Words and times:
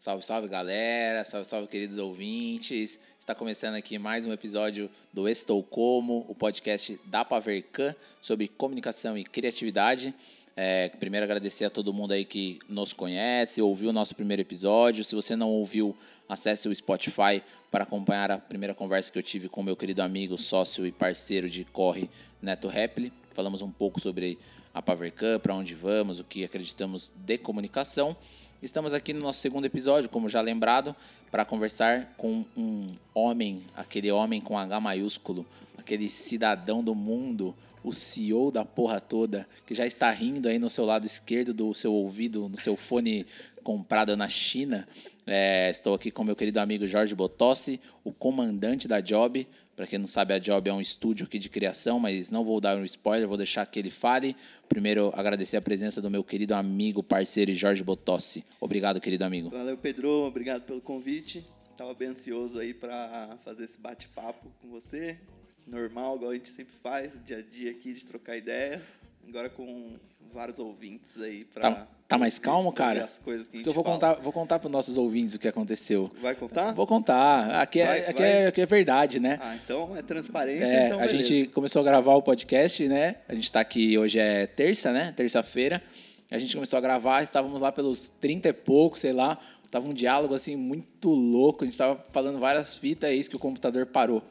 Salve, 0.00 0.24
salve 0.24 0.48
galera, 0.48 1.22
salve, 1.24 1.46
salve 1.46 1.68
queridos 1.68 1.98
ouvintes. 1.98 2.98
Está 3.18 3.34
começando 3.34 3.74
aqui 3.74 3.98
mais 3.98 4.24
um 4.24 4.32
episódio 4.32 4.88
do 5.12 5.28
Estou 5.28 5.62
Como, 5.62 6.24
o 6.26 6.34
podcast 6.34 6.98
da 7.04 7.22
Pavercan 7.22 7.94
sobre 8.18 8.48
comunicação 8.48 9.18
e 9.18 9.24
criatividade. 9.24 10.14
É, 10.56 10.88
primeiro 10.88 11.24
agradecer 11.24 11.66
a 11.66 11.70
todo 11.70 11.92
mundo 11.92 12.12
aí 12.12 12.24
que 12.24 12.58
nos 12.66 12.94
conhece, 12.94 13.60
ouviu 13.60 13.90
o 13.90 13.92
nosso 13.92 14.14
primeiro 14.14 14.40
episódio. 14.40 15.04
Se 15.04 15.14
você 15.14 15.36
não 15.36 15.50
ouviu, 15.50 15.94
acesse 16.26 16.66
o 16.66 16.74
Spotify 16.74 17.42
para 17.70 17.84
acompanhar 17.84 18.30
a 18.30 18.38
primeira 18.38 18.74
conversa 18.74 19.12
que 19.12 19.18
eu 19.18 19.22
tive 19.22 19.50
com 19.50 19.62
meu 19.62 19.76
querido 19.76 20.00
amigo, 20.00 20.38
sócio 20.38 20.86
e 20.86 20.92
parceiro 20.92 21.46
de 21.46 21.62
corre, 21.66 22.08
Neto 22.40 22.68
Repli. 22.68 23.12
Falamos 23.32 23.60
um 23.60 23.70
pouco 23.70 24.00
sobre 24.00 24.38
a 24.72 24.80
Pavercan, 24.80 25.38
para 25.40 25.54
onde 25.54 25.74
vamos, 25.74 26.20
o 26.20 26.24
que 26.24 26.42
acreditamos 26.42 27.12
de 27.18 27.36
comunicação. 27.36 28.16
Estamos 28.62 28.92
aqui 28.92 29.14
no 29.14 29.20
nosso 29.20 29.40
segundo 29.40 29.64
episódio, 29.64 30.10
como 30.10 30.28
já 30.28 30.42
lembrado, 30.42 30.94
para 31.30 31.46
conversar 31.46 32.12
com 32.18 32.44
um 32.54 32.88
homem, 33.14 33.64
aquele 33.74 34.12
homem 34.12 34.38
com 34.38 34.58
H 34.58 34.78
maiúsculo, 34.78 35.46
aquele 35.78 36.10
cidadão 36.10 36.84
do 36.84 36.94
mundo, 36.94 37.54
o 37.82 37.90
CEO 37.90 38.50
da 38.50 38.62
porra 38.62 39.00
toda, 39.00 39.48
que 39.64 39.72
já 39.72 39.86
está 39.86 40.10
rindo 40.10 40.46
aí 40.46 40.58
no 40.58 40.68
seu 40.68 40.84
lado 40.84 41.06
esquerdo 41.06 41.54
do 41.54 41.72
seu 41.72 41.90
ouvido, 41.90 42.50
no 42.50 42.56
seu 42.58 42.76
fone 42.76 43.26
comprado 43.64 44.14
na 44.14 44.28
China. 44.28 44.86
É, 45.26 45.70
estou 45.70 45.94
aqui 45.94 46.10
com 46.10 46.22
meu 46.22 46.36
querido 46.36 46.60
amigo 46.60 46.86
Jorge 46.86 47.14
Botossi, 47.14 47.80
o 48.04 48.12
comandante 48.12 48.86
da 48.86 49.00
Job. 49.00 49.48
Para 49.80 49.86
quem 49.86 49.98
não 49.98 50.06
sabe, 50.06 50.34
a 50.34 50.38
Job 50.38 50.68
é 50.68 50.74
um 50.74 50.80
estúdio 50.82 51.24
aqui 51.24 51.38
de 51.38 51.48
criação, 51.48 51.98
mas 51.98 52.28
não 52.28 52.44
vou 52.44 52.60
dar 52.60 52.76
um 52.76 52.84
spoiler, 52.84 53.26
vou 53.26 53.38
deixar 53.38 53.64
que 53.64 53.78
ele 53.78 53.90
fale. 53.90 54.36
Primeiro, 54.68 55.10
agradecer 55.14 55.56
a 55.56 55.62
presença 55.62 56.02
do 56.02 56.10
meu 56.10 56.22
querido 56.22 56.54
amigo, 56.54 57.02
parceiro 57.02 57.50
Jorge 57.54 57.82
Botossi. 57.82 58.44
Obrigado, 58.60 59.00
querido 59.00 59.24
amigo. 59.24 59.48
Valeu, 59.48 59.78
Pedro. 59.78 60.26
Obrigado 60.26 60.64
pelo 60.64 60.82
convite. 60.82 61.46
Estava 61.72 61.94
bem 61.94 62.08
ansioso 62.08 62.58
aí 62.58 62.74
para 62.74 63.38
fazer 63.42 63.64
esse 63.64 63.80
bate-papo 63.80 64.52
com 64.60 64.68
você. 64.68 65.18
Normal, 65.66 66.16
igual 66.16 66.32
a 66.32 66.34
gente 66.34 66.50
sempre 66.50 66.74
faz, 66.74 67.14
dia 67.24 67.38
a 67.38 67.42
dia 67.42 67.70
aqui 67.70 67.94
de 67.94 68.04
trocar 68.04 68.36
ideia. 68.36 68.82
Agora 69.28 69.48
com 69.48 69.96
vários 70.32 70.58
ouvintes 70.58 71.20
aí 71.20 71.44
para. 71.44 71.62
Tá, 71.62 71.88
tá, 72.08 72.18
mais 72.18 72.38
calmo, 72.38 72.72
cara? 72.72 73.04
As 73.04 73.18
coisas 73.18 73.48
que 73.48 73.58
eu 73.66 73.72
vou 73.72 73.84
fala. 73.84 73.94
contar, 73.94 74.14
vou 74.14 74.32
contar 74.32 74.58
para 74.58 74.66
os 74.66 74.72
nossos 74.72 74.96
ouvintes 74.96 75.34
o 75.34 75.38
que 75.38 75.48
aconteceu. 75.48 76.10
Vai 76.20 76.34
contar? 76.34 76.72
Vou 76.72 76.86
contar. 76.86 77.60
Aqui, 77.60 77.80
é, 77.80 77.86
Vai, 77.86 77.98
aqui, 78.06 78.22
vai. 78.22 78.30
É, 78.30 78.46
aqui 78.46 78.60
é 78.60 78.66
verdade, 78.66 79.20
né? 79.20 79.38
Ah, 79.40 79.56
então 79.56 79.96
é 79.96 80.02
transparência. 80.02 80.64
É, 80.64 80.86
então 80.86 81.00
a 81.00 81.06
gente 81.06 81.48
começou 81.48 81.80
a 81.80 81.84
gravar 81.84 82.14
o 82.14 82.22
podcast, 82.22 82.86
né? 82.88 83.16
A 83.28 83.34
gente 83.34 83.50
tá 83.50 83.60
aqui, 83.60 83.98
hoje 83.98 84.18
é 84.18 84.46
terça, 84.46 84.92
né? 84.92 85.12
Terça-feira. 85.16 85.82
A 86.30 86.38
gente 86.38 86.54
começou 86.54 86.76
a 86.76 86.80
gravar, 86.80 87.22
estávamos 87.22 87.60
lá 87.60 87.72
pelos 87.72 88.08
30 88.08 88.48
e 88.48 88.52
pouco, 88.52 88.98
sei 88.98 89.12
lá. 89.12 89.38
Tava 89.70 89.88
um 89.88 89.92
diálogo, 89.92 90.34
assim, 90.34 90.56
muito 90.56 91.08
louco. 91.08 91.64
A 91.64 91.66
gente 91.66 91.78
tava 91.78 92.04
falando 92.10 92.38
várias 92.38 92.74
fitas, 92.74 93.10
é 93.10 93.14
isso 93.14 93.30
que 93.30 93.36
o 93.36 93.38
computador 93.38 93.86
parou. 93.86 94.22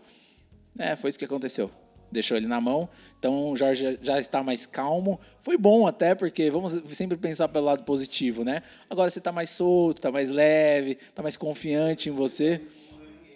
É, 0.77 0.95
foi 0.95 1.09
isso 1.09 1.19
que 1.19 1.25
aconteceu. 1.25 1.69
Deixou 2.11 2.35
ele 2.37 2.47
na 2.47 2.59
mão. 2.59 2.89
Então 3.17 3.51
o 3.51 3.55
Jorge 3.55 3.99
já 4.01 4.19
está 4.19 4.41
mais 4.41 4.65
calmo. 4.65 5.19
Foi 5.41 5.57
bom 5.57 5.85
até, 5.85 6.15
porque 6.15 6.49
vamos 6.49 6.81
sempre 6.93 7.17
pensar 7.17 7.47
pelo 7.49 7.65
lado 7.65 7.83
positivo, 7.83 8.43
né? 8.43 8.63
Agora 8.89 9.09
você 9.09 9.19
está 9.19 9.31
mais 9.31 9.49
solto, 9.49 9.97
está 9.97 10.11
mais 10.11 10.29
leve, 10.29 10.91
está 10.91 11.21
mais 11.21 11.37
confiante 11.37 12.09
em 12.09 12.11
você. 12.11 12.61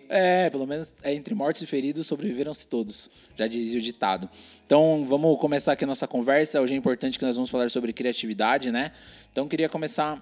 É, 0.10 0.50
pelo 0.50 0.68
menos 0.68 0.94
é, 1.02 1.14
entre 1.14 1.34
mortos 1.34 1.62
e 1.62 1.66
feridos 1.66 2.06
sobreviveram-se 2.06 2.68
todos, 2.68 3.10
já 3.36 3.48
dizia 3.48 3.80
o 3.80 3.82
ditado. 3.82 4.30
Então 4.66 5.06
vamos 5.08 5.40
começar 5.40 5.72
aqui 5.74 5.86
a 5.86 5.88
nossa 5.88 6.08
conversa. 6.08 6.62
Hoje 6.62 6.74
é 6.74 6.78
importante 6.78 7.18
que 7.18 7.26
nós 7.26 7.36
vamos 7.36 7.50
falar 7.50 7.70
sobre 7.70 7.92
criatividade, 7.94 8.72
né? 8.72 8.92
Então 9.32 9.48
queria 9.48 9.70
começar 9.70 10.22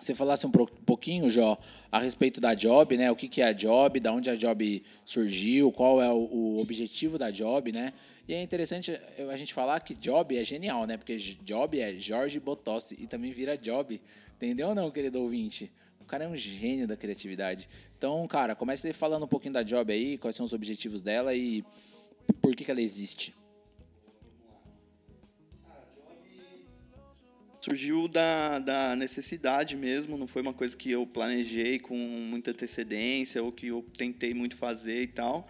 você 0.00 0.14
falasse 0.14 0.46
um 0.46 0.50
pouquinho, 0.50 1.28
Jó, 1.28 1.56
a 1.92 1.98
respeito 1.98 2.40
da 2.40 2.54
Job, 2.54 2.96
né? 2.96 3.10
O 3.10 3.16
que, 3.16 3.40
é 3.40 3.44
a 3.46 3.52
Job, 3.52 4.00
da 4.00 4.12
onde 4.12 4.30
a 4.30 4.34
Job 4.34 4.82
surgiu, 5.04 5.70
qual 5.70 6.00
é 6.00 6.10
o, 6.10 6.16
o 6.16 6.60
objetivo 6.60 7.18
da 7.18 7.30
Job, 7.30 7.70
né? 7.72 7.92
E 8.28 8.34
é 8.34 8.42
interessante 8.42 8.98
eu- 9.18 9.30
a 9.30 9.36
gente 9.36 9.52
falar 9.52 9.80
que 9.80 9.94
Job 9.94 10.36
é 10.36 10.42
genial, 10.44 10.86
né? 10.86 10.96
Porque 10.96 11.16
Job 11.16 11.78
é 11.80 11.92
Jorge 11.94 12.38
Botossi 12.40 12.96
e 12.98 13.06
também 13.06 13.32
vira 13.32 13.56
Job. 13.58 14.00
Entendeu 14.36 14.68
ou 14.68 14.74
não, 14.74 14.90
querido 14.90 15.20
ouvinte? 15.20 15.70
O 16.00 16.04
cara 16.04 16.24
é 16.24 16.28
um 16.28 16.36
gênio 16.36 16.88
da 16.88 16.96
criatividade. 16.96 17.68
Então, 17.98 18.26
cara, 18.26 18.54
comece 18.54 18.92
falando 18.92 19.24
um 19.24 19.28
pouquinho 19.28 19.54
da 19.54 19.62
Job 19.62 19.92
aí, 19.92 20.16
quais 20.18 20.34
são 20.34 20.46
os 20.46 20.52
objetivos 20.52 21.02
dela 21.02 21.34
e 21.34 21.64
por 22.40 22.54
que, 22.56 22.64
que 22.64 22.70
ela 22.70 22.80
existe. 22.80 23.34
Surgiu 27.60 28.08
da, 28.08 28.58
da 28.58 28.96
necessidade 28.96 29.76
mesmo, 29.76 30.16
não 30.16 30.26
foi 30.26 30.40
uma 30.40 30.54
coisa 30.54 30.74
que 30.74 30.90
eu 30.90 31.06
planejei 31.06 31.78
com 31.78 31.94
muita 31.94 32.52
antecedência 32.52 33.42
ou 33.42 33.52
que 33.52 33.66
eu 33.66 33.84
tentei 33.96 34.32
muito 34.32 34.56
fazer 34.56 35.02
e 35.02 35.06
tal. 35.06 35.46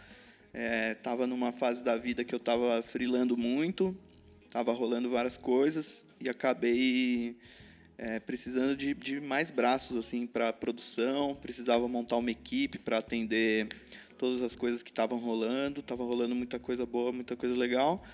É, 0.53 0.97
numa 1.29 1.53
fase 1.53 1.85
da 1.85 1.97
vida 1.97 2.25
que 2.25 2.35
eu 2.35 2.41
tava 2.41 2.83
freelando 2.83 3.37
muito, 3.37 3.97
tava 4.51 4.73
rolando 4.73 5.09
várias 5.09 5.37
coisas 5.37 6.05
e 6.21 6.29
acabei 6.29 7.37
é, 7.97 8.19
precisando 8.19 8.77
de, 8.77 8.93
de 8.93 9.21
mais 9.21 9.53
braços 9.53 9.97
assim 9.97 10.27
para 10.27 10.53
produção, 10.53 11.37
precisava 11.37 11.87
montar 11.87 12.17
uma 12.17 12.33
equipe 12.33 12.77
para 12.77 12.99
atender 12.99 13.69
todas 14.19 14.43
as 14.43 14.57
coisas 14.57 14.83
que 14.83 14.91
estavam 14.91 15.19
rolando, 15.19 15.81
tava 15.81 16.03
rolando 16.03 16.35
muita 16.35 16.59
coisa 16.59 16.85
boa, 16.85 17.13
muita 17.13 17.37
coisa 17.37 17.55
legal. 17.55 18.05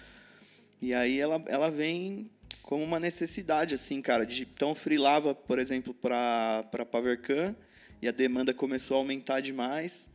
E 0.82 0.92
aí 0.92 1.18
ela, 1.18 1.42
ela 1.46 1.70
vem 1.70 2.30
como 2.66 2.82
uma 2.82 2.98
necessidade, 2.98 3.76
assim, 3.76 4.02
cara. 4.02 4.26
De, 4.26 4.42
então, 4.42 4.74
freelava, 4.74 5.32
por 5.34 5.58
exemplo, 5.58 5.94
para 5.94 6.64
Pavercan 6.90 7.54
e 8.02 8.08
a 8.08 8.10
demanda 8.10 8.52
começou 8.52 8.96
a 8.96 9.00
aumentar 9.00 9.40
demais. 9.40 10.08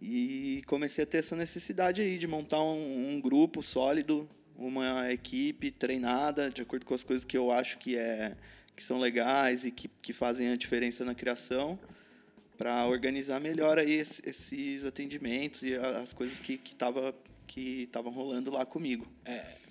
E 0.00 0.62
comecei 0.66 1.02
a 1.02 1.06
ter 1.06 1.18
essa 1.18 1.34
necessidade 1.34 2.02
aí 2.02 2.18
de 2.18 2.26
montar 2.26 2.60
um, 2.62 3.14
um 3.14 3.20
grupo 3.20 3.62
sólido, 3.62 4.28
uma 4.54 5.10
equipe 5.10 5.70
treinada, 5.70 6.50
de 6.50 6.60
acordo 6.60 6.84
com 6.84 6.92
as 6.94 7.02
coisas 7.02 7.24
que 7.24 7.36
eu 7.38 7.50
acho 7.50 7.78
que, 7.78 7.96
é, 7.96 8.36
que 8.76 8.82
são 8.82 8.98
legais 8.98 9.64
e 9.64 9.70
que, 9.70 9.88
que 10.02 10.12
fazem 10.12 10.50
a 10.52 10.56
diferença 10.56 11.06
na 11.06 11.14
criação, 11.14 11.78
para 12.58 12.86
organizar 12.86 13.40
melhor 13.40 13.78
aí 13.78 13.92
esse- 13.94 14.22
esses 14.26 14.84
atendimentos 14.84 15.62
e 15.62 15.74
as 15.74 16.12
coisas 16.12 16.38
que 16.38 16.60
estavam 16.64 17.14
que 17.46 17.84
estavam 17.84 18.12
rolando 18.12 18.50
lá 18.50 18.66
comigo. 18.66 19.06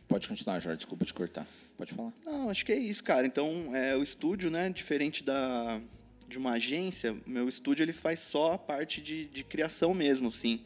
Pode 0.07 0.27
continuar, 0.27 0.59
Jorge, 0.59 0.77
desculpa 0.77 1.03
te 1.05 1.13
cortar. 1.13 1.47
Pode 1.77 1.93
falar. 1.93 2.13
Não, 2.25 2.49
acho 2.49 2.63
que 2.65 2.71
é 2.71 2.77
isso, 2.77 3.03
cara. 3.03 3.25
Então, 3.25 3.75
é, 3.75 3.95
o 3.95 4.03
estúdio, 4.03 4.49
né, 4.51 4.69
diferente 4.69 5.23
da, 5.23 5.81
de 6.27 6.37
uma 6.37 6.51
agência, 6.53 7.15
meu 7.25 7.49
estúdio 7.49 7.83
ele 7.83 7.93
faz 7.93 8.19
só 8.19 8.53
a 8.53 8.57
parte 8.57 9.01
de, 9.01 9.25
de 9.25 9.43
criação 9.43 9.93
mesmo, 9.93 10.27
assim. 10.29 10.61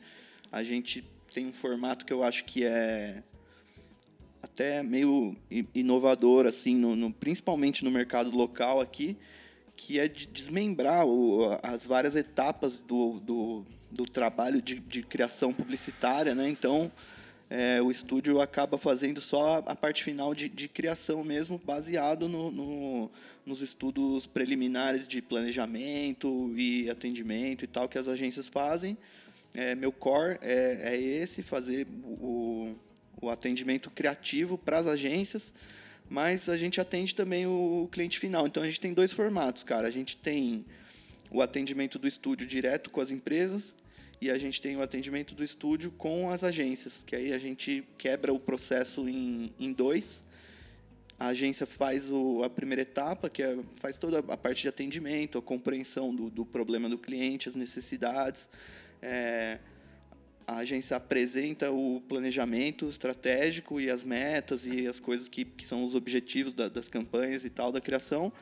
A 0.51 0.61
gente 0.61 1.03
tem 1.33 1.45
um 1.47 1.53
formato 1.53 2.05
que 2.05 2.11
eu 2.13 2.21
acho 2.23 2.43
que 2.43 2.63
é 2.65 3.23
até 4.41 4.81
meio 4.83 5.35
inovador, 5.73 6.45
assim, 6.45 6.75
no, 6.75 6.95
no- 6.95 7.13
principalmente 7.13 7.83
no 7.83 7.91
mercado 7.91 8.29
local 8.35 8.79
aqui, 8.81 9.17
que 9.75 9.99
é 9.99 10.07
de 10.07 10.27
desmembrar 10.27 11.05
o- 11.05 11.57
as 11.63 11.85
várias 11.85 12.15
etapas 12.15 12.79
do, 12.79 13.19
do, 13.21 13.65
do 13.91 14.05
trabalho 14.05 14.61
de, 14.61 14.79
de 14.79 15.01
criação 15.03 15.53
publicitária, 15.53 16.33
né? 16.35 16.49
Então, 16.49 16.91
é, 17.49 17.81
o 17.81 17.89
estúdio 17.89 18.39
acaba 18.39 18.77
fazendo 18.77 19.19
só 19.19 19.63
a 19.65 19.75
parte 19.75 20.03
final 20.03 20.35
de, 20.35 20.47
de 20.47 20.67
criação 20.67 21.23
mesmo, 21.23 21.59
baseado 21.63 22.27
no, 22.27 22.51
no- 22.51 23.11
nos 23.45 23.61
estudos 23.61 24.27
preliminares 24.27 25.07
de 25.07 25.21
planejamento 25.21 26.53
e 26.55 26.87
atendimento 26.89 27.63
e 27.63 27.67
tal 27.67 27.89
que 27.89 27.97
as 27.97 28.07
agências 28.07 28.47
fazem. 28.47 28.95
É, 29.51 29.73
meu 29.73 29.91
core 29.91 30.37
é, 30.41 30.93
é 30.93 31.01
esse, 31.01 31.41
fazer 31.41 31.87
o, 32.03 32.75
o 33.19 33.29
atendimento 33.29 33.89
criativo 33.89 34.55
para 34.55 34.77
as 34.77 34.85
agências, 34.85 35.51
mas 36.07 36.47
a 36.49 36.55
gente 36.55 36.79
atende 36.79 37.15
também 37.15 37.47
o 37.47 37.89
cliente 37.91 38.19
final. 38.19 38.45
Então 38.45 38.61
a 38.61 38.65
gente 38.67 38.79
tem 38.79 38.93
dois 38.93 39.11
formatos, 39.11 39.63
cara. 39.63 39.87
A 39.87 39.91
gente 39.91 40.15
tem 40.17 40.63
o 41.31 41.41
atendimento 41.41 41.97
do 41.97 42.07
estúdio 42.07 42.45
direto 42.45 42.91
com 42.91 43.01
as 43.01 43.09
empresas 43.09 43.73
e 44.21 44.29
a 44.29 44.37
gente 44.37 44.61
tem 44.61 44.75
o 44.75 44.81
atendimento 44.81 45.33
do 45.33 45.43
estúdio 45.43 45.91
com 45.91 46.29
as 46.29 46.43
agências, 46.43 47.03
que 47.05 47.15
aí 47.15 47.31
a 47.33 47.37
gente 47.37 47.83
quebra 47.97 48.33
o 48.33 48.39
processo 48.39 49.07
em, 49.07 49.53
em 49.59 49.71
dois. 49.71 50.21
A 51.17 51.27
agência 51.27 51.65
faz 51.65 52.11
o, 52.11 52.43
a 52.43 52.49
primeira 52.49 52.81
etapa, 52.81 53.29
que 53.29 53.43
é, 53.43 53.57
faz 53.75 53.97
toda 53.97 54.19
a 54.19 54.37
parte 54.37 54.61
de 54.61 54.67
atendimento, 54.69 55.37
a 55.37 55.41
compreensão 55.41 56.13
do, 56.13 56.29
do 56.29 56.45
problema 56.45 56.87
do 56.89 56.97
cliente, 56.97 57.47
as 57.49 57.55
necessidades. 57.55 58.47
É, 59.01 59.59
a 60.47 60.57
agência 60.57 60.97
apresenta 60.97 61.71
o 61.71 62.01
planejamento 62.07 62.89
estratégico 62.89 63.79
e 63.79 63.89
as 63.89 64.03
metas 64.03 64.65
e 64.65 64.87
as 64.87 64.99
coisas 64.99 65.27
que, 65.27 65.45
que 65.45 65.65
são 65.65 65.83
os 65.83 65.93
objetivos 65.93 66.53
da- 66.53 66.67
das 66.67 66.87
campanhas 66.87 67.45
e 67.45 67.49
tal 67.49 67.71
da 67.71 67.79
criação. 67.79 68.33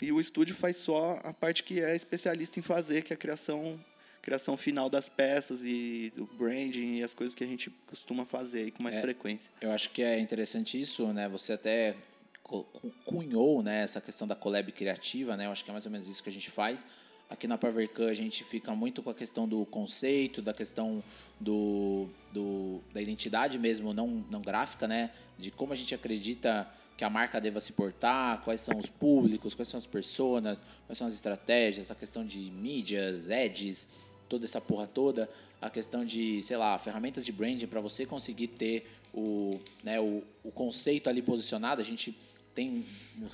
E 0.00 0.12
o 0.12 0.20
estúdio 0.20 0.54
faz 0.54 0.76
só 0.76 1.18
a 1.24 1.32
parte 1.32 1.64
que 1.64 1.80
é 1.80 1.96
especialista 1.96 2.58
em 2.58 2.62
fazer, 2.62 3.02
que 3.02 3.12
é 3.12 3.16
a 3.16 3.18
criação 3.18 3.80
criação 4.28 4.58
final 4.58 4.90
das 4.90 5.08
peças 5.08 5.62
e 5.64 6.12
do 6.14 6.26
branding 6.26 6.96
e 6.98 7.02
as 7.02 7.14
coisas 7.14 7.34
que 7.34 7.42
a 7.42 7.46
gente 7.46 7.70
costuma 7.86 8.26
fazer 8.26 8.58
aí 8.64 8.70
com 8.70 8.82
mais 8.82 8.96
É. 8.96 9.00
frequência. 9.00 9.50
Eu 9.58 9.72
acho 9.72 9.88
que 9.88 10.02
é 10.02 10.20
interessante 10.20 10.78
isso, 10.78 11.06
né? 11.14 11.26
Você 11.30 11.54
até 11.54 11.96
cu- 12.42 12.64
cu- 12.64 12.92
cunhou, 13.06 13.62
né, 13.62 13.82
essa 13.84 14.02
questão 14.02 14.28
da 14.28 14.34
collab 14.34 14.70
criativa, 14.72 15.34
né? 15.34 15.46
Eu 15.46 15.50
acho 15.50 15.64
que 15.64 15.70
é 15.70 15.72
mais 15.72 15.86
ou 15.86 15.90
menos 15.92 16.06
isso 16.06 16.22
que 16.22 16.28
a 16.28 16.32
gente 16.32 16.50
faz. 16.50 16.86
Aqui 17.30 17.46
na 17.46 17.56
Pavercan 17.56 18.08
a 18.10 18.12
gente 18.14 18.44
fica 18.44 18.74
muito 18.74 19.02
com 19.02 19.08
a 19.08 19.14
questão 19.14 19.48
do 19.48 19.64
conceito, 19.64 20.42
da 20.42 20.52
questão 20.52 21.02
do, 21.40 22.06
do, 22.30 22.80
da 22.92 23.00
identidade 23.00 23.58
mesmo, 23.58 23.94
não, 23.94 24.08
não 24.30 24.42
gráfica, 24.42 24.86
né? 24.86 25.10
De 25.38 25.50
como 25.50 25.72
a 25.72 25.76
gente 25.76 25.94
acredita 25.94 26.68
que 26.98 27.04
a 27.04 27.08
marca 27.08 27.40
deva 27.40 27.60
se 27.60 27.72
portar, 27.72 28.42
quais 28.42 28.60
são 28.60 28.76
os 28.76 28.90
públicos, 28.90 29.54
quais 29.54 29.68
são 29.68 29.78
as 29.78 29.86
pessoas, 29.86 30.62
quais 30.86 30.98
são 30.98 31.06
as 31.06 31.14
estratégias, 31.14 31.90
a 31.90 31.94
questão 31.94 32.26
de 32.26 32.40
mídias, 32.50 33.30
ads, 33.30 33.88
toda 34.28 34.44
essa 34.44 34.60
porra 34.60 34.86
toda, 34.86 35.28
a 35.60 35.70
questão 35.70 36.04
de, 36.04 36.42
sei 36.42 36.56
lá, 36.56 36.78
ferramentas 36.78 37.24
de 37.24 37.32
branding 37.32 37.66
para 37.66 37.80
você 37.80 38.06
conseguir 38.06 38.48
ter 38.48 38.86
o, 39.12 39.60
né, 39.82 40.00
o, 40.00 40.22
o 40.44 40.50
conceito 40.50 41.08
ali 41.08 41.22
posicionado. 41.22 41.80
A 41.80 41.84
gente 41.84 42.16
tem 42.54 42.84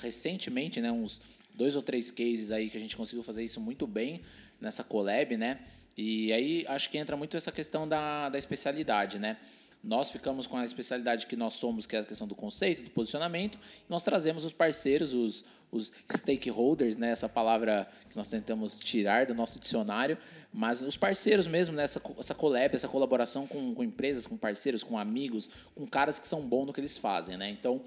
recentemente, 0.01 0.81
né, 0.81 0.91
uns 0.91 1.21
dois 1.55 1.77
ou 1.77 1.83
três 1.83 2.11
cases 2.11 2.51
aí 2.51 2.71
que 2.71 2.77
a 2.77 2.81
gente 2.81 2.97
conseguiu 2.97 3.23
fazer 3.23 3.45
isso 3.45 3.61
muito 3.61 3.87
bem 3.87 4.21
nessa 4.61 4.83
collab, 4.83 5.37
né? 5.37 5.61
E 5.97 6.33
aí 6.33 6.65
acho 6.69 6.91
que 6.91 6.99
entra 6.99 7.17
muito 7.17 7.37
essa 7.37 7.53
questão 7.53 7.87
da, 7.87 8.29
da 8.29 8.39
especialidade, 8.39 9.19
né? 9.19 9.37
Nós 9.85 10.11
ficamos 10.11 10.47
com 10.47 10.57
a 10.57 10.65
especialidade 10.65 11.27
que 11.27 11.37
nós 11.37 11.55
somos, 11.55 11.87
que 11.87 11.95
é 11.95 11.99
a 11.99 12.05
questão 12.05 12.27
do 12.27 12.35
conceito, 12.35 12.83
do 12.83 12.91
posicionamento, 12.91 13.59
nós 13.87 14.03
trazemos 14.03 14.43
os 14.43 14.53
parceiros, 14.55 15.13
os, 15.13 15.45
os 15.71 15.93
stakeholders, 16.11 16.97
né? 16.97 17.11
essa 17.11 17.29
palavra 17.29 17.87
que 18.09 18.17
nós 18.17 18.27
tentamos 18.27 18.79
tirar 18.79 19.27
do 19.27 19.35
nosso 19.35 19.61
dicionário, 19.61 20.17
mas 20.51 20.81
os 20.81 20.97
parceiros 20.97 21.47
mesmo, 21.47 21.77
né? 21.77 21.83
essa, 21.83 22.01
essa 22.19 22.35
collab, 22.35 22.75
essa 22.75 22.89
colaboração 22.89 23.47
com, 23.47 23.75
com 23.75 23.85
empresas, 23.85 24.27
com 24.27 24.39
parceiros, 24.39 24.83
com 24.83 24.99
amigos, 24.99 25.51
com 25.75 25.87
caras 25.87 26.19
que 26.19 26.27
são 26.27 26.41
bons 26.41 26.65
no 26.65 26.73
que 26.73 26.81
eles 26.81 26.97
fazem. 26.97 27.37
Né? 27.37 27.51
Então, 27.51 27.83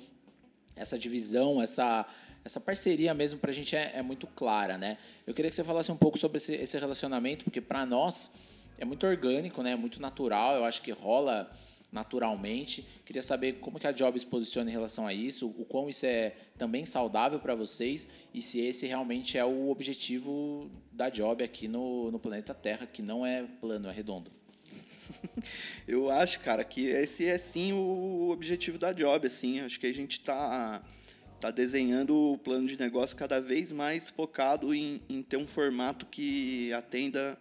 essa 0.75 0.99
divisão, 0.99 1.59
essa, 1.59 2.05
essa 2.45 2.59
parceria 2.59 3.11
mesmo 3.15 3.39
para 3.39 3.49
a 3.49 3.53
gente 3.53 3.75
é, 3.75 3.93
é, 3.95 4.01
muito 4.03 4.27
clara, 4.27 4.77
né? 4.77 4.99
Eu 5.25 5.33
queria 5.33 5.49
que 5.49 5.55
você 5.55 5.63
falasse 5.63 5.91
um 5.91 5.97
pouco 5.97 6.17
sobre 6.19 6.37
esse, 6.37 6.53
esse 6.53 6.77
relacionamento, 6.77 7.43
porque 7.43 7.59
para 7.59 7.85
nós 7.85 8.29
é 8.77 8.85
muito 8.85 9.07
orgânico, 9.07 9.63
né? 9.63 9.75
Muito 9.75 9.99
natural. 9.99 10.55
Eu 10.55 10.63
acho 10.63 10.81
que 10.83 10.91
rola 10.91 11.51
naturalmente. 11.97 12.85
Queria 13.03 13.23
saber 13.23 13.53
como 13.53 13.79
que 13.79 13.87
a 13.87 13.91
Job 13.91 14.19
se 14.19 14.25
posiciona 14.25 14.69
em 14.69 14.73
relação 14.73 15.07
a 15.07 15.13
isso, 15.13 15.47
o 15.47 15.65
quão 15.65 15.89
isso 15.89 16.05
é 16.05 16.35
também 16.57 16.85
saudável 16.85 17.39
para 17.39 17.55
vocês 17.55 18.07
e 18.33 18.41
se 18.41 18.59
esse 18.59 18.85
realmente 18.85 19.37
é 19.37 19.43
o 19.43 19.69
objetivo 19.69 20.69
da 20.91 21.09
Job 21.09 21.43
aqui 21.43 21.67
no, 21.67 22.11
no 22.11 22.19
planeta 22.19 22.53
Terra, 22.53 22.85
que 22.85 23.01
não 23.01 23.25
é 23.25 23.43
plano, 23.59 23.89
é 23.89 23.91
redondo. 23.91 24.31
Eu 25.87 26.11
acho, 26.11 26.39
cara, 26.41 26.63
que 26.63 26.85
esse 26.85 27.25
é 27.25 27.37
sim 27.37 27.73
o 27.73 28.29
objetivo 28.29 28.77
da 28.77 28.93
Job, 28.93 29.25
assim. 29.25 29.61
Acho 29.61 29.79
que 29.79 29.87
a 29.87 29.93
gente 29.93 30.19
está 30.19 30.83
tá 31.39 31.49
desenhando 31.49 32.15
o 32.15 32.37
plano 32.37 32.67
de 32.67 32.77
negócio 32.79 33.15
cada 33.15 33.39
vez 33.41 33.71
mais 33.71 34.09
focado 34.09 34.73
em, 34.73 35.01
em 35.09 35.23
ter 35.23 35.37
um 35.37 35.47
formato 35.47 36.05
que 36.05 36.71
atenda 36.73 37.37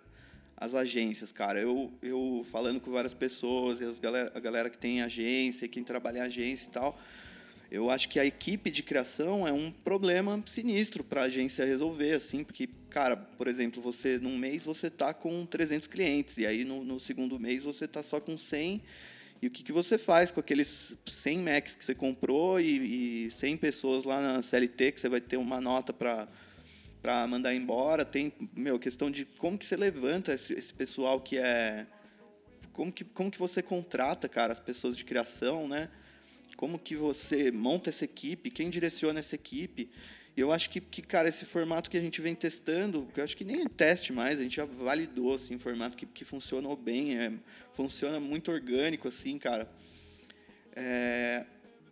as 0.56 0.74
agências, 0.74 1.30
cara. 1.30 1.60
Eu, 1.60 1.92
eu 2.02 2.46
falando 2.50 2.80
com 2.80 2.90
várias 2.90 3.14
pessoas, 3.14 3.80
e 3.80 3.84
as 3.84 4.00
galera, 4.00 4.32
a 4.34 4.40
galera 4.40 4.70
que 4.70 4.78
tem 4.78 5.02
agência, 5.02 5.68
quem 5.68 5.84
trabalha 5.84 6.18
em 6.18 6.22
agência 6.22 6.66
e 6.66 6.70
tal, 6.70 6.98
eu 7.70 7.90
acho 7.90 8.08
que 8.08 8.18
a 8.18 8.24
equipe 8.24 8.70
de 8.70 8.82
criação 8.82 9.46
é 9.46 9.52
um 9.52 9.70
problema 9.70 10.42
sinistro 10.46 11.02
para 11.04 11.22
a 11.22 11.24
agência 11.24 11.64
resolver, 11.64 12.12
assim, 12.12 12.44
porque, 12.44 12.68
cara, 12.88 13.16
por 13.16 13.48
exemplo, 13.48 13.82
você 13.82 14.18
num 14.18 14.38
mês 14.38 14.62
você 14.62 14.88
tá 14.88 15.12
com 15.12 15.44
300 15.44 15.86
clientes, 15.88 16.38
e 16.38 16.46
aí 16.46 16.64
no, 16.64 16.84
no 16.84 16.98
segundo 17.00 17.38
mês 17.38 17.64
você 17.64 17.86
tá 17.86 18.02
só 18.02 18.20
com 18.20 18.38
100 18.38 18.82
e 19.42 19.48
o 19.48 19.50
que, 19.50 19.62
que 19.62 19.72
você 19.72 19.98
faz 19.98 20.30
com 20.30 20.40
aqueles 20.40 20.96
100 21.04 21.38
Macs 21.40 21.74
que 21.74 21.84
você 21.84 21.94
comprou 21.94 22.58
e, 22.58 23.26
e 23.26 23.30
100 23.30 23.58
pessoas 23.58 24.04
lá 24.04 24.20
na 24.20 24.40
CLT 24.40 24.92
que 24.92 25.00
você 25.00 25.08
vai 25.08 25.20
ter 25.20 25.36
uma 25.36 25.60
nota 25.60 25.92
para 25.92 26.26
para 27.06 27.24
mandar 27.24 27.54
embora? 27.54 28.04
Tem, 28.04 28.32
meu, 28.52 28.80
questão 28.80 29.08
de 29.08 29.24
como 29.38 29.56
que 29.56 29.64
você 29.64 29.76
levanta 29.76 30.34
esse, 30.34 30.52
esse, 30.54 30.74
pessoal 30.74 31.20
que 31.20 31.38
é 31.38 31.86
como 32.72 32.90
que 32.90 33.04
como 33.04 33.30
que 33.30 33.38
você 33.38 33.62
contrata, 33.62 34.28
cara, 34.28 34.52
as 34.52 34.58
pessoas 34.58 34.96
de 34.96 35.04
criação, 35.04 35.68
né? 35.68 35.88
Como 36.56 36.80
que 36.80 36.96
você 36.96 37.52
monta 37.52 37.90
essa 37.90 38.04
equipe? 38.04 38.50
Quem 38.50 38.68
direciona 38.68 39.20
essa 39.20 39.36
equipe? 39.36 39.88
Eu 40.36 40.50
acho 40.50 40.68
que, 40.68 40.80
que, 40.80 41.00
cara, 41.00 41.28
esse 41.28 41.44
formato 41.44 41.88
que 41.88 41.96
a 41.96 42.00
gente 42.00 42.20
vem 42.20 42.34
testando, 42.34 43.06
eu 43.16 43.22
acho 43.22 43.36
que 43.36 43.44
nem 43.44 43.62
é 43.62 43.68
teste 43.68 44.12
mais, 44.12 44.40
a 44.40 44.42
gente 44.42 44.56
já 44.56 44.64
validou, 44.64 45.32
assim, 45.34 45.56
formato 45.58 45.96
que, 45.96 46.06
que 46.06 46.24
funcionou 46.24 46.76
bem, 46.76 47.16
é, 47.16 47.32
funciona 47.72 48.18
muito 48.18 48.50
orgânico, 48.50 49.06
assim, 49.06 49.38
cara. 49.38 49.70
É, 50.74 51.44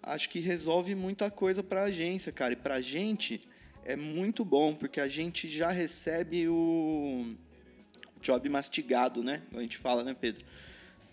acho 0.02 0.28
que 0.28 0.40
resolve 0.40 0.92
muita 0.96 1.30
coisa 1.30 1.62
para 1.62 1.82
a 1.82 1.84
agência, 1.84 2.32
cara. 2.32 2.54
E 2.54 2.56
para 2.56 2.74
a 2.74 2.80
gente 2.80 3.40
é 3.84 3.96
muito 3.96 4.44
bom, 4.44 4.74
porque 4.74 5.00
a 5.00 5.08
gente 5.08 5.48
já 5.48 5.70
recebe 5.70 6.48
o 6.48 7.34
job 8.20 8.48
mastigado, 8.48 9.22
né? 9.22 9.42
A 9.54 9.60
gente 9.60 9.76
fala, 9.76 10.02
né, 10.02 10.16
Pedro? 10.18 10.44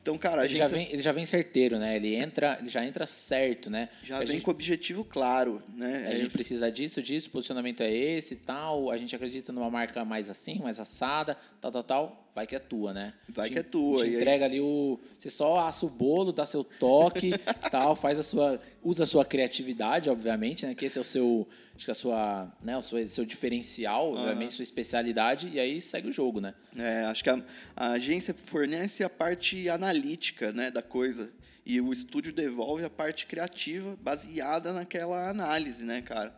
Então, 0.01 0.18
cara, 0.18 0.41
a 0.41 0.45
ele 0.45 0.56
gente... 0.56 0.59
já 0.59 0.68
vem, 0.68 0.91
ele 0.91 1.01
já 1.01 1.12
vem 1.12 1.25
certeiro, 1.27 1.77
né? 1.77 1.95
Ele 1.95 2.15
entra, 2.15 2.57
ele 2.59 2.69
já 2.69 2.83
entra 2.83 3.06
certo, 3.06 3.69
né? 3.69 3.88
Já 4.03 4.15
a 4.15 4.19
vem 4.19 4.29
gente... 4.29 4.41
com 4.41 4.50
objetivo 4.50 5.06
claro, 5.06 5.62
né? 5.75 6.07
A 6.07 6.13
é 6.13 6.15
gente 6.15 6.31
precisa 6.31 6.71
disso, 6.71 7.01
disso, 7.03 7.29
posicionamento 7.29 7.81
é 7.81 7.94
esse, 7.94 8.35
tal. 8.35 8.89
A 8.89 8.97
gente 8.97 9.15
acredita 9.15 9.51
numa 9.51 9.69
marca 9.69 10.03
mais 10.03 10.27
assim, 10.27 10.57
mais 10.57 10.79
assada, 10.79 11.38
tal, 11.61 11.71
tal, 11.71 11.83
tal 11.83 12.21
vai 12.33 12.47
que 12.47 12.55
é 12.55 12.59
tua, 12.59 12.93
né? 12.93 13.13
Vai 13.29 13.49
te, 13.49 13.53
que 13.53 13.59
é 13.59 13.63
tua. 13.63 14.03
Te 14.03 14.09
entrega 14.09 14.45
aí... 14.45 14.51
ali 14.51 14.61
o. 14.61 14.99
Você 15.17 15.29
só 15.29 15.67
assa 15.67 15.85
o 15.85 15.89
bolo, 15.89 16.31
dá 16.31 16.45
seu 16.45 16.63
toque, 16.63 17.31
tal, 17.69 17.95
faz 17.95 18.19
a 18.19 18.23
sua. 18.23 18.61
Usa 18.83 19.03
a 19.03 19.07
sua 19.07 19.23
criatividade, 19.23 20.09
obviamente, 20.09 20.65
né? 20.65 20.73
Que 20.73 20.85
esse 20.85 20.97
é 20.97 21.01
o 21.01 21.05
seu. 21.05 21.47
Acho 21.75 21.85
que 21.85 21.91
a 21.91 21.95
sua. 21.95 22.51
Né, 22.61 22.77
o 22.77 22.81
seu, 22.81 23.07
seu 23.09 23.25
diferencial, 23.25 24.11
uhum. 24.11 24.19
obviamente, 24.19 24.53
sua 24.53 24.63
especialidade, 24.63 25.49
e 25.49 25.59
aí 25.59 25.81
segue 25.81 26.09
o 26.09 26.11
jogo, 26.11 26.39
né? 26.39 26.53
É, 26.77 27.03
acho 27.05 27.23
que 27.23 27.29
a, 27.29 27.43
a 27.75 27.91
agência 27.91 28.33
fornece 28.33 29.03
a 29.03 29.09
parte 29.09 29.69
analítica 29.69 30.51
né, 30.51 30.71
da 30.71 30.81
coisa. 30.81 31.29
E 31.63 31.79
o 31.79 31.93
estúdio 31.93 32.33
devolve 32.33 32.83
a 32.83 32.89
parte 32.89 33.27
criativa 33.27 33.95
baseada 34.01 34.73
naquela 34.73 35.29
análise, 35.29 35.83
né, 35.83 36.01
cara? 36.01 36.35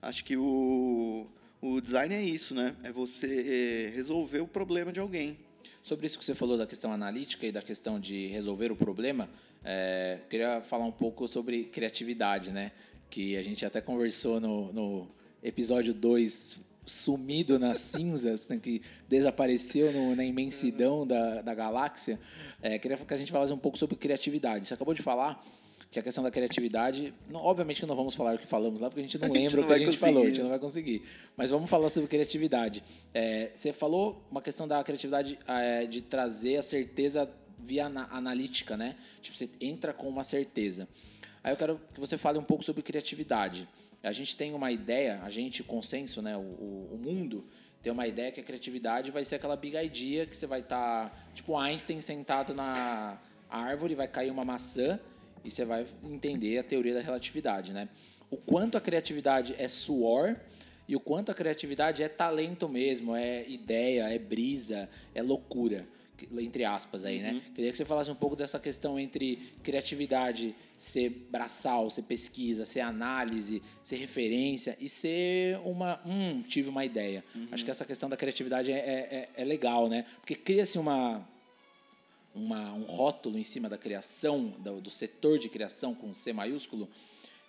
Acho 0.00 0.24
que 0.24 0.36
o 0.36 1.26
o 1.60 1.80
design 1.80 2.14
é 2.14 2.22
isso, 2.22 2.54
né? 2.54 2.74
É 2.82 2.90
você 2.90 3.26
eh, 3.90 3.94
resolver 3.94 4.40
o 4.40 4.46
problema 4.46 4.92
de 4.92 5.00
alguém. 5.00 5.38
Sobre 5.82 6.06
isso 6.06 6.18
que 6.18 6.24
você 6.24 6.34
falou 6.34 6.56
da 6.56 6.66
questão 6.66 6.92
analítica 6.92 7.46
e 7.46 7.52
da 7.52 7.62
questão 7.62 8.00
de 8.00 8.26
resolver 8.28 8.70
o 8.72 8.76
problema, 8.76 9.28
é, 9.64 10.20
queria 10.28 10.62
falar 10.62 10.84
um 10.84 10.92
pouco 10.92 11.26
sobre 11.28 11.64
criatividade, 11.64 12.50
né? 12.50 12.72
Que 13.10 13.36
a 13.36 13.42
gente 13.42 13.64
até 13.64 13.80
conversou 13.80 14.40
no, 14.40 14.72
no 14.72 15.08
episódio 15.42 15.92
2, 15.92 16.60
sumido 16.86 17.58
nas 17.58 17.78
cinzas, 17.92 18.48
né? 18.48 18.58
que 18.62 18.82
desapareceu 19.08 19.92
no, 19.92 20.16
na 20.16 20.24
imensidão 20.24 21.06
da, 21.06 21.42
da 21.42 21.54
galáxia. 21.54 22.18
É, 22.62 22.78
queria 22.78 22.96
que 22.96 23.14
a 23.14 23.16
gente 23.16 23.32
falasse 23.32 23.52
um 23.52 23.58
pouco 23.58 23.78
sobre 23.78 23.96
criatividade. 23.96 24.66
Você 24.66 24.74
acabou 24.74 24.94
de 24.94 25.02
falar 25.02 25.44
que 25.90 25.98
a 25.98 26.02
questão 26.02 26.22
da 26.22 26.30
criatividade, 26.30 27.12
não, 27.28 27.40
obviamente 27.40 27.80
que 27.80 27.86
não 27.86 27.96
vamos 27.96 28.14
falar 28.14 28.36
o 28.36 28.38
que 28.38 28.46
falamos 28.46 28.80
lá, 28.80 28.88
porque 28.88 29.00
a 29.00 29.02
gente 29.02 29.18
não 29.18 29.28
a 29.28 29.32
lembra 29.32 29.48
gente 29.48 29.56
não 29.56 29.64
o 29.64 29.66
que 29.66 29.72
a 29.72 29.78
gente 29.78 29.86
conseguir. 29.86 30.00
falou, 30.00 30.22
a 30.22 30.26
gente 30.26 30.42
não 30.42 30.48
vai 30.48 30.58
conseguir. 30.58 31.02
Mas 31.36 31.50
vamos 31.50 31.68
falar 31.68 31.88
sobre 31.88 32.08
criatividade. 32.08 32.84
É, 33.12 33.50
você 33.52 33.72
falou 33.72 34.22
uma 34.30 34.40
questão 34.40 34.68
da 34.68 34.82
criatividade 34.84 35.38
é, 35.48 35.86
de 35.86 36.00
trazer 36.00 36.56
a 36.56 36.62
certeza 36.62 37.28
via 37.58 37.86
analítica, 37.86 38.76
né? 38.76 38.96
Tipo, 39.20 39.36
você 39.36 39.50
entra 39.60 39.92
com 39.92 40.08
uma 40.08 40.22
certeza. 40.22 40.88
Aí 41.42 41.52
eu 41.52 41.56
quero 41.56 41.80
que 41.92 41.98
você 41.98 42.16
fale 42.16 42.38
um 42.38 42.44
pouco 42.44 42.62
sobre 42.62 42.82
criatividade. 42.82 43.68
A 44.02 44.12
gente 44.12 44.36
tem 44.36 44.54
uma 44.54 44.70
ideia, 44.70 45.20
a 45.22 45.28
gente, 45.28 45.62
consenso, 45.62 46.22
né? 46.22 46.36
O, 46.36 46.40
o, 46.40 46.88
o 46.92 46.98
mundo 46.98 47.44
tem 47.82 47.92
uma 47.92 48.06
ideia 48.06 48.30
que 48.30 48.40
a 48.40 48.44
criatividade 48.44 49.10
vai 49.10 49.24
ser 49.24 49.36
aquela 49.36 49.56
big 49.56 49.76
idea 49.76 50.24
que 50.24 50.36
você 50.36 50.46
vai 50.46 50.60
estar, 50.60 51.10
tá, 51.10 51.16
tipo 51.34 51.56
Einstein 51.56 52.00
sentado 52.00 52.54
na 52.54 53.18
árvore, 53.48 53.94
vai 53.94 54.06
cair 54.06 54.30
uma 54.30 54.44
maçã 54.44 55.00
e 55.44 55.50
você 55.50 55.64
vai 55.64 55.86
entender 56.04 56.58
a 56.58 56.62
teoria 56.62 56.94
da 56.94 57.00
relatividade, 57.00 57.72
né? 57.72 57.88
O 58.30 58.36
quanto 58.36 58.78
a 58.78 58.80
criatividade 58.80 59.54
é 59.58 59.66
suor 59.66 60.36
e 60.86 60.94
o 60.96 61.00
quanto 61.00 61.30
a 61.30 61.34
criatividade 61.34 62.02
é 62.02 62.08
talento 62.08 62.68
mesmo, 62.68 63.14
é 63.14 63.48
ideia, 63.48 64.08
é 64.12 64.18
brisa, 64.18 64.88
é 65.14 65.22
loucura, 65.22 65.86
entre 66.38 66.64
aspas 66.64 67.04
aí, 67.04 67.20
né? 67.20 67.32
uhum. 67.32 67.54
Queria 67.54 67.70
que 67.70 67.76
você 67.76 67.84
falasse 67.84 68.10
um 68.10 68.14
pouco 68.14 68.36
dessa 68.36 68.58
questão 68.58 68.98
entre 68.98 69.36
criatividade 69.62 70.54
ser 70.76 71.08
braçal, 71.30 71.88
ser 71.90 72.02
pesquisa, 72.02 72.64
ser 72.64 72.80
análise, 72.80 73.62
ser 73.82 73.96
referência 73.96 74.76
e 74.80 74.88
ser 74.88 75.58
uma, 75.64 76.00
hum, 76.04 76.42
tive 76.42 76.68
uma 76.68 76.84
ideia. 76.84 77.24
Uhum. 77.34 77.48
Acho 77.52 77.64
que 77.64 77.70
essa 77.70 77.84
questão 77.84 78.08
da 78.08 78.16
criatividade 78.16 78.72
é, 78.72 78.76
é, 78.76 79.28
é 79.36 79.44
legal, 79.44 79.88
né? 79.88 80.04
Porque 80.20 80.34
cria-se 80.34 80.78
uma 80.78 81.26
uma, 82.34 82.72
um 82.72 82.84
rótulo 82.84 83.38
em 83.38 83.44
cima 83.44 83.68
da 83.68 83.76
criação, 83.76 84.54
do, 84.58 84.80
do, 84.80 84.90
setor 84.90 85.38
de 85.38 85.48
criação 85.48 85.94
com 85.94 86.12
C 86.14 86.32
maiúsculo, 86.32 86.88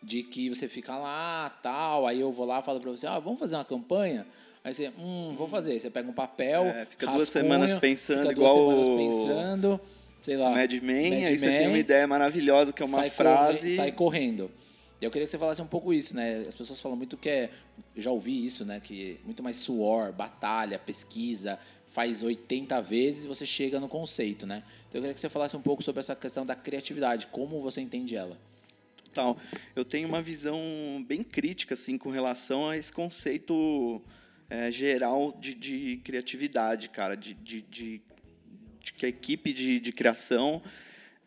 de 0.01 0.23
que 0.23 0.50
você 0.50 0.67
fica 0.67 0.97
lá, 0.97 1.50
tal, 1.61 2.07
aí 2.07 2.19
eu 2.19 2.31
vou 2.31 2.45
lá 2.45 2.59
e 2.59 2.63
falo 2.63 2.79
para 2.79 2.91
você, 2.91 3.05
ah, 3.05 3.19
vamos 3.19 3.39
fazer 3.39 3.55
uma 3.55 3.65
campanha? 3.65 4.25
Aí 4.63 4.73
você, 4.73 4.91
hum, 4.97 5.33
vou 5.35 5.47
fazer. 5.47 5.79
Você 5.79 5.89
pega 5.89 6.09
um 6.09 6.13
papel, 6.13 6.63
é, 6.65 6.85
fica 6.85 7.05
rascunha, 7.07 7.17
duas 7.17 7.29
semanas 7.29 7.79
pensando, 7.79 8.21
fica 8.21 8.35
duas 8.35 8.51
igual 8.51 8.69
semanas 8.69 8.88
pensando, 8.89 9.81
sei 10.21 10.38
lá. 10.38 10.51
Mad 10.51 10.71
Men, 10.71 11.09
Mad 11.09 11.23
aí 11.23 11.31
Man, 11.31 11.38
você 11.38 11.47
tem 11.47 11.67
uma 11.67 11.77
ideia 11.77 12.07
maravilhosa 12.07 12.71
que 12.71 12.83
é 12.83 12.85
uma 12.85 13.00
sai 13.00 13.09
frase. 13.09 13.59
Corre, 13.59 13.75
sai 13.75 13.91
correndo. 13.91 14.51
E 15.01 15.05
eu 15.05 15.09
queria 15.09 15.25
que 15.25 15.31
você 15.31 15.39
falasse 15.39 15.61
um 15.63 15.67
pouco 15.67 15.91
isso, 15.91 16.15
né? 16.15 16.45
As 16.47 16.55
pessoas 16.55 16.79
falam 16.79 16.95
muito 16.95 17.17
que 17.17 17.27
é. 17.27 17.50
Eu 17.95 18.01
já 18.03 18.11
ouvi 18.11 18.45
isso, 18.45 18.63
né? 18.63 18.79
Que 18.79 19.17
é 19.19 19.25
muito 19.25 19.41
mais 19.41 19.55
suor, 19.55 20.13
batalha, 20.13 20.77
pesquisa, 20.77 21.57
faz 21.91 22.24
80 22.24 22.81
vezes 22.81 23.25
você 23.25 23.45
chega 23.45 23.79
no 23.79 23.88
conceito, 23.88 24.48
né? 24.48 24.63
Então 24.88 25.00
eu 25.00 25.01
queria 25.01 25.13
que 25.13 25.19
você 25.19 25.29
falasse 25.29 25.55
um 25.55 25.62
pouco 25.62 25.83
sobre 25.83 26.00
essa 26.00 26.15
questão 26.15 26.45
da 26.45 26.55
criatividade, 26.55 27.27
como 27.27 27.62
você 27.62 27.81
entende 27.81 28.15
ela. 28.15 28.38
Total. 29.03 29.38
Eu 29.75 29.83
tenho 29.83 30.07
uma 30.07 30.21
visão 30.21 30.57
bem 31.05 31.21
crítica, 31.21 31.74
assim, 31.74 31.98
com 31.98 32.10
relação 32.10 32.69
a 32.69 32.77
esse 32.77 32.93
conceito 32.93 34.01
é, 34.50 34.71
geral 34.71 35.38
de, 35.39 35.53
de, 35.53 35.98
criatividade, 36.03 36.88
cara, 36.88 37.15
de, 37.15 37.33
de, 37.33 37.62
de, 37.63 38.01
de 38.79 38.93
que 38.93 39.05
a 39.05 39.10
equipe 39.10 39.51
de, 39.51 39.79
de 39.79 39.91
criação 39.91 40.62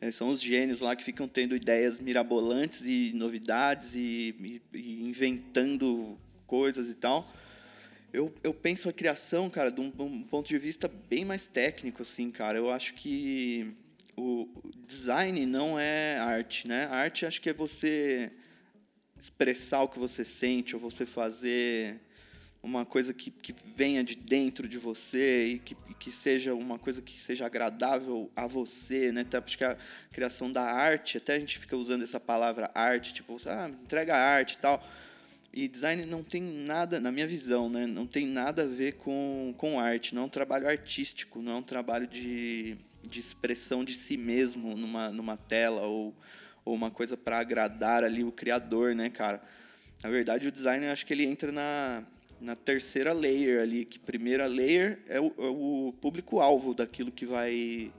é, 0.01 0.11
são 0.11 0.29
os 0.29 0.41
gênios 0.41 0.81
lá 0.81 0.97
que 0.97 1.05
ficam 1.05 1.29
tendo 1.29 1.55
ideias 1.55 2.01
mirabolantes 2.01 2.81
e 2.87 3.13
novidades 3.15 3.95
e, 3.95 4.35
e, 4.41 4.79
e 4.79 5.03
inventando 5.03 6.19
coisas 6.47 6.89
e 6.89 6.95
tal. 6.95 7.31
Eu, 8.15 8.33
eu 8.45 8.55
penso 8.55 8.89
a 8.89 8.93
criação, 8.93 9.51
cara, 9.51 9.73
de 9.73 9.81
um, 9.81 9.93
um, 9.99 10.23
ponto 10.23 10.49
de 10.49 10.57
vista 10.57 10.87
bem 10.87 11.25
mais 11.25 11.49
técnico, 11.49 12.03
assim, 12.03 12.31
cara. 12.31 12.57
Eu 12.57 12.71
acho 12.71 12.95
que 12.95 13.75
o 14.17 14.49
design 14.87 15.45
não 15.45 15.77
é 15.77 16.17
arte, 16.19 16.69
né? 16.69 16.87
A 16.93 16.95
arte 16.95 17.27
acho 17.27 17.43
que 17.43 17.51
é 17.51 17.53
você 17.53 18.31
expressar 19.19 19.83
o 19.83 19.89
que 19.89 19.99
você 19.99 20.25
sente 20.25 20.77
ou 20.77 20.81
você 20.81 21.05
fazer 21.05 22.01
uma 22.63 22.87
coisa 22.87 23.13
que, 23.13 23.33
que 23.33 23.53
venha 23.75 24.05
de 24.05 24.15
dentro 24.15 24.69
de 24.69 24.79
você 24.79 25.47
e 25.47 25.59
que, 25.59 25.77
que 25.99 26.13
seja 26.13 26.55
uma 26.55 26.79
coisa 26.79 27.03
que 27.03 27.19
seja 27.19 27.47
agradável 27.47 28.31
a 28.37 28.47
você, 28.47 29.11
né? 29.11 29.23
Até 29.23 29.41
porque 29.41 29.65
a 29.65 29.77
criação 30.13 30.53
da 30.53 30.63
arte, 30.63 31.19
até 31.19 31.35
a 31.35 31.39
gente 31.41 31.59
fica 31.59 31.77
usando 31.77 32.05
essa 32.05 32.21
palavra 32.21 32.71
arte, 32.77 33.13
tipo, 33.13 33.37
ah, 33.47 33.69
entrega 33.69 34.17
arte 34.17 34.53
e 34.53 34.59
tal. 34.59 34.81
E 35.57 35.69
design 35.69 36.05
não 36.05 36.25
tem 36.25 36.43
nada, 36.43 36.99
na 36.99 37.13
minha 37.13 37.29
visão, 37.29 37.69
né? 37.69 37.87
Não 37.87 38.09
tem 38.09 38.27
nada 38.27 38.65
a 38.65 38.67
ver 38.67 38.95
com, 38.95 39.55
com 39.57 39.79
arte, 39.79 40.13
não 40.13 40.23
é 40.23 40.25
um 40.25 40.29
trabalho 40.29 40.67
artístico, 40.67 41.41
não 41.41 41.53
é 41.53 41.55
um 41.55 41.63
trabalho 41.63 42.09
de, 42.09 42.77
de 43.09 43.21
expressão 43.21 43.85
de 43.85 43.95
si 43.95 44.17
mesmo 44.17 44.77
numa, 44.77 45.11
numa 45.11 45.37
tela 45.37 45.83
ou, 45.83 46.13
ou 46.65 46.75
uma 46.75 46.91
coisa 46.91 47.17
para 47.17 47.39
agradar 47.39 48.03
ali 48.03 48.25
o 48.25 48.33
criador, 48.33 48.97
né, 48.97 49.09
cara? 49.09 49.41
Na 50.03 50.11
verdade, 50.11 50.49
o 50.49 50.53
design, 50.53 50.87
eu 50.87 50.91
acho 50.91 51.07
que 51.07 51.15
ele 51.15 51.25
entra 51.25 51.53
na, 51.53 52.03
na 52.41 52.57
terceira 52.57 53.13
layer 53.13 53.63
ali, 53.63 53.85
que 53.85 54.01
primeira 54.01 54.47
layer 54.47 54.99
é 55.09 55.21
o, 55.21 55.27
é 55.39 55.47
o 55.47 55.95
público-alvo 56.01 56.75
daquilo 56.75 57.13
que 57.13 57.25
vai 57.25 57.93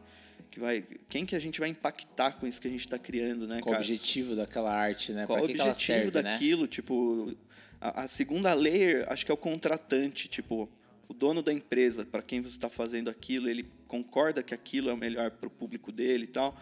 que 0.56 0.60
vai 0.62 0.86
quem 1.10 1.26
que 1.26 1.36
a 1.36 1.40
gente 1.40 1.60
vai 1.60 1.68
impactar 1.68 2.40
com 2.40 2.48
isso 2.48 2.62
que 2.62 2.68
a 2.68 2.72
gente 2.72 2.86
está 2.86 2.98
criando, 2.98 3.46
né, 3.46 3.60
Qual 3.60 3.74
cara? 3.74 3.78
o 3.78 3.86
objetivo 3.86 4.36
daquela 4.36 4.74
arte, 4.74 5.12
né? 5.12 5.28
Qual 5.28 5.42
o 5.42 5.44
objetivo 5.44 5.76
serve, 5.76 6.06
né? 6.06 6.24
daquilo, 6.24 6.62
né? 6.62 6.68
tipo 6.70 7.36
a, 7.82 8.04
a, 8.04 8.08
segunda 8.08 8.54
layer 8.54 9.06
acho 9.10 9.26
que 9.26 9.32
é 9.32 9.34
o 9.34 9.38
contratante, 9.38 10.30
tipo 10.30 10.70
o 11.10 11.14
dono 11.14 11.44
da 11.44 11.52
empresa, 11.52 12.06
para 12.06 12.22
quem 12.22 12.42
você 12.42 12.56
está 12.56 12.70
fazendo 12.70 13.10
aquilo, 13.10 13.50
ele 13.50 13.70
concorda 13.88 14.42
que 14.42 14.54
aquilo 14.54 14.90
é 14.90 14.94
o 14.94 14.98
melhor 14.98 15.30
para 15.30 15.48
o 15.48 15.52
público 15.52 15.92
dele 15.92 16.24
e 16.24 16.28
tal. 16.28 16.58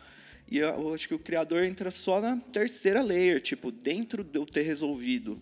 E 0.50 0.58
eu 0.58 0.94
acho 0.94 1.08
que 1.08 1.14
o 1.14 1.20
criador 1.20 1.64
entra 1.64 1.92
só 1.92 2.20
na 2.20 2.38
terceira 2.38 3.02
layer, 3.02 3.42
tipo 3.42 3.72
dentro 3.72 4.24
de 4.24 4.38
eu 4.38 4.46
ter 4.46 4.64
resolvido 4.64 5.40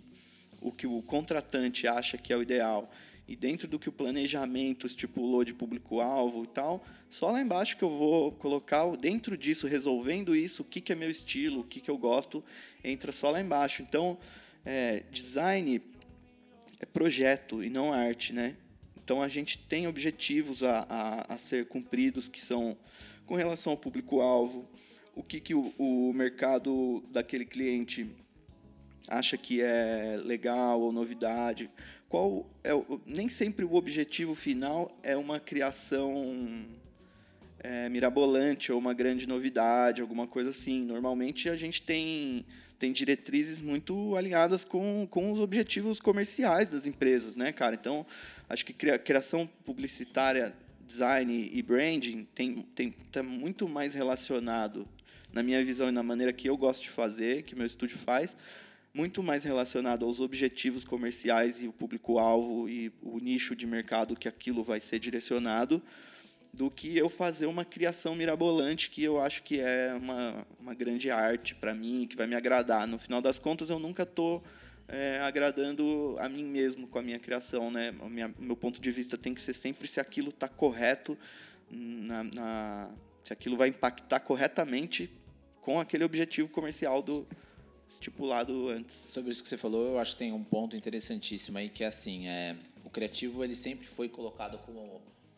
o 0.59 0.71
que 0.71 0.85
o 0.85 1.01
contratante 1.01 1.87
acha 1.87 2.17
que 2.17 2.31
é 2.31 2.37
o 2.37 2.41
ideal 2.41 2.91
e 3.31 3.35
dentro 3.37 3.65
do 3.65 3.79
que 3.79 3.87
o 3.87 3.93
planejamento 3.93 4.85
estipulou 4.85 5.45
de 5.45 5.53
público-alvo 5.53 6.43
e 6.43 6.47
tal, 6.47 6.83
só 7.09 7.31
lá 7.31 7.41
embaixo 7.41 7.77
que 7.77 7.83
eu 7.83 7.89
vou 7.89 8.33
colocar 8.33 8.85
dentro 8.97 9.37
disso, 9.37 9.67
resolvendo 9.67 10.35
isso, 10.35 10.63
o 10.63 10.65
que, 10.65 10.81
que 10.81 10.91
é 10.91 10.95
meu 10.95 11.09
estilo, 11.09 11.61
o 11.61 11.63
que, 11.63 11.79
que 11.79 11.89
eu 11.89 11.97
gosto, 11.97 12.43
entra 12.83 13.09
só 13.13 13.31
lá 13.31 13.39
embaixo. 13.39 13.81
Então, 13.81 14.17
é, 14.65 15.03
design 15.09 15.81
é 16.77 16.85
projeto 16.85 17.63
e 17.63 17.69
não 17.69 17.93
arte, 17.93 18.33
né? 18.33 18.57
Então, 19.01 19.21
a 19.21 19.29
gente 19.29 19.57
tem 19.57 19.87
objetivos 19.87 20.61
a, 20.61 20.85
a, 20.89 21.33
a 21.35 21.37
ser 21.37 21.67
cumpridos 21.67 22.27
que 22.27 22.41
são 22.41 22.77
com 23.25 23.35
relação 23.35 23.71
ao 23.71 23.77
público-alvo, 23.77 24.67
o 25.15 25.23
que, 25.23 25.39
que 25.39 25.55
o, 25.55 25.73
o 25.77 26.11
mercado 26.13 27.01
daquele 27.09 27.45
cliente 27.45 28.13
acha 29.07 29.37
que 29.37 29.61
é 29.61 30.19
legal 30.21 30.81
ou 30.81 30.91
novidade. 30.91 31.69
Qual 32.11 32.45
é 32.61 32.73
o, 32.73 32.99
nem 33.05 33.29
sempre 33.29 33.63
o 33.63 33.73
objetivo 33.73 34.35
final 34.35 34.91
é 35.01 35.15
uma 35.15 35.39
criação 35.39 36.65
é, 37.57 37.87
mirabolante 37.87 38.69
ou 38.69 38.77
uma 38.77 38.93
grande 38.93 39.25
novidade, 39.25 40.01
alguma 40.01 40.27
coisa 40.27 40.49
assim. 40.49 40.83
Normalmente 40.83 41.47
a 41.47 41.55
gente 41.55 41.81
tem 41.81 42.45
tem 42.77 42.91
diretrizes 42.91 43.61
muito 43.61 44.17
alinhadas 44.17 44.65
com, 44.65 45.07
com 45.09 45.31
os 45.31 45.39
objetivos 45.39 46.01
comerciais 46.01 46.69
das 46.69 46.85
empresas, 46.85 47.33
né, 47.33 47.53
cara? 47.53 47.75
Então, 47.75 48.05
acho 48.49 48.65
que 48.65 48.73
criação 48.73 49.47
publicitária, 49.63 50.53
design 50.85 51.49
e 51.53 51.61
branding 51.61 52.27
tem 52.35 52.61
tem 52.75 52.91
tá 53.09 53.23
muito 53.23 53.69
mais 53.69 53.93
relacionado 53.93 54.85
na 55.31 55.41
minha 55.41 55.63
visão 55.63 55.87
e 55.87 55.93
na 55.93 56.03
maneira 56.03 56.33
que 56.33 56.49
eu 56.49 56.57
gosto 56.57 56.81
de 56.81 56.89
fazer, 56.89 57.43
que 57.43 57.55
meu 57.55 57.65
estúdio 57.65 57.97
faz, 57.97 58.35
muito 58.93 59.23
mais 59.23 59.43
relacionado 59.43 60.05
aos 60.05 60.19
objetivos 60.19 60.83
comerciais 60.83 61.63
e 61.63 61.67
o 61.67 61.73
público-alvo 61.73 62.67
e 62.67 62.91
o 63.01 63.19
nicho 63.19 63.55
de 63.55 63.65
mercado 63.65 64.15
que 64.15 64.27
aquilo 64.27 64.63
vai 64.63 64.79
ser 64.79 64.99
direcionado, 64.99 65.81
do 66.53 66.69
que 66.69 66.97
eu 66.97 67.07
fazer 67.07 67.45
uma 67.45 67.63
criação 67.63 68.13
mirabolante 68.13 68.89
que 68.89 69.01
eu 69.01 69.21
acho 69.21 69.41
que 69.43 69.59
é 69.61 69.93
uma, 69.93 70.45
uma 70.59 70.73
grande 70.73 71.09
arte 71.09 71.55
para 71.55 71.73
mim, 71.73 72.05
que 72.05 72.17
vai 72.17 72.27
me 72.27 72.35
agradar. 72.35 72.85
No 72.85 72.99
final 72.99 73.21
das 73.21 73.39
contas, 73.39 73.69
eu 73.69 73.79
nunca 73.79 74.03
estou 74.03 74.43
é, 74.87 75.19
agradando 75.21 76.17
a 76.19 76.27
mim 76.27 76.43
mesmo 76.43 76.87
com 76.87 76.99
a 76.99 77.01
minha 77.01 77.19
criação. 77.19 77.71
Né? 77.71 77.91
Minha, 78.09 78.33
meu 78.37 78.57
ponto 78.57 78.81
de 78.81 78.91
vista 78.91 79.17
tem 79.17 79.33
que 79.33 79.39
ser 79.39 79.53
sempre 79.53 79.87
se 79.87 80.01
aquilo 80.01 80.29
está 80.29 80.49
correto, 80.49 81.17
na, 81.69 82.23
na, 82.25 82.89
se 83.23 83.31
aquilo 83.31 83.55
vai 83.55 83.69
impactar 83.69 84.19
corretamente 84.19 85.09
com 85.61 85.79
aquele 85.79 86.03
objetivo 86.03 86.49
comercial 86.49 87.01
do, 87.01 87.25
estipulado 87.93 88.69
antes. 88.69 89.05
Sobre 89.09 89.31
isso 89.31 89.43
que 89.43 89.49
você 89.49 89.57
falou, 89.57 89.85
eu 89.85 89.99
acho 89.99 90.13
que 90.13 90.19
tem 90.19 90.31
um 90.31 90.43
ponto 90.43 90.75
interessantíssimo 90.75 91.57
aí 91.57 91.69
que 91.69 91.83
é 91.83 91.87
assim, 91.87 92.27
é, 92.27 92.55
o 92.83 92.89
criativo 92.89 93.43
ele 93.43 93.55
sempre 93.55 93.87
foi 93.87 94.09
colocado 94.09 94.57
como 94.59 94.79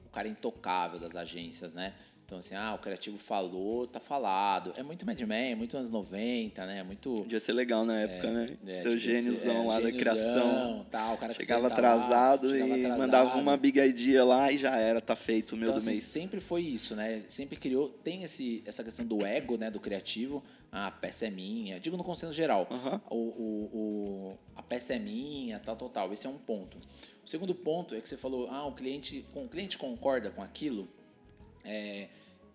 o 0.06 0.10
cara 0.12 0.28
intocável 0.28 1.00
das 1.00 1.16
agências, 1.16 1.74
né? 1.74 1.94
Então, 2.34 2.40
assim, 2.40 2.56
ah, 2.56 2.74
o 2.74 2.80
criativo 2.80 3.20
falou, 3.20 3.86
tá 3.86 4.00
falado. 4.00 4.74
É 4.76 4.82
muito 4.82 5.06
Mad 5.06 5.22
Men, 5.22 5.52
é 5.52 5.56
muito 5.56 5.78
anos 5.78 5.92
90, 5.92 6.66
né? 6.66 6.82
Muito. 6.82 7.14
Podia 7.18 7.40
ser 7.40 7.54
legal 7.54 7.86
na 7.86 8.02
época, 8.02 8.28
é, 8.28 8.32
né? 8.32 8.58
É, 8.66 8.82
Seu 8.82 8.98
gêniozão 8.98 9.64
é, 9.64 9.68
lá 9.68 9.80
da 9.80 9.92
criação. 9.92 10.84
Tal, 10.90 11.14
o 11.14 11.18
cara 11.18 11.34
chegava 11.34 11.68
atrasado 11.68 12.48
lá, 12.48 12.56
e 12.56 12.60
chegava 12.60 12.74
atrasado. 12.74 12.98
mandava 12.98 13.38
uma 13.38 13.56
big 13.56 13.80
idea 13.80 14.24
lá 14.24 14.52
e 14.52 14.58
já 14.58 14.76
era, 14.76 15.00
tá 15.00 15.16
feito 15.16 15.52
o 15.52 15.56
meu 15.56 15.66
então, 15.66 15.76
do 15.76 15.78
assim, 15.78 15.92
mês. 15.92 16.04
Sempre 16.04 16.40
foi 16.40 16.64
isso, 16.64 16.96
né? 16.96 17.24
Sempre 17.30 17.56
criou. 17.56 17.90
Tem 17.90 18.24
esse, 18.24 18.64
essa 18.66 18.84
questão 18.84 19.06
do 19.06 19.24
ego, 19.24 19.56
né? 19.56 19.70
Do 19.70 19.80
criativo. 19.80 20.44
Ah, 20.72 20.88
a 20.88 20.92
peça 20.92 21.28
é 21.28 21.30
minha. 21.30 21.80
Digo 21.80 21.96
no 21.96 22.04
consenso 22.04 22.34
geral. 22.34 22.68
O, 23.12 23.16
o, 23.16 23.70
o, 23.74 24.38
a 24.56 24.64
peça 24.64 24.96
é 24.96 25.00
minha, 25.00 25.60
tal, 25.60 25.76
tal, 25.76 25.90
tal. 25.90 26.12
Esse 26.12 26.26
é 26.26 26.30
um 26.32 26.40
ponto. 26.40 26.80
O 27.24 27.30
segundo 27.30 27.54
ponto 27.54 27.94
é 27.94 28.02
que 28.02 28.10
você 28.10 28.18
falou, 28.18 28.50
ah, 28.50 28.66
o 28.66 28.72
cliente, 28.72 29.24
o 29.36 29.48
cliente 29.48 29.78
concorda 29.78 30.32
com 30.32 30.42
aquilo. 30.42 30.90
É, 31.64 32.10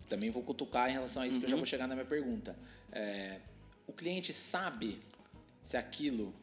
também 0.08 0.30
vou 0.30 0.42
cutucar 0.42 0.88
em 0.88 0.92
relação 0.92 1.22
a 1.22 1.26
isso, 1.26 1.36
uhum. 1.36 1.40
que 1.40 1.46
eu 1.46 1.50
já 1.50 1.56
uhum. 1.56 1.60
vou 1.60 1.66
chegar 1.66 1.86
na 1.86 1.94
minha 1.94 2.06
pergunta. 2.06 2.56
É, 2.92 3.38
o 3.86 3.92
cliente 3.92 4.32
sabe 4.32 5.00
se 5.62 5.76
aquilo 5.76 6.34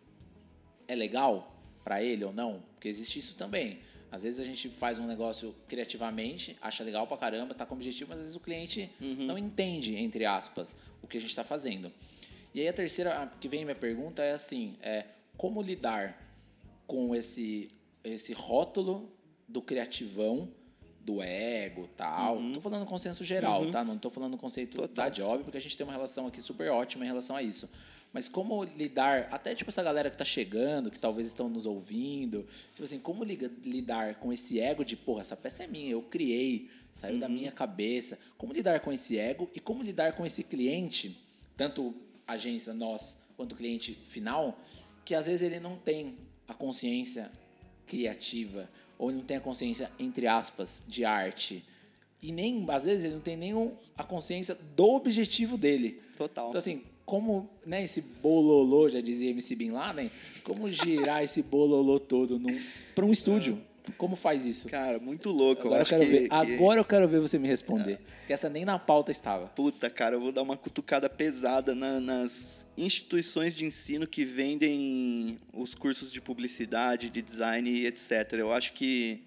é 0.88 0.96
legal 0.96 1.56
para 1.84 2.02
ele 2.04 2.24
ou 2.24 2.34
não? 2.34 2.64
Porque 2.74 2.88
existe 2.88 3.20
isso 3.20 3.36
também. 3.36 3.80
Às 4.12 4.24
vezes 4.24 4.40
a 4.40 4.46
gente 4.46 4.70
faz 4.70 4.98
um 5.00 5.08
negócio 5.08 5.54
criativamente, 5.68 6.58
acha 6.62 6.84
legal 6.84 7.06
pra 7.06 7.18
caramba, 7.18 7.54
tá 7.54 7.66
com 7.66 7.76
objetivo, 7.76 8.10
mas 8.10 8.20
às 8.20 8.24
vezes 8.26 8.36
o 8.36 8.40
cliente 8.40 8.90
uhum. 9.02 9.26
não 9.26 9.38
entende, 9.38 9.96
entre 9.98 10.26
aspas, 10.26 10.76
o 11.02 11.08
que 11.08 11.18
a 11.18 11.20
gente 11.20 11.32
está 11.32 11.44
fazendo. 11.44 11.92
E 12.54 12.62
aí 12.62 12.68
a 12.68 12.74
terceira 12.74 13.32
que 13.42 13.50
vem 13.50 13.66
minha 13.66 13.76
pergunta 13.76 14.24
é 14.24 14.32
assim, 14.32 14.78
é 14.82 15.06
como 15.36 15.62
lidar 15.62 16.22
com 16.88 17.14
esse 17.14 17.70
esse 18.06 18.34
rótulo 18.34 19.12
do 19.48 19.62
criativão 19.62 20.48
do 21.06 21.22
ego 21.22 21.88
tal. 21.96 22.38
Uhum. 22.38 22.54
Tô 22.54 22.62
falando 22.62 22.86
consenso 22.86 23.24
geral, 23.24 23.62
uhum. 23.62 23.72
tá? 23.72 23.84
Não 23.84 23.98
tô 23.98 24.10
falando 24.10 24.36
conceito 24.38 24.76
Total. 24.76 25.06
da 25.06 25.10
job, 25.10 25.44
porque 25.44 25.58
a 25.58 25.62
gente 25.62 25.78
tem 25.78 25.86
uma 25.86 25.94
relação 25.94 26.26
aqui 26.26 26.42
super 26.42 26.72
ótima 26.72 27.06
em 27.06 27.08
relação 27.08 27.36
a 27.36 27.44
isso. 27.44 27.70
Mas 28.12 28.28
como 28.28 28.64
lidar, 28.64 29.28
até 29.30 29.54
tipo 29.54 29.70
essa 29.70 29.84
galera 29.84 30.10
que 30.10 30.18
tá 30.18 30.26
chegando, 30.26 30.90
que 30.90 31.00
talvez 31.00 31.28
estão 31.28 31.48
nos 31.48 31.66
ouvindo, 31.66 32.48
tipo 32.72 32.84
assim, 32.84 32.98
como 32.98 33.24
lidar 33.24 34.16
com 34.16 34.32
esse 34.34 34.60
ego 34.60 34.84
de, 34.84 34.96
porra, 34.96 35.22
essa 35.22 35.36
peça 35.36 35.66
é 35.66 35.68
minha, 35.68 35.92
eu 35.92 36.02
criei, 36.02 36.70
saiu 36.92 37.16
uhum. 37.16 37.20
da 37.20 37.30
minha 37.30 37.52
cabeça. 37.52 38.18
Como 38.38 38.54
lidar 38.54 38.80
com 38.80 38.92
esse 38.92 39.18
ego 39.20 39.50
e 39.54 39.60
como 39.60 39.84
lidar 39.84 40.14
com 40.14 40.26
esse 40.26 40.44
cliente, 40.44 41.22
tanto 41.56 41.94
agência, 42.26 42.74
nós, 42.74 43.22
quanto 43.36 43.56
cliente 43.56 43.94
final, 43.94 44.60
que 45.04 45.14
às 45.14 45.28
vezes 45.28 45.42
ele 45.42 45.60
não 45.60 45.78
tem 45.78 46.18
a 46.48 46.54
consciência 46.54 47.32
criativa 47.86 48.68
ou 48.98 49.12
não 49.12 49.22
tem 49.22 49.38
a 49.38 49.42
consciência, 49.42 49.92
entre 50.00 50.28
aspas, 50.28 50.82
de 50.88 51.04
arte. 51.06 51.64
E 52.22 52.32
nem, 52.32 52.66
às 52.70 52.86
vezes, 52.86 53.04
ele 53.04 53.14
não 53.16 53.22
tem 53.22 53.36
nem 53.38 53.72
a 53.98 54.04
consciência 54.04 54.58
do 54.76 54.86
objetivo 54.96 55.58
dele. 55.58 56.02
Total. 56.18 56.50
Então, 56.50 56.60
assim, 56.60 56.82
como, 57.06 57.48
né, 57.66 57.84
esse 57.84 58.02
bololô, 58.02 58.90
já 58.90 59.00
dizia 59.02 59.30
MC 59.30 59.56
Bin 59.56 59.72
Laden, 59.72 60.10
como 60.44 60.72
girar 60.72 61.24
esse 61.24 61.42
bololô 61.44 62.00
todo 62.00 62.42
para 62.96 63.06
um 63.06 63.12
estúdio? 63.12 63.62
Como 64.00 64.16
faz 64.16 64.44
isso? 64.46 64.68
Cara, 64.68 64.98
muito 64.98 65.30
louco. 65.30 65.68
Agora 65.68 65.76
eu, 65.78 65.82
acho 65.84 65.90
quero 65.92 66.06
que, 66.06 66.10
ver. 66.12 66.30
que- 66.30 66.34
Agora 66.34 66.80
eu 66.80 66.86
quero 66.86 67.08
ver 67.08 67.20
você 67.20 67.38
me 67.38 67.48
responder. 67.48 68.00
Que 68.26 68.34
essa 68.34 68.50
nem 68.50 68.66
na 68.66 68.80
pauta 68.80 69.12
estava. 69.12 69.46
Puta, 69.50 69.88
cara, 69.92 70.16
eu 70.16 70.20
vou 70.20 70.32
dar 70.32 70.42
uma 70.42 70.58
cutucada 70.58 71.08
pesada 71.08 71.76
na- 71.76 72.00
nas 72.00 72.65
instituições 72.78 73.56
de 73.56 73.66
ensino 73.66 74.06
que 74.06 74.26
vendem 74.26 75.38
os 75.54 75.74
cursos 75.74 76.12
de 76.12 76.20
publicidade, 76.20 77.10
de 77.10 77.22
design 77.22 77.86
etc. 77.86 78.34
Eu 78.34 78.52
acho 78.52 78.74
que, 78.74 79.24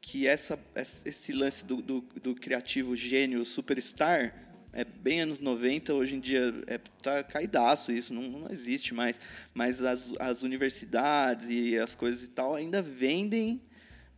que 0.00 0.26
essa, 0.26 0.58
esse 1.04 1.32
lance 1.32 1.64
do, 1.64 1.82
do, 1.82 2.00
do 2.22 2.34
criativo 2.34 2.96
gênio 2.96 3.44
superstar 3.44 4.48
é 4.72 4.84
bem 4.84 5.22
anos 5.22 5.40
90, 5.40 5.94
hoje 5.94 6.16
em 6.16 6.20
dia 6.20 6.54
é, 6.66 6.78
tá 7.02 7.22
caidaço 7.24 7.90
isso, 7.90 8.12
não, 8.12 8.22
não 8.22 8.52
existe 8.52 8.94
mais. 8.94 9.20
Mas 9.54 9.82
as, 9.82 10.12
as 10.18 10.42
universidades 10.42 11.48
e 11.48 11.78
as 11.78 11.94
coisas 11.94 12.22
e 12.22 12.28
tal 12.28 12.54
ainda 12.54 12.80
vendem 12.80 13.60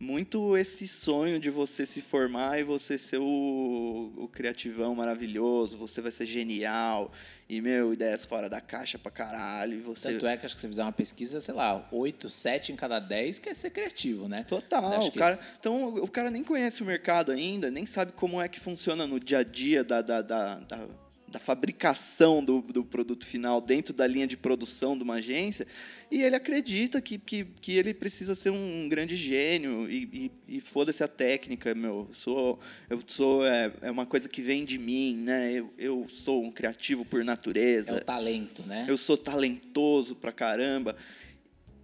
muito 0.01 0.57
esse 0.57 0.87
sonho 0.87 1.39
de 1.39 1.51
você 1.51 1.85
se 1.85 2.01
formar 2.01 2.59
e 2.59 2.63
você 2.63 2.97
ser 2.97 3.19
o, 3.19 4.11
o 4.17 4.27
criativão 4.27 4.95
maravilhoso, 4.95 5.77
você 5.77 6.01
vai 6.01 6.11
ser 6.11 6.25
genial, 6.25 7.11
e, 7.47 7.61
meu, 7.61 7.93
ideias 7.93 8.25
fora 8.25 8.49
da 8.49 8.59
caixa 8.59 8.97
pra 8.97 9.11
caralho, 9.11 9.77
e 9.77 9.79
você... 9.81 10.13
Tanto 10.13 10.25
é 10.25 10.35
que 10.37 10.45
acho 10.45 10.55
que 10.55 10.61
você 10.61 10.67
fizer 10.67 10.81
uma 10.83 10.91
pesquisa, 10.91 11.39
sei 11.39 11.53
lá, 11.53 11.87
8, 11.91 12.29
7 12.29 12.71
em 12.71 12.75
cada 12.75 12.99
10 12.99 13.37
quer 13.37 13.53
ser 13.55 13.69
criativo, 13.69 14.27
né? 14.27 14.43
Total, 14.43 14.91
Acho 14.93 15.09
o 15.09 15.11
que 15.11 15.19
cara, 15.19 15.35
esse- 15.35 15.43
então 15.59 15.95
o 15.95 16.07
cara 16.07 16.31
nem 16.31 16.43
conhece 16.43 16.81
o 16.81 16.85
mercado 16.85 17.31
ainda, 17.31 17.69
nem 17.69 17.85
sabe 17.85 18.11
como 18.13 18.41
é 18.41 18.47
que 18.47 18.59
funciona 18.59 19.05
no 19.05 19.19
dia 19.19 19.39
a 19.39 19.43
dia 19.43 19.83
da, 19.83 20.01
da, 20.01 20.21
da, 20.23 20.55
da, 20.55 20.87
da 21.31 21.39
fabricação 21.39 22.43
do, 22.43 22.61
do 22.61 22.83
produto 22.83 23.25
final 23.25 23.61
dentro 23.61 23.93
da 23.93 24.05
linha 24.05 24.27
de 24.27 24.35
produção 24.35 24.97
de 24.97 25.03
uma 25.03 25.15
agência, 25.15 25.65
e 26.11 26.21
ele 26.21 26.35
acredita 26.35 27.01
que, 27.01 27.17
que, 27.17 27.45
que 27.61 27.77
ele 27.77 27.93
precisa 27.93 28.35
ser 28.35 28.49
um 28.49 28.87
grande 28.89 29.15
gênio, 29.15 29.89
e, 29.89 30.31
e, 30.47 30.57
e 30.57 30.61
foda-se 30.61 31.03
a 31.03 31.07
técnica, 31.07 31.73
meu, 31.73 32.07
eu 32.09 32.13
sou, 32.13 32.59
eu 32.89 33.01
sou 33.07 33.45
é, 33.45 33.71
é 33.81 33.89
uma 33.89 34.05
coisa 34.05 34.27
que 34.27 34.41
vem 34.41 34.65
de 34.65 34.77
mim, 34.77 35.15
né, 35.15 35.53
eu, 35.53 35.73
eu 35.77 36.05
sou 36.07 36.43
um 36.43 36.51
criativo 36.51 37.05
por 37.05 37.21
É 37.21 37.23
natureza, 37.23 37.97
o 37.97 38.01
talento, 38.01 38.63
né? 38.63 38.85
eu 38.87 38.97
sou 38.97 39.17
talentoso 39.17 40.15
pra 40.15 40.31
caramba. 40.31 40.95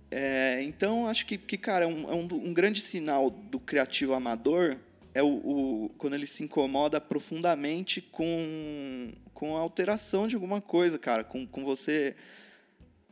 É, 0.10 0.62
então, 0.64 1.08
acho 1.08 1.26
que, 1.26 1.38
que 1.38 1.58
cara, 1.58 1.84
é 1.84 1.88
um, 1.88 2.10
é 2.10 2.16
um, 2.16 2.28
um 2.32 2.54
grande 2.54 2.80
sinal 2.80 3.30
do 3.30 3.60
criativo 3.60 4.14
amador 4.14 4.78
é 5.18 5.24
o, 5.24 5.28
o- 5.28 5.92
quando 5.98 6.14
ele 6.14 6.28
se 6.28 6.44
incomoda 6.44 7.02
profundamente 7.02 8.02
com, 8.02 9.12
com 9.34 9.58
a 9.58 9.60
alteração 9.60 10.28
de 10.28 10.36
alguma 10.36 10.62
coisa, 10.62 10.98
cara, 11.00 11.24
com, 11.24 11.46
com 11.46 11.66
você... 11.66 12.16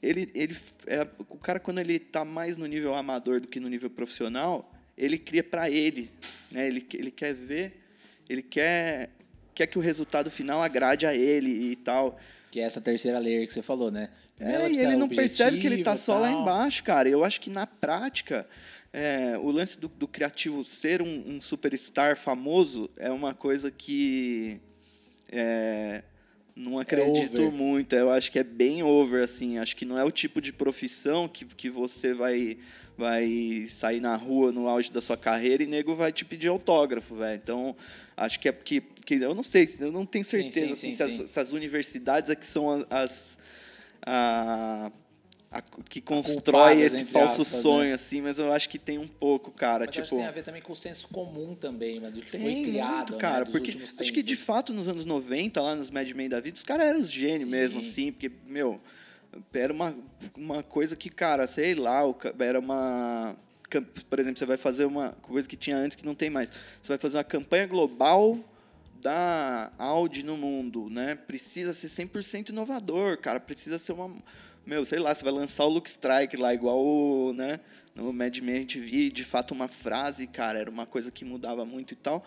Ele, 0.03 0.29
ele, 0.35 0.55
é, 0.85 1.07
o 1.29 1.37
cara, 1.37 1.59
quando 1.59 1.79
ele 1.79 1.97
tá 1.97 2.23
mais 2.23 2.57
no 2.57 2.67
nível 2.67 2.93
amador 2.93 3.41
do 3.41 3.47
que 3.47 3.59
no 3.59 3.67
nível 3.67 3.89
profissional, 3.89 4.71
ele 4.95 5.17
cria 5.17 5.43
para 5.43 5.67
ele, 5.69 6.11
né? 6.51 6.67
Ele, 6.67 6.85
ele 6.93 7.09
quer 7.09 7.33
ver, 7.33 7.81
ele 8.29 8.43
quer, 8.43 9.09
quer 9.55 9.65
que 9.65 9.79
o 9.79 9.81
resultado 9.81 10.29
final 10.29 10.61
agrade 10.61 11.07
a 11.07 11.15
ele 11.15 11.71
e 11.71 11.75
tal. 11.75 12.19
Que 12.51 12.59
é 12.59 12.63
essa 12.63 12.79
terceira 12.79 13.17
layer 13.17 13.47
que 13.47 13.53
você 13.53 13.63
falou, 13.63 13.89
né? 13.89 14.09
É, 14.39 14.69
e 14.69 14.79
ele 14.79 14.95
não 14.95 15.09
percebe 15.09 15.59
que 15.59 15.65
ele 15.65 15.81
tá 15.83 15.95
só 15.97 16.19
lá 16.19 16.29
embaixo, 16.31 16.83
cara. 16.83 17.09
Eu 17.09 17.23
acho 17.23 17.41
que 17.41 17.49
na 17.49 17.65
prática, 17.65 18.47
é, 18.97 19.37
o 19.37 19.51
lance 19.51 19.77
do, 19.77 19.89
do 19.89 20.07
criativo 20.07 20.63
ser 20.63 21.01
um, 21.01 21.35
um 21.35 21.41
superstar 21.41 22.15
famoso 22.15 22.89
é 22.95 23.11
uma 23.11 23.33
coisa 23.33 23.69
que 23.69 24.57
é, 25.27 26.01
não 26.55 26.79
acredito 26.79 27.41
over. 27.41 27.51
muito. 27.51 27.93
Eu 27.93 28.09
acho 28.09 28.31
que 28.31 28.39
é 28.39 28.43
bem 28.43 28.83
over, 28.83 29.21
assim. 29.21 29.57
Acho 29.57 29.75
que 29.75 29.83
não 29.83 29.99
é 29.99 30.03
o 30.05 30.11
tipo 30.11 30.39
de 30.39 30.53
profissão 30.53 31.27
que, 31.27 31.43
que 31.43 31.69
você 31.69 32.13
vai, 32.13 32.57
vai 32.97 33.67
sair 33.69 33.99
na 33.99 34.15
rua 34.15 34.53
no 34.53 34.65
auge 34.65 34.89
da 34.89 35.01
sua 35.01 35.17
carreira 35.17 35.61
e 35.61 35.67
nego 35.67 35.93
vai 35.93 36.13
te 36.13 36.23
pedir 36.23 36.47
autógrafo, 36.47 37.15
velho. 37.15 37.35
Então, 37.43 37.75
acho 38.15 38.39
que 38.39 38.47
é 38.47 38.53
porque... 38.53 38.79
Que, 39.05 39.15
eu 39.15 39.35
não 39.35 39.43
sei, 39.43 39.67
eu 39.81 39.91
não 39.91 40.05
tenho 40.05 40.23
Sim, 40.23 40.49
certeza 40.49 40.67
sim, 40.67 40.71
assim, 40.71 40.91
sim, 40.91 40.95
se, 40.95 41.03
as, 41.03 41.11
sim. 41.11 41.27
se 41.27 41.39
as 41.41 41.51
universidades 41.51 42.29
é 42.29 42.35
que 42.35 42.45
são 42.45 42.71
a- 42.71 42.85
as... 42.89 43.37
a- 44.01 44.89
a- 45.55 45.61
que 45.87 46.01
constrói 46.01 46.73
Culpadas, 46.75 46.93
esse 46.93 47.05
falso 47.05 47.41
aspas, 47.43 47.53
né? 47.53 47.61
sonho, 47.61 47.95
assim, 47.95 48.21
mas 48.21 48.37
eu 48.37 48.51
acho 48.51 48.67
que 48.67 48.77
tem 48.77 48.97
um 48.97 49.07
pouco, 49.07 49.51
cara. 49.51 49.85
Mas 49.85 49.95
eu 49.95 50.01
acho 50.01 50.09
tipo, 50.09 50.15
que 50.17 50.21
tem 50.21 50.27
a 50.29 50.31
ver 50.31 50.43
também 50.43 50.61
com 50.61 50.73
o 50.73 50.75
senso 50.75 51.07
comum 51.07 51.55
também, 51.55 51.99
do 52.01 52.21
que 52.21 52.31
foi 52.31 52.39
tem 52.39 52.63
criado, 52.63 52.97
muito, 52.97 53.13
né, 53.13 53.17
cara, 53.19 53.45
dos 53.45 53.51
porque 53.53 53.71
acho 53.71 54.11
que 54.13 54.21
de 54.21 54.33
tempos. 54.35 54.45
fato 54.45 54.73
nos 54.73 54.87
anos 54.89 55.05
90, 55.05 55.61
lá 55.61 55.73
nos 55.73 55.89
Mad 55.89 56.09
Men 56.11 56.27
da 56.27 56.41
vida, 56.41 56.57
os 56.57 56.63
caras 56.63 56.85
eram 56.87 56.99
os 56.99 57.09
gênios 57.09 57.43
Sim. 57.43 57.49
mesmo, 57.49 57.79
assim, 57.79 58.11
porque, 58.11 58.29
meu, 58.45 58.81
era 59.53 59.71
uma, 59.71 59.95
uma 60.35 60.61
coisa 60.61 60.93
que, 60.95 61.09
cara, 61.09 61.47
sei 61.47 61.73
lá, 61.73 62.01
era 62.39 62.59
uma. 62.59 63.37
Por 64.09 64.19
exemplo, 64.19 64.37
você 64.37 64.45
vai 64.45 64.57
fazer 64.57 64.85
uma 64.85 65.11
coisa 65.21 65.47
que 65.47 65.55
tinha 65.57 65.77
antes 65.77 65.95
que 65.95 66.05
não 66.05 66.15
tem 66.15 66.29
mais. 66.29 66.49
Você 66.81 66.89
vai 66.89 66.97
fazer 66.97 67.17
uma 67.17 67.23
campanha 67.23 67.65
global 67.65 68.37
da 69.01 69.71
Audi 69.77 70.23
no 70.23 70.35
mundo, 70.37 70.89
né? 70.89 71.15
Precisa 71.15 71.73
ser 71.73 71.87
100% 71.87 72.49
inovador, 72.49 73.17
cara. 73.17 73.39
Precisa 73.39 73.79
ser 73.79 73.91
uma. 73.93 74.13
Meu, 74.65 74.83
sei 74.83 74.97
lá, 74.97 75.13
você 75.13 75.23
vai 75.23 75.31
lançar 75.31 75.63
o 75.65 75.69
Look 75.69 75.87
Strike 75.87 76.35
lá, 76.37 76.51
igual 76.51 76.83
o, 76.83 77.33
né? 77.33 77.59
No 77.93 78.11
Mad 78.11 78.35
Men 78.39 78.55
a 78.55 78.59
gente 78.59 79.11
de 79.11 79.23
fato 79.23 79.53
uma 79.53 79.67
frase, 79.67 80.25
cara, 80.25 80.57
era 80.57 80.69
uma 80.69 80.87
coisa 80.87 81.11
que 81.11 81.23
mudava 81.23 81.63
muito 81.63 81.91
e 81.91 81.95
tal. 81.95 82.25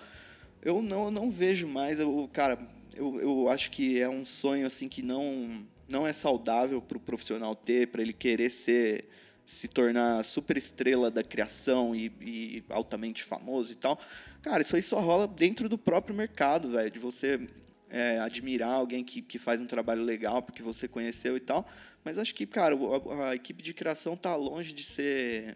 Eu 0.62 0.80
não, 0.80 1.06
eu 1.06 1.10
não 1.10 1.32
vejo 1.32 1.66
mais, 1.66 1.98
eu, 1.98 2.30
cara, 2.32 2.56
eu, 2.94 3.20
eu 3.20 3.48
acho 3.48 3.72
que 3.72 4.00
é 4.00 4.08
um 4.08 4.24
sonho 4.24 4.66
assim 4.66 4.88
que 4.88 5.02
não 5.02 5.66
não 5.88 6.06
é 6.06 6.12
saudável 6.12 6.82
para 6.82 6.98
o 6.98 7.00
profissional 7.00 7.56
ter, 7.56 7.88
para 7.88 8.02
ele 8.02 8.12
querer 8.12 8.50
ser 8.50 9.08
se 9.46 9.66
tornar 9.66 10.22
super 10.24 10.58
estrela 10.58 11.10
da 11.10 11.24
criação 11.24 11.96
e, 11.96 12.12
e 12.20 12.64
altamente 12.68 13.24
famoso 13.24 13.72
e 13.72 13.74
tal. 13.74 13.98
Cara, 14.42 14.60
isso 14.62 14.76
aí 14.76 14.82
só 14.82 15.00
rola 15.00 15.26
dentro 15.26 15.68
do 15.68 15.78
próprio 15.78 16.14
mercado, 16.14 16.70
velho, 16.70 16.90
de 16.90 16.98
você 16.98 17.48
é, 17.88 18.18
admirar 18.18 18.74
alguém 18.74 19.02
que, 19.02 19.22
que 19.22 19.38
faz 19.38 19.60
um 19.60 19.66
trabalho 19.66 20.02
legal 20.02 20.42
porque 20.42 20.62
você 20.62 20.86
conheceu 20.86 21.36
e 21.36 21.40
tal. 21.40 21.66
Mas 22.08 22.16
acho 22.16 22.34
que, 22.34 22.46
cara, 22.46 22.74
a, 22.74 23.28
a 23.30 23.34
equipe 23.34 23.62
de 23.62 23.74
criação 23.74 24.16
tá 24.16 24.34
longe 24.34 24.72
de 24.72 24.82
ser 24.82 25.54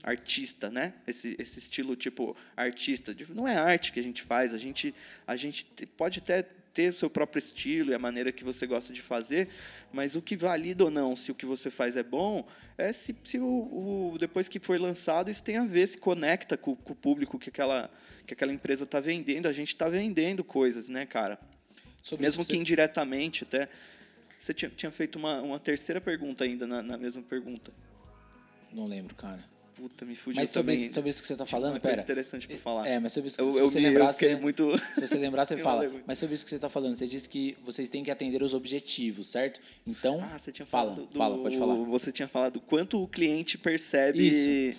artista, 0.00 0.70
né? 0.70 0.94
Esse, 1.08 1.34
esse 1.40 1.58
estilo 1.58 1.96
tipo 1.96 2.36
artista. 2.56 3.12
Não 3.30 3.48
é 3.48 3.56
arte 3.56 3.90
que 3.92 3.98
a 3.98 4.02
gente 4.02 4.22
faz, 4.22 4.54
a 4.54 4.58
gente, 4.58 4.94
a 5.26 5.34
gente 5.34 5.64
te- 5.64 5.86
pode 5.86 6.20
até 6.20 6.44
ter 6.72 6.90
o 6.90 6.94
seu 6.94 7.10
próprio 7.10 7.40
estilo 7.40 7.90
e 7.90 7.94
a 7.94 7.98
maneira 7.98 8.30
que 8.30 8.44
você 8.44 8.64
gosta 8.64 8.92
de 8.92 9.02
fazer, 9.02 9.48
mas 9.92 10.14
o 10.14 10.22
que 10.22 10.36
valida 10.36 10.84
ou 10.84 10.90
não, 10.92 11.16
se 11.16 11.32
o 11.32 11.34
que 11.34 11.44
você 11.44 11.68
faz 11.68 11.96
é 11.96 12.04
bom, 12.04 12.46
é 12.76 12.92
se, 12.92 13.16
se 13.24 13.40
o, 13.40 14.12
o- 14.12 14.16
depois 14.20 14.46
que 14.46 14.60
foi 14.60 14.78
lançado 14.78 15.32
isso 15.32 15.42
tem 15.42 15.56
a 15.56 15.64
ver, 15.66 15.88
se 15.88 15.98
conecta 15.98 16.56
com, 16.56 16.76
com 16.76 16.92
o 16.92 16.96
público 16.96 17.36
que 17.36 17.48
aquela, 17.48 17.90
que 18.24 18.34
aquela 18.34 18.52
empresa 18.52 18.84
está 18.84 19.00
vendendo. 19.00 19.48
A 19.48 19.52
gente 19.52 19.74
está 19.74 19.88
vendendo 19.88 20.44
coisas, 20.44 20.88
né, 20.88 21.04
cara? 21.06 21.40
Sobre 22.00 22.22
Mesmo 22.22 22.46
que 22.46 22.56
indiretamente 22.56 23.42
até. 23.42 23.68
Você 24.38 24.54
tinha, 24.54 24.70
tinha 24.70 24.90
feito 24.92 25.16
uma, 25.18 25.40
uma 25.42 25.58
terceira 25.58 26.00
pergunta 26.00 26.44
ainda 26.44 26.66
na, 26.66 26.82
na 26.82 26.96
mesma 26.96 27.22
pergunta. 27.22 27.72
Não 28.72 28.86
lembro, 28.86 29.14
cara. 29.14 29.44
Puta, 29.74 30.04
me 30.04 30.16
fugiu 30.16 30.40
Mas 30.42 30.50
sobre 30.50 30.72
também. 30.72 30.86
isso, 30.86 30.94
sobre 30.94 31.10
isso 31.10 31.22
que 31.22 31.28
você 31.28 31.36
tá 31.36 31.44
Tinha 31.44 31.52
falando, 31.56 31.74
uma 31.74 31.80
coisa 31.80 31.96
pera. 31.98 32.02
interessante 32.02 32.48
pra 32.48 32.56
falar. 32.58 32.88
É, 32.88 32.98
mas 32.98 33.12
sobre 33.12 33.28
isso 33.28 33.36
que 33.36 33.42
eu, 33.44 33.52
se 33.52 33.58
eu 33.60 33.68
você 33.68 33.78
me, 33.80 33.86
lembrar, 33.86 34.12
você, 34.12 34.34
muito... 34.34 34.72
se 34.94 35.06
você 35.06 35.16
lembrar, 35.16 35.44
você 35.44 35.56
fala. 35.56 35.82
lembro. 35.82 36.02
Mas 36.04 36.18
sobre 36.18 36.34
isso 36.34 36.44
que 36.44 36.50
você 36.50 36.58
tá 36.58 36.68
falando, 36.68 36.96
você 36.96 37.06
disse 37.06 37.28
que 37.28 37.56
vocês 37.64 37.88
têm 37.88 38.02
que 38.02 38.10
atender 38.10 38.42
os 38.42 38.54
objetivos, 38.54 39.28
certo? 39.28 39.60
Então, 39.86 40.18
Ah, 40.20 40.36
você 40.36 40.50
tinha 40.50 40.66
fala, 40.66 40.90
falado 40.96 41.06
do, 41.08 41.16
fala, 41.16 41.38
pode 41.38 41.56
falar. 41.58 41.74
Você 41.76 42.10
tinha 42.10 42.26
falado 42.26 42.54
do 42.54 42.60
quanto 42.60 43.00
o 43.00 43.06
cliente 43.06 43.56
percebe 43.56 44.26
Isso. 44.28 44.78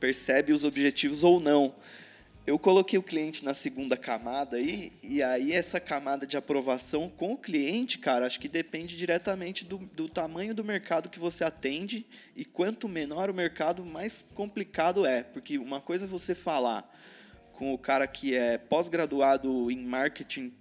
percebe 0.00 0.50
os 0.52 0.64
objetivos 0.64 1.22
ou 1.22 1.38
não. 1.40 1.74
Eu 2.48 2.58
coloquei 2.58 2.98
o 2.98 3.02
cliente 3.02 3.44
na 3.44 3.52
segunda 3.52 3.94
camada 3.94 4.56
aí, 4.56 4.90
e 5.02 5.22
aí 5.22 5.52
essa 5.52 5.78
camada 5.78 6.26
de 6.26 6.34
aprovação 6.34 7.06
com 7.06 7.34
o 7.34 7.36
cliente, 7.36 7.98
cara, 7.98 8.24
acho 8.24 8.40
que 8.40 8.48
depende 8.48 8.96
diretamente 8.96 9.66
do, 9.66 9.76
do 9.76 10.08
tamanho 10.08 10.54
do 10.54 10.64
mercado 10.64 11.10
que 11.10 11.18
você 11.18 11.44
atende, 11.44 12.06
e 12.34 12.46
quanto 12.46 12.88
menor 12.88 13.28
o 13.28 13.34
mercado, 13.34 13.84
mais 13.84 14.24
complicado 14.34 15.04
é. 15.04 15.22
Porque 15.22 15.58
uma 15.58 15.78
coisa 15.78 16.06
é 16.06 16.08
você 16.08 16.34
falar 16.34 16.90
com 17.58 17.74
o 17.74 17.78
cara 17.78 18.06
que 18.06 18.36
é 18.36 18.56
pós-graduado 18.56 19.68
em 19.68 19.84
marketing 19.84 20.52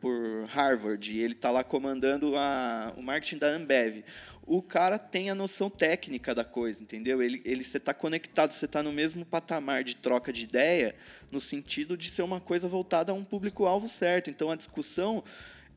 por 0.00 0.46
Harvard, 0.46 1.14
e 1.14 1.20
ele 1.20 1.34
está 1.34 1.50
lá 1.50 1.62
comandando 1.62 2.34
a, 2.38 2.90
o 2.96 3.02
marketing 3.02 3.36
da 3.36 3.48
Ambev. 3.48 4.02
O 4.46 4.62
cara 4.62 4.98
tem 4.98 5.28
a 5.28 5.34
noção 5.34 5.68
técnica 5.68 6.34
da 6.34 6.44
coisa, 6.44 6.82
entendeu? 6.82 7.22
Ele, 7.22 7.42
ele 7.44 7.62
você 7.62 7.76
está 7.76 7.92
conectado, 7.92 8.52
você 8.52 8.64
está 8.64 8.82
no 8.82 8.90
mesmo 8.90 9.26
patamar 9.26 9.84
de 9.84 9.94
troca 9.94 10.32
de 10.32 10.44
ideia, 10.44 10.94
no 11.30 11.38
sentido 11.38 11.98
de 11.98 12.08
ser 12.08 12.22
uma 12.22 12.40
coisa 12.40 12.66
voltada 12.66 13.12
a 13.12 13.14
um 13.14 13.22
público-alvo 13.22 13.86
certo. 13.86 14.30
Então 14.30 14.50
a 14.50 14.56
discussão 14.56 15.22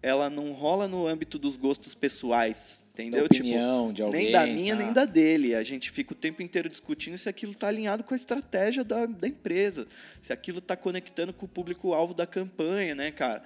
ela 0.01 0.29
não 0.29 0.53
rola 0.53 0.87
no 0.87 1.05
âmbito 1.05 1.37
dos 1.37 1.57
gostos 1.57 1.93
pessoais, 1.93 2.80
Da 2.95 3.03
entendeu? 3.03 3.27
Tipo, 3.27 3.47
opinião 3.47 3.93
de 3.93 4.01
alguém. 4.01 4.23
nem 4.23 4.31
da 4.31 4.45
minha, 4.45 4.75
tá? 4.75 4.83
nem 4.83 4.93
da 4.93 5.05
dele. 5.05 5.55
A 5.55 5.63
gente 5.63 5.89
fica 5.91 6.13
o 6.13 6.15
tempo 6.15 6.41
inteiro 6.41 6.67
discutindo 6.67 7.17
se 7.17 7.29
aquilo 7.29 7.53
está 7.53 7.67
alinhado 7.67 8.03
com 8.03 8.13
a 8.13 8.17
estratégia 8.17 8.83
da, 8.83 9.05
da 9.05 9.27
empresa, 9.27 9.87
se 10.21 10.33
aquilo 10.33 10.59
está 10.59 10.75
conectando 10.75 11.31
com 11.31 11.45
o 11.45 11.49
público-alvo 11.49 12.13
da 12.13 12.27
campanha, 12.27 12.93
né, 12.93 13.11
cara? 13.11 13.43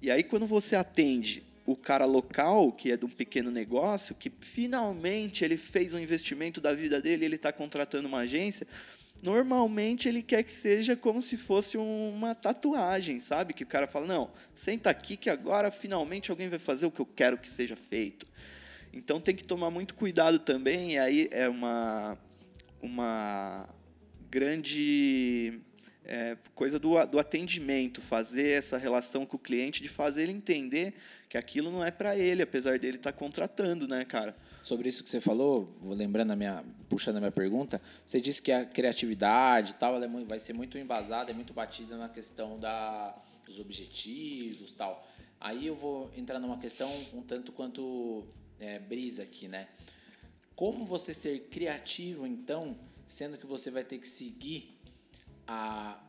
E 0.00 0.10
aí, 0.10 0.22
quando 0.22 0.46
você 0.46 0.76
atende 0.76 1.42
o 1.66 1.74
cara 1.74 2.04
local, 2.04 2.70
que 2.72 2.92
é 2.92 2.96
de 2.96 3.04
um 3.04 3.08
pequeno 3.08 3.50
negócio, 3.50 4.14
que 4.14 4.30
finalmente 4.40 5.44
ele 5.44 5.56
fez 5.56 5.94
um 5.94 5.98
investimento 5.98 6.60
da 6.60 6.74
vida 6.74 7.00
dele, 7.00 7.24
ele 7.24 7.36
está 7.36 7.52
contratando 7.52 8.06
uma 8.06 8.18
agência, 8.18 8.66
normalmente 9.22 10.08
ele 10.08 10.22
quer 10.22 10.42
que 10.42 10.52
seja 10.52 10.94
como 10.94 11.22
se 11.22 11.36
fosse 11.36 11.78
uma 11.78 12.34
tatuagem, 12.34 13.18
sabe? 13.18 13.54
Que 13.54 13.64
o 13.64 13.66
cara 13.66 13.86
fala: 13.86 14.06
não, 14.06 14.30
senta 14.54 14.90
aqui 14.90 15.16
que 15.16 15.30
agora 15.30 15.70
finalmente 15.70 16.30
alguém 16.30 16.48
vai 16.48 16.58
fazer 16.58 16.86
o 16.86 16.90
que 16.90 17.00
eu 17.00 17.06
quero 17.06 17.38
que 17.38 17.48
seja 17.48 17.74
feito. 17.74 18.26
Então 18.94 19.20
tem 19.20 19.34
que 19.34 19.42
tomar 19.42 19.70
muito 19.70 19.94
cuidado 19.94 20.38
também, 20.38 20.92
e 20.92 20.98
aí 20.98 21.28
é 21.32 21.48
uma, 21.48 22.16
uma 22.80 23.68
grande 24.30 25.60
é, 26.04 26.36
coisa 26.54 26.78
do, 26.78 27.04
do 27.06 27.18
atendimento, 27.18 28.00
fazer 28.00 28.50
essa 28.50 28.78
relação 28.78 29.26
com 29.26 29.36
o 29.36 29.38
cliente, 29.38 29.82
de 29.82 29.88
fazer 29.88 30.22
ele 30.22 30.32
entender 30.32 30.94
que 31.28 31.36
aquilo 31.36 31.72
não 31.72 31.84
é 31.84 31.90
para 31.90 32.16
ele, 32.16 32.42
apesar 32.42 32.78
dele 32.78 32.98
estar 32.98 33.10
tá 33.10 33.18
contratando, 33.18 33.88
né, 33.88 34.04
cara? 34.04 34.36
Sobre 34.62 34.88
isso 34.88 35.02
que 35.02 35.10
você 35.10 35.20
falou, 35.20 35.76
lembrando 35.82 36.30
a 36.30 36.36
minha, 36.36 36.64
puxando 36.88 37.16
a 37.16 37.20
minha 37.20 37.32
pergunta, 37.32 37.82
você 38.06 38.20
disse 38.20 38.40
que 38.40 38.52
a 38.52 38.64
criatividade 38.64 39.72
e 39.72 39.74
tal, 39.74 40.00
é 40.00 40.08
vai 40.24 40.38
ser 40.38 40.52
muito 40.52 40.78
embasada, 40.78 41.32
é 41.32 41.34
muito 41.34 41.52
batida 41.52 41.96
na 41.96 42.08
questão 42.08 42.60
da, 42.60 43.16
dos 43.44 43.58
objetivos 43.58 44.72
tal. 44.72 45.04
Aí 45.40 45.66
eu 45.66 45.74
vou 45.74 46.10
entrar 46.16 46.38
numa 46.38 46.58
questão 46.58 46.90
um 47.12 47.20
tanto 47.20 47.50
quanto 47.52 48.24
é, 48.64 48.78
brisa 48.78 49.22
aqui, 49.22 49.46
né? 49.46 49.68
Como 50.56 50.84
você 50.86 51.12
ser 51.12 51.48
criativo, 51.50 52.26
então, 52.26 52.76
sendo 53.06 53.36
que 53.36 53.46
você 53.46 53.70
vai 53.70 53.84
ter 53.84 53.98
que 53.98 54.08
seguir 54.08 54.78
a 55.46 56.00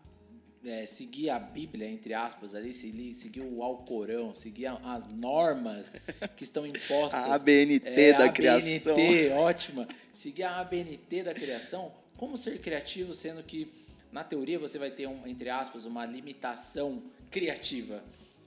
é, 0.63 0.88
seguir 0.88 1.30
a 1.30 1.38
Bíblia, 1.38 1.88
entre 1.88 2.13
aspas, 2.15 2.56
ali, 2.56 2.74
seguir 2.74 3.41
o 3.41 3.62
Alcorão, 3.62 4.34
seguir 4.34 4.65
as 4.65 5.08
normas 5.13 5.96
que 6.36 6.44
estão 6.44 6.65
impostas. 6.65 7.22
a 7.22 7.36
ABNT 7.36 7.88
é, 7.88 8.13
da 8.13 8.26
a 8.26 8.30
criação. 8.30 8.94
ABNT, 8.94 9.30
ótima. 9.34 9.88
Seguir 10.12 10.44
a 10.44 10.60
ABNT 10.60 11.24
da 11.24 11.36
criação. 11.36 11.91
Como 12.18 12.36
ser 12.36 12.60
criativo, 12.60 13.13
sendo 13.13 13.44
que, 13.44 13.72
na 14.12 14.24
teoria, 14.24 14.58
você 14.58 14.80
vai 14.80 14.89
ter, 14.89 15.08
um, 15.08 15.28
entre 15.28 15.52
aspas, 15.52 15.86
uma 15.86 16.04
limitação 16.04 17.04
criativa. 17.30 18.04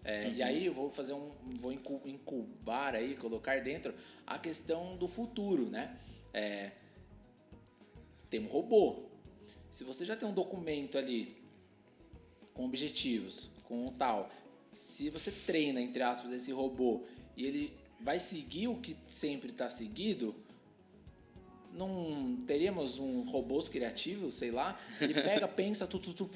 É, 0.08 0.24
uhum. 0.24 0.34
E 0.36 0.42
aí 0.42 0.64
eu 0.64 0.72
vou 0.72 0.88
fazer 0.88 1.12
um. 1.12 1.30
vou 1.60 1.70
incubar 1.70 2.94
aí, 2.94 3.14
colocar 3.14 3.60
dentro 3.60 3.94
a 4.26 4.38
questão 4.38 4.96
do 4.96 5.06
futuro, 5.06 5.68
né? 5.68 5.98
É, 6.32 6.70
tem 8.30 8.40
um 8.40 8.46
robô. 8.46 9.02
Se 9.70 9.84
você 9.84 10.06
já 10.06 10.16
tem 10.16 10.26
um 10.26 10.32
documento 10.32 10.96
ali 10.96 11.36
com 12.54 12.64
objetivos, 12.64 13.50
com 13.64 13.86
tal, 13.88 14.30
se 14.72 15.10
você 15.10 15.30
treina, 15.30 15.78
entre 15.78 16.02
aspas, 16.02 16.32
esse 16.32 16.52
robô 16.52 17.04
e 17.36 17.44
ele 17.44 17.76
vai 18.00 18.18
seguir 18.18 18.66
o 18.66 18.76
que 18.76 18.96
sempre 19.06 19.50
está 19.50 19.68
seguido, 19.68 20.34
não 21.78 22.36
teríamos 22.46 22.98
um 22.98 23.22
robôs 23.22 23.68
criativo, 23.68 24.30
sei 24.32 24.50
lá? 24.50 24.78
Ele 25.00 25.14
pega, 25.14 25.46
pensa, 25.48 25.86
tu, 25.86 25.98
tu, 25.98 26.12
tu, 26.12 26.28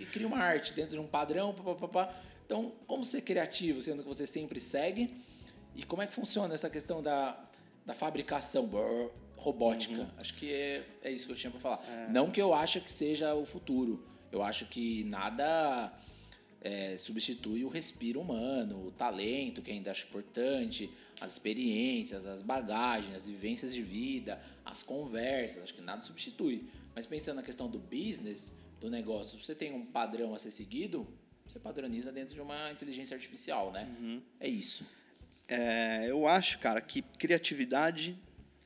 e 0.00 0.06
cria 0.06 0.26
uma 0.26 0.38
arte 0.38 0.72
dentro 0.72 0.92
de 0.92 0.98
um 0.98 1.06
padrão. 1.06 1.54
Pá, 1.54 1.74
pá, 1.74 1.88
pá, 1.88 2.14
Então, 2.46 2.72
como 2.86 3.04
ser 3.04 3.20
criativo, 3.20 3.82
sendo 3.82 4.02
que 4.02 4.08
você 4.08 4.26
sempre 4.26 4.58
segue? 4.58 5.14
E 5.76 5.84
como 5.84 6.02
é 6.02 6.06
que 6.06 6.14
funciona 6.14 6.54
essa 6.54 6.70
questão 6.70 7.02
da, 7.02 7.38
da 7.84 7.94
fabricação? 7.94 8.66
Brrr, 8.66 9.10
robótica. 9.36 9.94
Uhum. 9.94 10.08
Acho 10.16 10.34
que 10.34 10.52
é, 10.52 10.84
é 11.02 11.10
isso 11.10 11.26
que 11.26 11.32
eu 11.32 11.36
tinha 11.36 11.50
para 11.50 11.60
falar. 11.60 11.84
É. 11.88 12.08
Não 12.10 12.30
que 12.30 12.40
eu 12.40 12.52
ache 12.52 12.80
que 12.80 12.90
seja 12.90 13.34
o 13.34 13.44
futuro. 13.44 14.04
Eu 14.32 14.42
acho 14.42 14.66
que 14.66 15.04
nada 15.04 15.92
é, 16.60 16.96
substitui 16.96 17.64
o 17.64 17.68
respiro 17.68 18.20
humano, 18.20 18.86
o 18.86 18.90
talento, 18.90 19.62
que 19.62 19.70
ainda 19.70 19.90
acho 19.90 20.06
importante, 20.06 20.90
as 21.20 21.32
experiências, 21.32 22.26
as 22.26 22.42
bagagens, 22.42 23.14
as 23.14 23.28
vivências 23.28 23.74
de 23.74 23.82
vida, 23.82 24.40
as 24.64 24.82
conversas. 24.82 25.62
Acho 25.62 25.74
que 25.74 25.80
nada 25.80 26.02
substitui. 26.02 26.68
Mas 26.94 27.06
pensando 27.06 27.36
na 27.36 27.42
questão 27.42 27.68
do 27.68 27.78
business, 27.78 28.52
do 28.80 28.90
negócio, 28.90 29.38
se 29.38 29.44
você 29.44 29.54
tem 29.54 29.72
um 29.72 29.84
padrão 29.84 30.34
a 30.34 30.38
ser 30.38 30.50
seguido, 30.50 31.06
você 31.46 31.58
padroniza 31.58 32.12
dentro 32.12 32.34
de 32.34 32.40
uma 32.40 32.70
inteligência 32.70 33.14
artificial, 33.14 33.72
né? 33.72 33.88
Uhum. 34.00 34.22
É 34.38 34.48
isso. 34.48 34.86
É, 35.48 36.06
eu 36.08 36.26
acho, 36.26 36.58
cara, 36.58 36.80
que 36.80 37.02
criatividade 37.02 38.16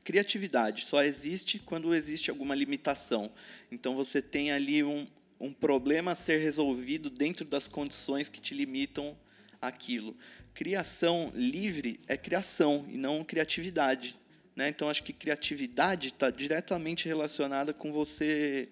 criatividade 0.03 0.85
só 0.85 1.01
existe 1.01 1.59
quando 1.59 1.95
existe 1.95 2.29
alguma 2.29 2.53
limitação. 2.53 3.31
Então 3.71 3.95
você 3.95 4.21
tem 4.21 4.51
ali 4.51 4.83
um, 4.83 5.07
um 5.39 5.53
problema 5.53 6.11
a 6.11 6.15
ser 6.15 6.39
resolvido 6.39 7.09
dentro 7.09 7.45
das 7.45 7.69
condições 7.69 8.27
que 8.27 8.41
te 8.41 8.53
limitam 8.53 9.17
aquilo. 9.67 10.15
Criação 10.53 11.31
livre 11.33 11.99
é 12.07 12.15
criação 12.15 12.85
e 12.89 12.97
não 12.97 13.23
criatividade. 13.23 14.15
Né? 14.55 14.69
Então 14.69 14.89
acho 14.89 15.03
que 15.03 15.13
criatividade 15.13 16.09
está 16.09 16.29
diretamente 16.29 17.07
relacionada 17.07 17.73
com 17.73 17.91
você 17.91 18.69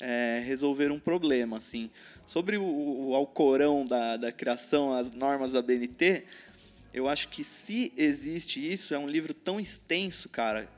é, 0.00 0.42
resolver 0.44 0.90
um 0.90 0.98
problema. 0.98 1.58
Assim. 1.58 1.90
Sobre 2.26 2.56
o, 2.56 2.64
o 2.64 3.14
Alcorão 3.14 3.84
da, 3.84 4.16
da 4.16 4.32
criação, 4.32 4.92
as 4.92 5.10
normas 5.10 5.52
da 5.52 5.62
BNT, 5.62 6.24
eu 6.92 7.08
acho 7.08 7.28
que 7.28 7.42
se 7.42 7.92
existe 7.96 8.60
isso, 8.72 8.94
é 8.94 8.98
um 8.98 9.06
livro 9.06 9.34
tão 9.34 9.58
extenso, 9.58 10.28
cara. 10.28 10.68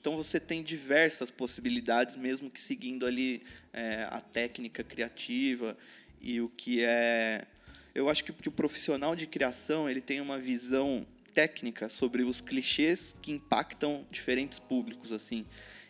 Então 0.00 0.16
você 0.16 0.38
tem 0.38 0.62
diversas 0.62 1.30
possibilidades, 1.30 2.14
mesmo 2.14 2.50
que 2.50 2.60
seguindo 2.60 3.06
ali 3.06 3.42
é, 3.72 4.06
a 4.10 4.20
técnica 4.20 4.84
criativa 4.84 5.76
e 6.20 6.40
o 6.40 6.48
que 6.48 6.82
é. 6.82 7.46
Eu 7.94 8.08
acho 8.08 8.24
que, 8.24 8.32
que 8.32 8.48
o 8.48 8.52
profissional 8.52 9.14
de 9.14 9.26
criação 9.26 9.88
ele 9.88 10.00
tem 10.00 10.20
uma 10.20 10.38
visão 10.38 11.06
técnica 11.32 11.88
sobre 11.88 12.22
os 12.22 12.40
clichês 12.40 13.14
que 13.20 13.32
impactam 13.32 14.06
diferentes 14.10 14.58
públicos, 14.58 15.12
assim. 15.12 15.44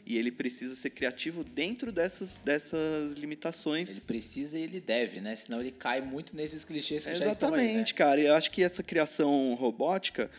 E 0.07 0.19
ele 0.19 0.31
precisa 0.31 0.75
ser 0.75 0.91
criativo 0.91 1.43
dentro 1.43 1.91
dessas, 1.91 2.41
dessas 2.41 3.15
limitações. 3.15 3.89
Ele 3.89 4.01
precisa 4.01 4.59
e 4.59 4.63
ele 4.63 4.81
deve, 4.81 5.21
né? 5.21 5.35
Senão 5.35 5.61
ele 5.61 5.71
cai 5.71 6.03
muito 6.03 6.37
nesses 6.37 6.63
clichês 6.63 7.05
que 7.05 7.13
é, 7.13 7.17
já 7.17 7.29
estão 7.29 7.55
aí, 7.55 7.63
Exatamente, 7.63 7.93
né? 7.93 7.99
cara. 7.99 8.21
Eu 8.21 8.35
acho 8.35 8.51
que 8.51 8.63
essa 8.63 8.83
criação 8.83 9.55
robótica, 9.55 10.31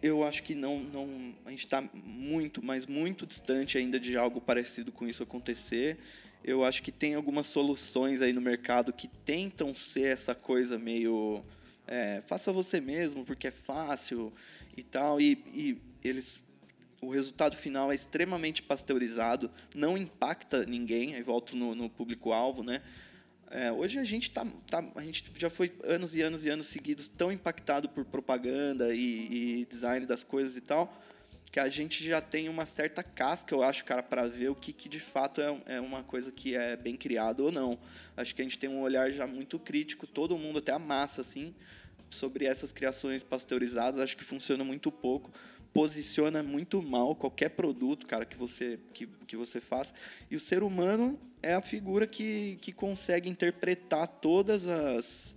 eu 0.00 0.22
acho 0.22 0.44
que 0.44 0.54
não, 0.54 0.78
não 0.78 1.34
a 1.44 1.50
gente 1.50 1.64
está 1.64 1.82
muito, 1.92 2.64
mas 2.64 2.86
muito 2.86 3.26
distante 3.26 3.76
ainda 3.76 3.98
de 3.98 4.16
algo 4.16 4.40
parecido 4.40 4.92
com 4.92 5.06
isso 5.08 5.20
acontecer. 5.20 5.98
Eu 6.44 6.64
acho 6.64 6.82
que 6.82 6.92
tem 6.92 7.14
algumas 7.14 7.46
soluções 7.46 8.22
aí 8.22 8.32
no 8.32 8.40
mercado 8.40 8.92
que 8.92 9.08
tentam 9.08 9.74
ser 9.74 10.12
essa 10.12 10.34
coisa 10.34 10.78
meio 10.78 11.42
é, 11.86 12.22
faça 12.26 12.52
você 12.52 12.80
mesmo 12.80 13.24
porque 13.24 13.48
é 13.48 13.50
fácil 13.50 14.32
e 14.76 14.82
tal 14.82 15.20
e, 15.20 15.32
e 15.52 15.78
eles 16.02 16.42
o 17.00 17.10
resultado 17.10 17.56
final 17.56 17.92
é 17.92 17.94
extremamente 17.94 18.62
pasteurizado, 18.62 19.50
não 19.74 19.96
impacta 19.96 20.64
ninguém, 20.64 21.14
aí 21.14 21.22
volto 21.22 21.54
no, 21.54 21.74
no 21.74 21.90
público-alvo, 21.90 22.62
né? 22.62 22.82
É, 23.48 23.70
hoje 23.70 23.98
a 23.98 24.04
gente 24.04 24.30
tá, 24.30 24.44
tá, 24.66 24.84
a 24.96 25.02
gente 25.02 25.24
já 25.38 25.48
foi 25.48 25.72
anos 25.84 26.14
e 26.16 26.22
anos 26.22 26.44
e 26.44 26.50
anos 26.50 26.66
seguidos 26.66 27.06
tão 27.06 27.30
impactado 27.30 27.88
por 27.88 28.04
propaganda 28.04 28.92
e, 28.92 29.60
e, 29.60 29.66
design 29.66 30.04
das 30.04 30.24
coisas 30.24 30.56
e 30.56 30.60
tal, 30.60 30.92
que 31.50 31.60
a 31.60 31.68
gente 31.68 32.04
já 32.04 32.20
tem 32.20 32.48
uma 32.48 32.66
certa 32.66 33.02
casca, 33.02 33.54
eu 33.54 33.62
acho, 33.62 33.84
cara, 33.84 34.02
para 34.02 34.26
ver 34.26 34.50
o 34.50 34.54
que, 34.54 34.72
que 34.72 34.88
de 34.88 35.00
fato 35.00 35.40
é, 35.40 35.76
é, 35.76 35.80
uma 35.80 36.02
coisa 36.02 36.30
que 36.30 36.54
é 36.54 36.76
bem 36.76 36.96
criado 36.96 37.40
ou 37.40 37.52
não. 37.52 37.78
Acho 38.16 38.34
que 38.34 38.42
a 38.42 38.44
gente 38.44 38.58
tem 38.58 38.68
um 38.68 38.80
olhar 38.80 39.10
já 39.10 39.26
muito 39.26 39.58
crítico, 39.58 40.06
todo 40.06 40.36
mundo, 40.36 40.58
até 40.58 40.72
a 40.72 40.78
massa, 40.78 41.20
assim, 41.20 41.54
sobre 42.10 42.44
essas 42.44 42.72
criações 42.72 43.22
pasteurizadas. 43.22 44.00
Acho 44.00 44.16
que 44.16 44.24
funciona 44.24 44.64
muito 44.64 44.90
pouco 44.90 45.30
posiciona 45.76 46.42
muito 46.42 46.80
mal 46.80 47.14
qualquer 47.14 47.50
produto, 47.50 48.06
cara, 48.06 48.24
que 48.24 48.34
você, 48.34 48.78
que, 48.94 49.06
que 49.26 49.36
você 49.36 49.60
faça. 49.60 49.92
E 50.30 50.34
o 50.34 50.40
ser 50.40 50.62
humano 50.62 51.20
é 51.42 51.52
a 51.52 51.60
figura 51.60 52.06
que, 52.06 52.56
que 52.62 52.72
consegue 52.72 53.28
interpretar 53.28 54.08
todas 54.08 54.66
as... 54.66 55.36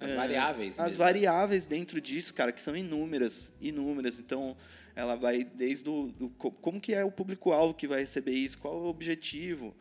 As 0.00 0.12
é, 0.12 0.14
variáveis. 0.14 0.78
As 0.78 0.84
mesmo. 0.92 0.98
variáveis 0.98 1.66
dentro 1.66 2.00
disso, 2.00 2.32
cara, 2.32 2.52
que 2.52 2.62
são 2.62 2.76
inúmeras, 2.76 3.50
inúmeras. 3.60 4.20
Então, 4.20 4.56
ela 4.94 5.16
vai 5.16 5.44
desde 5.44 5.88
o... 5.88 6.08
Do, 6.08 6.30
como 6.30 6.80
que 6.80 6.94
é 6.94 7.04
o 7.04 7.10
público-alvo 7.10 7.74
que 7.74 7.86
vai 7.86 8.00
receber 8.00 8.32
isso? 8.32 8.58
Qual 8.58 8.74
é 8.74 8.76
o 8.78 8.86
objetivo? 8.86 9.74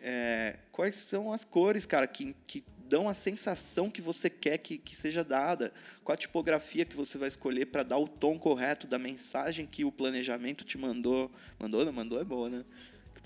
É, 0.00 0.56
quais 0.72 0.96
são 0.96 1.32
as 1.32 1.44
cores, 1.44 1.86
cara, 1.86 2.06
que, 2.06 2.34
que 2.46 2.64
dão 2.88 3.08
a 3.08 3.14
sensação 3.14 3.90
que 3.90 4.00
você 4.00 4.30
quer 4.30 4.58
que, 4.58 4.78
que 4.78 4.94
seja 4.94 5.24
dada, 5.24 5.72
qual 6.04 6.14
a 6.14 6.16
tipografia 6.16 6.84
que 6.84 6.96
você 6.96 7.18
vai 7.18 7.28
escolher 7.28 7.66
para 7.66 7.82
dar 7.82 7.98
o 7.98 8.08
tom 8.08 8.38
correto 8.38 8.86
da 8.86 8.98
mensagem 8.98 9.66
que 9.66 9.84
o 9.84 9.92
planejamento 9.92 10.64
te 10.64 10.78
mandou. 10.78 11.30
Mandou, 11.58 11.84
não 11.84 11.92
mandou 11.92 12.20
é 12.20 12.24
boa, 12.24 12.48
né? 12.48 12.64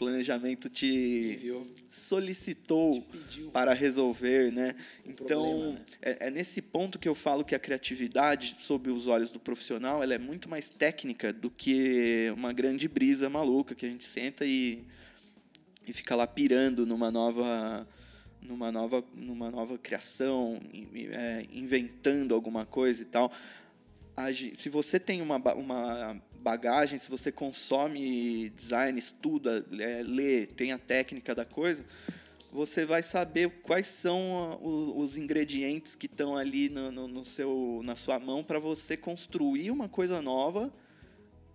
Planejamento 0.00 0.70
te 0.70 1.52
solicitou 1.90 3.06
te 3.28 3.42
para 3.52 3.74
resolver, 3.74 4.50
né? 4.50 4.74
Um 5.04 5.10
então, 5.10 5.26
problema, 5.26 5.72
né? 5.72 5.84
É, 6.00 6.26
é, 6.26 6.30
nesse 6.30 6.62
ponto 6.62 6.98
que 6.98 7.06
eu 7.06 7.14
falo 7.14 7.44
que 7.44 7.54
a 7.54 7.58
criatividade, 7.58 8.56
sob 8.60 8.90
os 8.90 9.06
olhos 9.06 9.30
do 9.30 9.38
profissional, 9.38 10.02
ela 10.02 10.14
é 10.14 10.18
muito 10.18 10.48
mais 10.48 10.70
técnica 10.70 11.34
do 11.34 11.50
que 11.50 12.32
uma 12.34 12.50
grande 12.50 12.88
brisa 12.88 13.28
maluca 13.28 13.74
que 13.74 13.84
a 13.84 13.90
gente 13.90 14.04
senta 14.04 14.46
e, 14.46 14.82
e 15.86 15.92
fica 15.92 16.16
lá 16.16 16.26
pirando 16.26 16.86
numa 16.86 17.10
nova 17.10 17.86
numa 18.40 18.72
nova, 18.72 19.04
numa 19.14 19.50
nova 19.50 19.76
criação, 19.76 20.58
é, 21.12 21.44
inventando 21.52 22.34
alguma 22.34 22.64
coisa 22.64 23.02
e 23.02 23.04
tal. 23.04 23.30
se 24.56 24.70
você 24.70 24.98
tem 24.98 25.20
uma, 25.20 25.36
uma 25.36 26.22
bagagem, 26.40 26.98
se 26.98 27.10
você 27.10 27.30
consome 27.30 28.50
design, 28.50 28.98
estuda, 28.98 29.64
é, 29.78 30.02
lê, 30.02 30.46
tem 30.46 30.72
a 30.72 30.78
técnica 30.78 31.34
da 31.34 31.44
coisa, 31.44 31.84
você 32.52 32.84
vai 32.84 33.02
saber 33.02 33.48
quais 33.62 33.86
são 33.86 34.18
a- 34.38 34.56
o- 34.56 34.98
os 34.98 35.16
ingredientes 35.16 35.94
que 35.94 36.06
estão 36.06 36.36
ali 36.36 36.68
no, 36.68 36.90
no- 36.90 37.06
no 37.08 37.24
seu, 37.24 37.80
na 37.84 37.94
sua 37.94 38.18
mão 38.18 38.42
para 38.42 38.58
você 38.58 38.96
construir 38.96 39.70
uma 39.70 39.88
coisa 39.88 40.20
nova, 40.20 40.72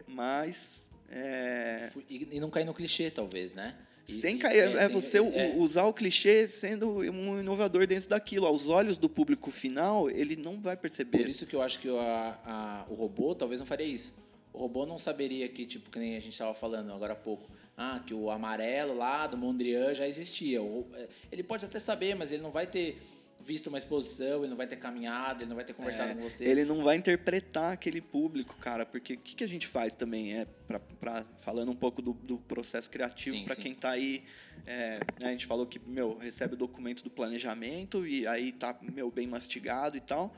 mas 0.08 0.89
é, 1.10 1.89
E, 2.10 2.39
não 2.39 2.50
cair 2.50 2.65
no 2.65 2.74
clichê, 2.74 3.10
talvez, 3.12 3.54
né? 3.54 3.76
E- 4.08 4.12
sem 4.12 4.36
e- 4.36 4.39
cair. 4.39 4.60
É, 4.76 4.82
sem- 4.88 4.93
você 4.93 5.19
u- 5.19 5.32
é, 5.34 5.54
usar 5.56 5.86
o 5.86 5.93
clichê 5.93 6.48
sendo 6.48 6.88
um 7.00 7.39
inovador 7.39 7.86
dentro 7.88 8.10
daquilo. 8.10 8.45
Aos 8.45 8.67
olhos 8.67 8.98
do 8.98 9.10
público 9.10 9.50
final, 9.52 10.10
ele 10.10 10.36
não 10.36 10.60
vai 10.60 10.78
perceber. 10.78 11.19
Por 11.19 11.30
isso 11.30 11.45
que 11.45 11.56
eu 11.56 11.62
acho 11.62 11.80
que 11.80 11.89
a- 11.89 12.39
a- 12.45 12.86
o 12.89 12.93
robô 12.93 13.34
talvez 13.36 13.60
não 13.60 13.67
faria 13.67 13.86
isso. 13.88 14.13
O 14.56 14.60
robô 14.60 14.86
não 14.86 14.98
saberia 14.98 15.48
que, 15.50 15.65
tipo, 15.65 15.89
que 15.89 16.00
nem 16.00 16.15
a 16.15 16.20
gente 16.20 16.32
estava 16.32 16.54
falando 16.54 16.91
agora 16.94 17.13
há 17.13 17.15
pouco, 17.15 17.50
ah, 17.78 18.02
que 18.06 18.13
o 18.13 18.32
amarelo 18.32 18.96
lá 18.96 19.28
do 19.28 19.38
Mondrian 19.38 19.94
já 19.94 20.08
existia. 20.08 20.60
É, 20.94 21.08
ele 21.32 21.44
pode 21.44 21.65
até 21.65 21.78
saber, 21.80 22.15
mas 22.15 22.32
ele 22.32 22.41
não 22.41 22.52
vai 22.52 22.65
ter 22.65 23.02
visto 23.41 23.68
uma 23.68 23.78
exposição, 23.78 24.39
ele 24.39 24.48
não 24.48 24.56
vai 24.58 24.65
ter 24.65 24.78
caminhado, 24.78 25.44
ele 25.44 25.50
não 25.50 25.56
vai 25.56 25.65
ter 25.65 25.74
conversado 25.74 26.12
É, 26.12 26.15
com 26.15 26.22
você. 26.22 26.46
Ele 26.46 26.63
não 26.63 26.82
vai 26.84 26.96
interpretar 26.96 27.74
aquele 27.74 28.02
público, 28.02 28.56
cara, 28.58 28.86
porque 28.86 29.13
o 29.13 29.18
que, 29.20 29.36
que 29.36 29.44
a 29.44 29.48
gente 29.48 29.68
faz 29.68 29.94
também 29.94 30.34
é 30.39 30.48
pra, 30.68 30.80
pra- 30.80 31.26
falando 31.41 31.70
um 31.72 31.76
pouco 31.76 32.02
do, 32.02 32.13
do 32.13 32.38
processo 32.39 32.89
criativo 32.89 33.44
para 33.46 33.56
quem 33.56 33.76
tá 33.76 33.91
aí, 33.91 34.24
é, 34.65 35.00
né, 35.22 35.28
a 35.28 35.32
gente 35.32 35.46
falou 35.46 35.68
que 35.68 35.78
meu 35.80 36.18
recebe 36.18 36.56
o 36.56 36.58
documento 36.58 37.04
do 37.04 37.10
planejamento 37.10 38.08
e 38.08 38.26
aí 38.26 38.52
tá 38.52 38.76
meu 38.82 39.12
bem 39.12 39.28
mastigado 39.28 39.96
e 39.96 40.02
tal. 40.02 40.34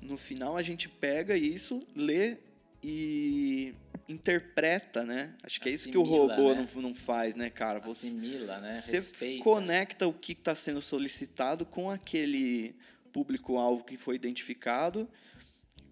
No 0.00 0.16
final 0.18 0.56
a 0.56 0.62
gente 0.62 0.88
pega 0.88 1.36
isso, 1.36 1.82
lê 1.96 2.36
e 2.82 3.74
interpreta, 4.08 5.04
né? 5.04 5.34
Acho 5.42 5.60
que 5.60 5.68
é 5.68 5.72
isso 5.72 5.90
que 5.90 5.98
o 5.98 6.02
robô 6.02 6.54
né? 6.54 6.64
não, 6.74 6.82
não 6.82 6.94
faz, 6.94 7.34
né, 7.34 7.50
cara? 7.50 7.80
Você, 7.80 8.06
Assimila, 8.06 8.58
né? 8.60 8.80
você 8.80 8.92
Respeita. 8.92 9.42
conecta 9.42 10.06
o 10.06 10.12
que 10.12 10.32
está 10.32 10.54
sendo 10.54 10.80
solicitado 10.80 11.66
com 11.66 11.90
aquele 11.90 12.74
público-alvo 13.12 13.84
que 13.84 13.96
foi 13.96 14.14
identificado 14.14 15.08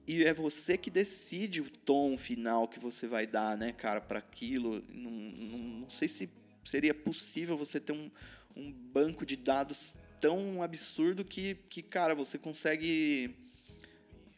e 0.07 0.23
é 0.23 0.35
você 0.35 0.77
que 0.77 0.91
decide 0.91 1.63
o 1.63 1.71
tom 1.71 2.17
final 2.19 2.69
que 2.69 2.79
você 2.79 3.07
vai 3.07 3.27
dar, 3.27 3.57
né, 3.57 3.73
cara, 3.73 4.01
para 4.01 4.19
aquilo. 4.19 4.85
Não, 4.89 5.11
não, 5.11 5.59
não 5.59 5.91
sei 5.91 6.09
se 6.09 6.29
seria 6.63 6.95
possível 6.95 7.57
você 7.57 7.81
ter 7.81 7.93
um, 7.93 8.11
um 8.55 8.71
banco 8.71 9.25
de 9.25 9.37
dados 9.37 9.95
tão 10.21 10.63
absurdo 10.63 11.25
que, 11.25 11.55
que, 11.69 11.83
cara, 11.83 12.15
você 12.15 12.39
consegue 12.39 13.35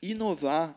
inovar 0.01 0.77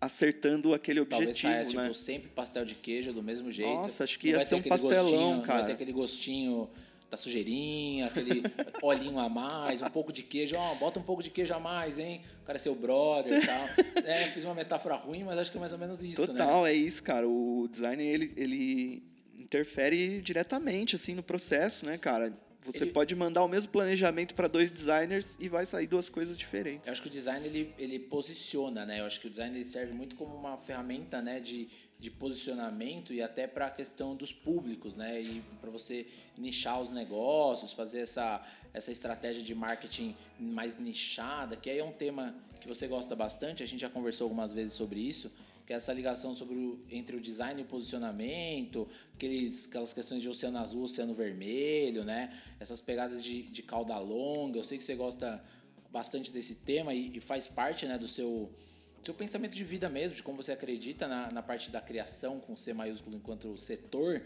acertando 0.00 0.72
aquele 0.72 1.04
Talvez 1.04 1.30
objetivo, 1.30 1.52
saia, 1.52 1.66
tipo, 1.66 1.82
né? 1.82 1.92
sempre 1.92 2.28
pastel 2.30 2.64
de 2.64 2.74
queijo 2.74 3.12
do 3.12 3.22
mesmo 3.22 3.50
jeito. 3.50 3.70
Nossa, 3.70 4.04
acho 4.04 4.18
que 4.18 4.28
ia 4.28 4.36
vai 4.36 4.44
ser 4.44 4.50
ter 4.50 4.54
um 4.54 4.58
aquele 4.58 4.70
pastelão, 4.70 5.02
gostinho, 5.02 5.20
Não 5.20 5.36
vai 5.36 5.46
cara. 5.46 5.64
ter 5.64 5.72
aquele 5.72 5.92
gostinho 5.92 6.70
da 7.10 7.16
sujeirinha, 7.16 8.06
aquele 8.06 8.42
olhinho 8.82 9.18
a 9.18 9.28
mais, 9.28 9.82
um 9.82 9.90
pouco 9.90 10.12
de 10.12 10.22
queijo. 10.22 10.56
Ó, 10.56 10.74
bota 10.76 10.98
um 10.98 11.02
pouco 11.02 11.22
de 11.22 11.28
queijo 11.28 11.52
a 11.52 11.58
mais, 11.58 11.98
hein? 11.98 12.22
O 12.42 12.46
cara 12.46 12.56
é 12.56 12.60
seu 12.60 12.74
brother 12.74 13.42
e 13.42 13.46
tal. 13.46 13.66
É, 14.04 14.24
fiz 14.28 14.44
uma 14.44 14.54
metáfora 14.54 14.96
ruim, 14.96 15.24
mas 15.24 15.38
acho 15.38 15.50
que 15.52 15.58
é 15.58 15.60
mais 15.60 15.72
ou 15.72 15.78
menos 15.78 16.02
isso, 16.02 16.20
né? 16.22 16.26
Total, 16.26 16.66
é 16.66 16.72
isso, 16.72 17.02
cara. 17.02 17.28
O 17.28 17.68
design, 17.70 18.02
ele, 18.02 18.32
ele 18.36 19.02
interfere 19.38 20.20
diretamente, 20.22 20.96
assim, 20.96 21.14
no 21.14 21.22
processo, 21.22 21.84
né, 21.84 21.98
cara? 21.98 22.32
Você 22.64 22.84
Ele- 22.84 22.92
pode 22.92 23.14
mandar 23.14 23.42
o 23.42 23.48
mesmo 23.48 23.70
planejamento 23.70 24.34
para 24.34 24.46
dois 24.46 24.70
designers 24.70 25.36
e 25.40 25.48
vai 25.48 25.64
sair 25.64 25.86
duas 25.86 26.08
coisas 26.08 26.38
diferentes. 26.38 26.86
Eu 26.86 26.92
acho 26.92 27.00
que 27.00 27.08
o 27.08 27.10
design 27.10 27.46
ele, 27.46 27.74
ele 27.78 27.98
posiciona, 27.98 28.84
né? 28.84 29.00
Eu 29.00 29.06
acho 29.06 29.18
que 29.18 29.26
o 29.26 29.30
design 29.30 29.56
ele 29.56 29.64
serve 29.64 29.94
muito 29.94 30.14
como 30.14 30.34
uma 30.36 30.56
ferramenta, 30.58 31.22
né, 31.22 31.40
de, 31.40 31.68
de 31.98 32.10
posicionamento 32.10 33.14
e 33.14 33.22
até 33.22 33.46
para 33.46 33.66
a 33.66 33.70
questão 33.70 34.14
dos 34.14 34.32
públicos, 34.32 34.94
né? 34.94 35.20
E 35.22 35.42
para 35.60 35.70
você 35.70 36.06
nichar 36.36 36.80
os 36.80 36.90
negócios, 36.90 37.72
fazer 37.72 38.00
essa 38.00 38.44
essa 38.72 38.92
estratégia 38.92 39.42
de 39.42 39.52
marketing 39.52 40.14
mais 40.38 40.78
nichada, 40.78 41.56
que 41.56 41.68
aí 41.68 41.78
é 41.78 41.84
um 41.84 41.90
tema 41.90 42.34
que 42.60 42.68
você 42.68 42.86
gosta 42.86 43.16
bastante. 43.16 43.64
A 43.64 43.66
gente 43.66 43.80
já 43.80 43.90
conversou 43.90 44.26
algumas 44.26 44.52
vezes 44.52 44.74
sobre 44.74 45.00
isso, 45.00 45.32
que 45.70 45.74
é 45.74 45.76
essa 45.76 45.92
ligação 45.92 46.34
sobre 46.34 46.56
o, 46.56 46.84
entre 46.90 47.14
o 47.14 47.20
design 47.20 47.60
e 47.60 47.62
o 47.62 47.66
posicionamento, 47.68 48.88
aqueles, 49.14 49.68
aquelas 49.68 49.92
questões 49.92 50.20
de 50.20 50.28
oceano 50.28 50.58
azul, 50.58 50.82
oceano 50.82 51.14
vermelho, 51.14 52.02
né? 52.02 52.36
Essas 52.58 52.80
pegadas 52.80 53.22
de, 53.22 53.42
de 53.42 53.62
cauda 53.62 53.96
longa. 53.96 54.58
Eu 54.58 54.64
sei 54.64 54.78
que 54.78 54.82
você 54.82 54.96
gosta 54.96 55.40
bastante 55.88 56.32
desse 56.32 56.56
tema 56.56 56.92
e, 56.92 57.16
e 57.16 57.20
faz 57.20 57.46
parte 57.46 57.86
né, 57.86 57.96
do 57.96 58.08
seu, 58.08 58.52
seu 59.00 59.14
pensamento 59.14 59.54
de 59.54 59.62
vida 59.62 59.88
mesmo, 59.88 60.16
de 60.16 60.24
como 60.24 60.42
você 60.42 60.50
acredita 60.50 61.06
na, 61.06 61.30
na 61.30 61.40
parte 61.40 61.70
da 61.70 61.80
criação 61.80 62.40
com 62.40 62.56
C 62.56 62.74
maiúsculo 62.74 63.14
enquanto 63.14 63.56
setor 63.56 64.20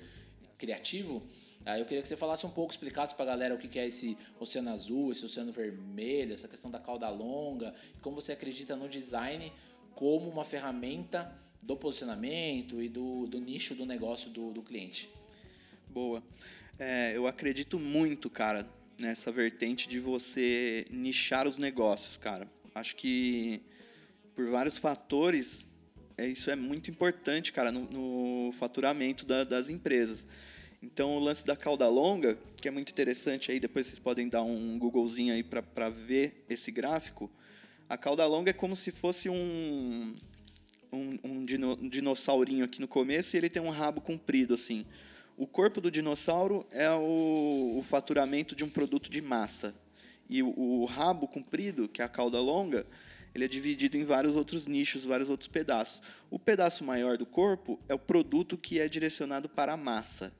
criativo. 0.56 1.22
Aí 1.66 1.78
eu 1.78 1.84
queria 1.84 2.00
que 2.00 2.08
você 2.08 2.16
falasse 2.16 2.46
um 2.46 2.50
pouco, 2.50 2.72
explicasse 2.72 3.14
pra 3.14 3.26
galera 3.26 3.54
o 3.54 3.58
que 3.58 3.78
é 3.78 3.86
esse 3.86 4.16
oceano 4.40 4.70
azul, 4.70 5.12
esse 5.12 5.26
oceano 5.26 5.52
vermelho, 5.52 6.32
essa 6.32 6.48
questão 6.48 6.70
da 6.70 6.78
cauda 6.78 7.06
longa, 7.10 7.74
como 8.00 8.18
você 8.18 8.32
acredita 8.32 8.74
no 8.74 8.88
design 8.88 9.52
como 9.94 10.28
uma 10.28 10.44
ferramenta 10.44 11.32
do 11.62 11.76
posicionamento 11.76 12.82
e 12.82 12.88
do, 12.88 13.26
do 13.26 13.40
nicho 13.40 13.74
do 13.74 13.86
negócio 13.86 14.30
do, 14.30 14.52
do 14.52 14.62
cliente. 14.62 15.08
Boa. 15.88 16.22
É, 16.78 17.12
eu 17.16 17.26
acredito 17.26 17.78
muito, 17.78 18.28
cara, 18.28 18.68
nessa 18.98 19.30
vertente 19.32 19.88
de 19.88 19.98
você 19.98 20.84
nichar 20.90 21.46
os 21.46 21.56
negócios, 21.58 22.16
cara. 22.16 22.48
Acho 22.74 22.96
que 22.96 23.62
por 24.34 24.50
vários 24.50 24.76
fatores, 24.78 25.64
é, 26.18 26.26
isso 26.26 26.50
é 26.50 26.56
muito 26.56 26.90
importante, 26.90 27.52
cara, 27.52 27.70
no, 27.70 27.84
no 28.48 28.52
faturamento 28.52 29.24
da- 29.24 29.44
das 29.44 29.68
empresas. 29.68 30.26
Então, 30.82 31.16
o 31.16 31.18
lance 31.18 31.46
da 31.46 31.56
cauda 31.56 31.88
longa, 31.88 32.36
que 32.60 32.68
é 32.68 32.70
muito 32.70 32.90
interessante 32.90 33.50
aí, 33.50 33.58
depois 33.58 33.86
vocês 33.86 33.98
podem 33.98 34.28
dar 34.28 34.42
um 34.42 34.78
Googlezinho 34.78 35.32
aí 35.32 35.42
para 35.42 35.88
ver 35.88 36.44
esse 36.50 36.70
gráfico. 36.70 37.30
A 37.88 37.96
cauda 37.96 38.26
longa 38.26 38.50
é 38.50 38.52
como 38.52 38.74
se 38.74 38.90
fosse 38.90 39.28
um, 39.28 40.14
um, 40.92 41.18
um 41.22 41.44
dino- 41.44 41.78
um 41.80 41.88
dinossaurinho 41.88 42.64
aqui 42.64 42.80
no 42.80 42.88
começo 42.88 43.34
e 43.34 43.38
ele 43.38 43.50
tem 43.50 43.62
um 43.62 43.70
rabo 43.70 44.00
comprido, 44.00 44.54
assim. 44.54 44.86
O 45.36 45.46
corpo 45.46 45.80
do 45.80 45.90
dinossauro 45.90 46.66
é 46.70 46.90
o, 46.90 47.76
o 47.76 47.82
faturamento 47.82 48.54
de 48.54 48.64
um 48.64 48.70
produto 48.70 49.10
de 49.10 49.20
massa. 49.20 49.74
E 50.30 50.42
o, 50.42 50.48
o 50.58 50.84
rabo 50.84 51.28
comprido, 51.28 51.88
que 51.88 52.00
é 52.00 52.04
a 52.04 52.08
cauda 52.08 52.40
longa, 52.40 52.86
ele 53.34 53.44
é 53.44 53.48
dividido 53.48 53.96
em 53.96 54.04
vários 54.04 54.36
outros 54.36 54.66
nichos, 54.66 55.04
vários 55.04 55.28
outros 55.28 55.48
pedaços. 55.48 56.00
O 56.30 56.38
pedaço 56.38 56.84
maior 56.84 57.18
do 57.18 57.26
corpo 57.26 57.78
é 57.88 57.94
o 57.94 57.98
produto 57.98 58.56
que 58.56 58.78
é 58.78 58.88
direcionado 58.88 59.48
para 59.48 59.72
a 59.72 59.76
massa. 59.76 60.32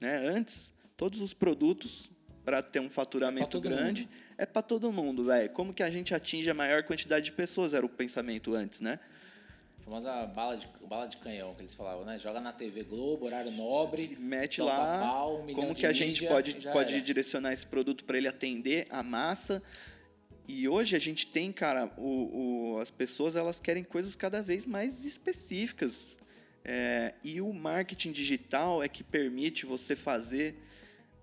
Né? 0.00 0.16
Antes, 0.16 0.74
todos 0.96 1.20
os 1.20 1.32
produtos, 1.32 2.10
para 2.44 2.62
ter 2.62 2.80
um 2.80 2.90
faturamento 2.90 3.48
todo 3.48 3.62
grande, 3.68 4.02
mundo. 4.02 4.12
é 4.38 4.44
para 4.46 4.62
todo 4.62 4.92
mundo, 4.92 5.24
velho. 5.24 5.48
Como 5.50 5.72
que 5.72 5.82
a 5.82 5.90
gente 5.90 6.14
atinge 6.14 6.48
a 6.50 6.54
maior 6.54 6.82
quantidade 6.82 7.24
de 7.24 7.32
pessoas? 7.32 7.72
Era 7.74 7.84
o 7.84 7.88
pensamento 7.88 8.54
antes, 8.54 8.80
né? 8.80 8.98
A 9.80 9.84
famosa 9.84 10.26
bala 10.26 10.56
de, 10.56 10.66
bala 10.88 11.06
de 11.06 11.16
canhão 11.18 11.54
que 11.54 11.62
eles 11.62 11.74
falavam, 11.74 12.04
né? 12.04 12.18
Joga 12.18 12.40
na 12.40 12.52
TV 12.52 12.82
Globo, 12.84 13.26
horário 13.26 13.50
nobre, 13.50 14.16
mete 14.20 14.60
lá 14.62 15.00
pau, 15.00 15.42
um 15.46 15.52
como 15.52 15.74
que 15.74 15.86
a 15.86 15.92
gente 15.92 16.20
mídia, 16.22 16.28
pode, 16.30 16.54
pode 16.72 16.94
era. 16.94 17.02
direcionar 17.02 17.52
esse 17.52 17.66
produto 17.66 18.04
para 18.04 18.16
ele 18.18 18.28
atender 18.28 18.86
a 18.90 19.02
massa. 19.02 19.62
E 20.46 20.68
hoje 20.68 20.94
a 20.94 20.98
gente 20.98 21.26
tem, 21.26 21.50
cara, 21.52 21.90
o, 21.96 22.74
o- 22.76 22.80
as 22.80 22.90
pessoas 22.90 23.36
elas 23.36 23.58
querem 23.60 23.82
coisas 23.84 24.14
cada 24.14 24.42
vez 24.42 24.66
mais 24.66 25.04
específicas. 25.04 26.16
É, 26.66 27.14
e 27.22 27.40
o 27.42 27.52
marketing 27.52 28.10
digital 28.12 28.82
é 28.82 28.88
que 28.88 29.02
permite 29.04 29.66
você 29.66 29.94
fazer, 29.94 30.54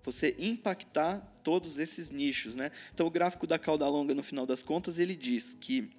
você 0.02 0.34
impactar 0.38 1.20
todos 1.42 1.78
esses 1.78 2.10
nichos, 2.10 2.54
né? 2.54 2.70
Então 2.94 3.06
o 3.06 3.10
gráfico 3.10 3.46
da 3.46 3.58
cauda 3.58 3.88
longa, 3.88 4.14
no 4.14 4.22
final 4.22 4.46
das 4.46 4.62
contas, 4.62 4.98
ele 4.98 5.14
diz 5.14 5.56
que 5.60 5.90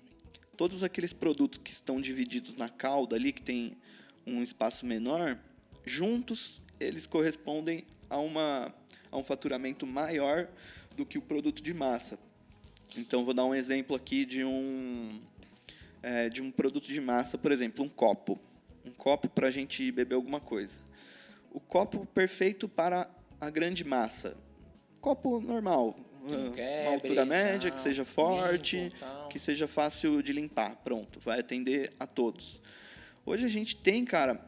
todos 0.57 0.83
aqueles 0.83 1.13
produtos 1.13 1.59
que 1.63 1.71
estão 1.71 1.99
divididos 1.99 2.55
na 2.55 2.69
cauda 2.69 3.15
ali, 3.15 3.31
que 3.31 3.41
tem 3.41 3.77
um 4.25 4.41
espaço 4.41 4.85
menor, 4.85 5.39
juntos 5.85 6.61
eles 6.79 7.05
correspondem 7.05 7.85
a, 8.09 8.17
uma, 8.17 8.73
a 9.11 9.17
um 9.17 9.23
faturamento 9.23 9.85
maior 9.87 10.47
do 10.95 11.05
que 11.05 11.17
o 11.17 11.21
produto 11.21 11.61
de 11.61 11.73
massa. 11.73 12.19
Então, 12.95 13.25
vou 13.25 13.33
dar 13.33 13.45
um 13.45 13.55
exemplo 13.55 13.95
aqui 13.95 14.25
de 14.25 14.43
um, 14.43 15.19
é, 16.01 16.29
de 16.29 16.41
um 16.41 16.51
produto 16.51 16.87
de 16.87 17.01
massa, 17.01 17.37
por 17.37 17.51
exemplo, 17.51 17.83
um 17.83 17.89
copo. 17.89 18.39
Um 18.85 18.91
copo 18.91 19.29
para 19.29 19.47
a 19.47 19.51
gente 19.51 19.91
beber 19.91 20.15
alguma 20.15 20.39
coisa. 20.39 20.79
O 21.51 21.59
copo 21.59 22.05
perfeito 22.07 22.67
para 22.67 23.09
a 23.45 23.49
grande 23.49 23.83
massa. 23.83 24.37
Copo 25.01 25.39
normal. 25.39 25.95
Que 26.27 26.35
não 26.35 26.47
ah, 26.47 26.51
quebre, 26.51 26.87
uma 26.87 26.91
altura 26.93 27.25
média, 27.25 27.69
que 27.69 27.75
tal, 27.75 27.83
seja 27.83 28.05
forte, 28.05 28.89
que 29.29 29.37
seja 29.37 29.67
fácil 29.67 30.21
de 30.21 30.31
limpar. 30.31 30.77
Pronto, 30.77 31.19
vai 31.19 31.39
atender 31.39 31.93
a 31.99 32.07
todos. 32.07 32.61
Hoje 33.25 33.45
a 33.45 33.49
gente 33.49 33.75
tem, 33.75 34.05
cara, 34.05 34.39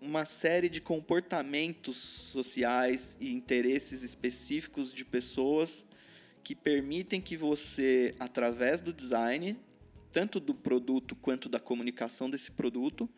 uma 0.00 0.24
série 0.24 0.68
de 0.68 0.80
comportamentos 0.80 1.96
sociais 1.96 3.16
e 3.20 3.32
interesses 3.32 4.02
específicos 4.02 4.92
de 4.94 5.04
pessoas 5.04 5.84
que 6.44 6.54
permitem 6.54 7.20
que 7.20 7.36
você, 7.36 8.14
através 8.20 8.80
do 8.80 8.92
design, 8.92 9.58
tanto 10.12 10.38
do 10.38 10.54
produto 10.54 11.16
quanto 11.16 11.48
da 11.48 11.58
comunicação 11.58 12.30
desse 12.30 12.52
produto, 12.52 13.10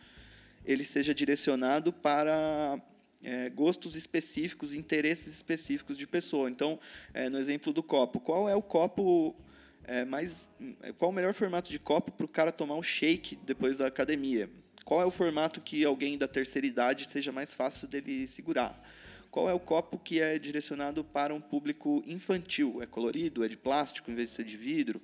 ele 0.64 0.84
seja 0.84 1.14
direcionado 1.14 1.92
para 1.92 2.80
é, 3.22 3.48
gostos 3.50 3.96
específicos, 3.96 4.74
interesses 4.74 5.34
específicos 5.34 5.96
de 5.96 6.06
pessoa. 6.06 6.50
Então, 6.50 6.78
é, 7.12 7.28
no 7.28 7.38
exemplo 7.38 7.72
do 7.72 7.82
copo, 7.82 8.20
qual 8.20 8.48
é 8.48 8.54
o 8.54 8.62
copo 8.62 9.34
é, 9.84 10.04
mais, 10.04 10.48
qual 10.98 11.10
o 11.10 11.14
melhor 11.14 11.32
formato 11.32 11.70
de 11.70 11.78
copo 11.78 12.12
para 12.12 12.26
o 12.26 12.28
cara 12.28 12.52
tomar 12.52 12.76
um 12.76 12.82
shake 12.82 13.36
depois 13.36 13.76
da 13.76 13.86
academia? 13.86 14.48
Qual 14.84 15.00
é 15.00 15.04
o 15.04 15.10
formato 15.10 15.60
que 15.60 15.84
alguém 15.84 16.16
da 16.16 16.28
terceira 16.28 16.66
idade 16.66 17.06
seja 17.06 17.30
mais 17.32 17.52
fácil 17.52 17.88
dele 17.88 18.26
segurar? 18.26 18.82
Qual 19.30 19.48
é 19.48 19.52
o 19.52 19.60
copo 19.60 19.98
que 19.98 20.20
é 20.20 20.38
direcionado 20.38 21.04
para 21.04 21.34
um 21.34 21.40
público 21.40 22.02
infantil? 22.06 22.80
É 22.82 22.86
colorido? 22.86 23.44
É 23.44 23.48
de 23.48 23.56
plástico 23.56 24.10
em 24.10 24.14
vez 24.14 24.30
de 24.30 24.36
ser 24.36 24.44
de 24.44 24.56
vidro? 24.56 25.02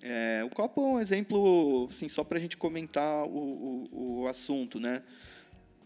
É, 0.00 0.42
o 0.44 0.50
copo 0.50 0.80
é 0.80 0.84
um 0.84 1.00
exemplo, 1.00 1.86
assim, 1.88 2.08
só 2.08 2.24
para 2.24 2.38
a 2.38 2.40
gente 2.40 2.56
comentar 2.56 3.24
o, 3.24 3.88
o, 3.92 4.22
o 4.22 4.26
assunto, 4.26 4.80
né? 4.80 5.00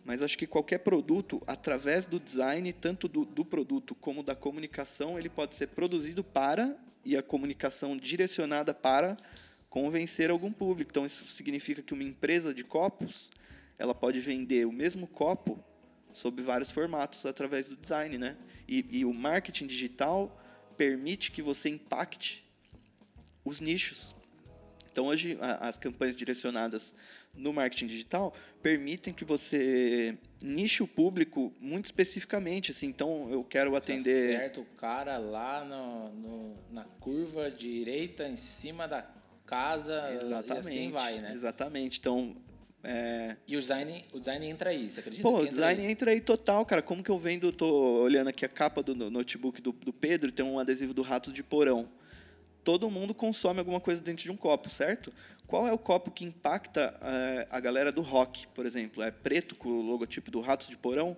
Mas 0.07 0.23
acho 0.23 0.39
que 0.39 0.47
qualquer 0.47 0.79
produto, 0.79 1.43
através 1.49 2.07
do 2.07 2.21
design, 2.21 2.73
tanto 2.73 3.09
do, 3.09 3.25
do, 3.25 3.45
produto 3.45 3.93
como 3.93 4.23
da 4.23 4.37
comunicação, 4.37 5.19
ele 5.19 5.29
pode 5.29 5.57
ser 5.57 5.67
produzido 5.67 6.23
para 6.23 6.79
e 7.05 7.17
a 7.17 7.23
comunicação 7.25 7.97
direcionada 7.97 8.73
para 8.73 9.17
convencer 9.69 10.31
algum 10.31 10.53
público. 10.53 10.93
Então, 10.93 11.05
isso 11.05 11.27
significa 11.27 11.83
que 11.83 11.93
uma 11.93 12.05
empresa 12.05 12.55
de 12.55 12.63
copos, 12.63 13.31
ela 13.77 13.93
pode 13.93 14.21
vender 14.21 14.65
o 14.65 14.71
mesmo 14.71 15.09
copo 15.09 15.59
sob 16.13 16.41
vários 16.41 16.71
formatos 16.71 17.27
através 17.27 17.69
do 17.69 17.77
design, 17.77 18.17
né? 18.17 18.37
E, 18.69 18.87
e 18.89 19.05
o 19.05 19.13
marketing 19.13 19.67
digital 19.67 20.41
permite 20.77 21.33
que 21.33 21.43
você 21.43 21.69
impacte 21.69 22.47
os 23.45 23.59
nichos. 23.59 24.15
Então, 24.93 25.07
hoje, 25.07 25.37
as 25.41 25.77
campanhas 25.77 26.15
direcionadas 26.15 26.95
no 27.37 27.53
marketing 27.53 27.87
digital 27.87 28.35
permitem 28.63 29.15
que 29.15 29.25
você 29.25 30.19
niche 30.43 30.83
o 30.83 30.89
público 30.89 31.53
muito 31.61 31.85
especificamente. 31.85 32.73
Assim, 32.73 32.87
então, 32.89 33.29
eu 33.31 33.45
quero 33.45 33.77
atender. 33.77 34.39
Certo, 34.39 34.63
o 34.63 34.65
cara 34.77 35.19
lá 35.19 35.65
no, 35.65 36.09
no, 36.11 36.57
na 36.73 36.85
curva 36.99 37.51
direita, 37.51 38.27
em 38.27 38.37
cima 38.37 38.89
da 38.89 39.07
casa, 39.47 40.13
Exatamente. 40.13 40.67
e 40.67 40.71
assim 40.71 40.91
vai, 40.91 41.19
né? 41.21 41.33
Exatamente. 41.33 41.99
Então. 42.01 42.37
É... 42.83 43.37
E 43.47 43.57
o 43.57 43.61
design, 43.61 44.05
o 44.13 44.19
design 44.19 44.47
entra 44.47 44.71
aí, 44.71 44.91
você 44.91 45.01
acredita? 45.01 45.23
Pô, 45.23 45.39
o 45.39 45.49
design 45.49 45.83
aí? 45.83 45.91
entra 45.91 46.11
aí 46.11 46.21
total, 46.21 46.65
cara. 46.67 46.83
Como 46.83 47.03
que 47.03 47.11
eu 47.11 47.19
vendo, 47.19 47.53
tô 47.53 48.03
olhando 48.03 48.29
aqui 48.29 48.45
a 48.45 48.49
capa 48.49 48.83
do 48.83 48.95
notebook 49.11 49.61
do, 49.61 49.73
do 49.73 49.93
Pedro, 49.93 50.33
tem 50.33 50.45
um 50.45 50.59
adesivo 50.59 50.93
do 50.93 51.03
Ratos 51.03 51.33
de 51.33 51.43
Porão 51.43 51.89
todo 52.67 52.91
mundo 52.91 53.15
consome 53.15 53.61
alguma 53.61 53.79
coisa 53.79 54.01
dentro 54.03 54.25
de 54.25 54.31
um 54.33 54.37
copo, 54.37 54.69
certo? 54.69 55.13
Qual 55.47 55.69
é 55.69 55.73
o 55.73 55.79
copo 55.79 56.11
que 56.11 56.25
impacta 56.25 56.93
uh, 56.97 57.47
a 57.49 57.61
galera 57.61 57.93
do 57.93 58.03
rock, 58.03 58.49
por 58.49 58.67
exemplo? 58.67 59.05
É 59.05 59.13
preto 59.13 59.55
com 59.55 59.69
o 59.69 59.81
logotipo 59.81 60.33
do 60.33 60.41
Ratos 60.41 60.69
de 60.69 60.77
Porão? 60.77 61.17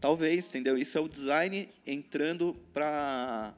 Talvez, 0.00 0.48
entendeu? 0.48 0.76
Isso 0.76 0.98
é 0.98 1.00
o 1.00 1.06
design 1.06 1.68
entrando 1.86 2.56
para 2.74 3.54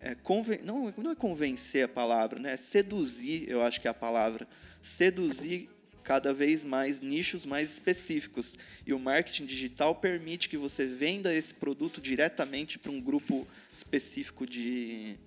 é, 0.00 0.16
não, 0.64 0.92
não 0.96 1.10
é 1.10 1.14
convencer 1.14 1.84
a 1.84 1.88
palavra, 1.88 2.40
né? 2.40 2.54
É 2.54 2.56
seduzir, 2.56 3.46
eu 3.50 3.62
acho 3.62 3.78
que 3.78 3.86
é 3.86 3.90
a 3.90 3.94
palavra. 3.94 4.48
Seduzir 4.80 5.68
cada 6.02 6.32
vez 6.32 6.64
mais 6.64 7.02
nichos 7.02 7.44
mais 7.44 7.70
específicos. 7.70 8.56
E 8.86 8.94
o 8.94 8.98
marketing 8.98 9.44
digital 9.44 9.94
permite 9.94 10.48
que 10.48 10.56
você 10.56 10.86
venda 10.86 11.34
esse 11.34 11.52
produto 11.52 12.00
diretamente 12.00 12.78
para 12.78 12.90
um 12.90 13.00
grupo 13.00 13.46
específico 13.76 14.46
de, 14.46 15.18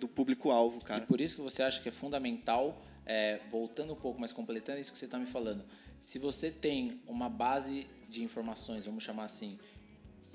do 0.00 0.08
público-alvo, 0.08 0.82
cara. 0.82 1.04
E 1.04 1.06
por 1.06 1.20
isso 1.20 1.36
que 1.36 1.42
você 1.42 1.62
acha 1.62 1.80
que 1.80 1.88
é 1.88 1.92
fundamental, 1.92 2.82
é, 3.06 3.40
voltando 3.50 3.92
um 3.92 3.96
pouco, 3.96 4.20
mas 4.20 4.32
completando 4.32 4.80
isso 4.80 4.92
que 4.92 4.98
você 4.98 5.04
está 5.04 5.18
me 5.18 5.26
falando, 5.26 5.64
se 6.00 6.18
você 6.18 6.50
tem 6.50 7.00
uma 7.06 7.28
base 7.28 7.86
de 8.08 8.24
informações, 8.24 8.86
vamos 8.86 9.04
chamar 9.04 9.24
assim, 9.24 9.58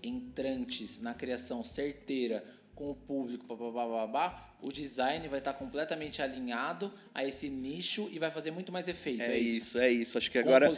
entrantes 0.02 1.00
na 1.00 1.14
criação 1.14 1.64
certeira 1.64 2.46
com 2.76 2.92
o 2.92 2.96
público, 2.96 3.56
babá, 3.56 4.54
o 4.62 4.72
design 4.72 5.28
vai 5.30 5.40
estar 5.40 5.54
completamente 5.54 6.22
alinhado 6.22 6.92
a 7.14 7.24
esse 7.24 7.50
nicho 7.50 8.10
e 8.12 8.20
vai 8.20 8.30
fazer 8.30 8.52
muito 8.52 8.72
mais 8.72 8.88
efeito. 8.88 9.24
É, 9.24 9.36
é 9.36 9.40
isso? 9.40 9.68
isso? 9.68 9.80
é 9.80 9.92
isso. 9.92 10.18
Acho 10.18 10.30
que 10.30 10.42
com 10.44 10.50
agora, 10.50 10.70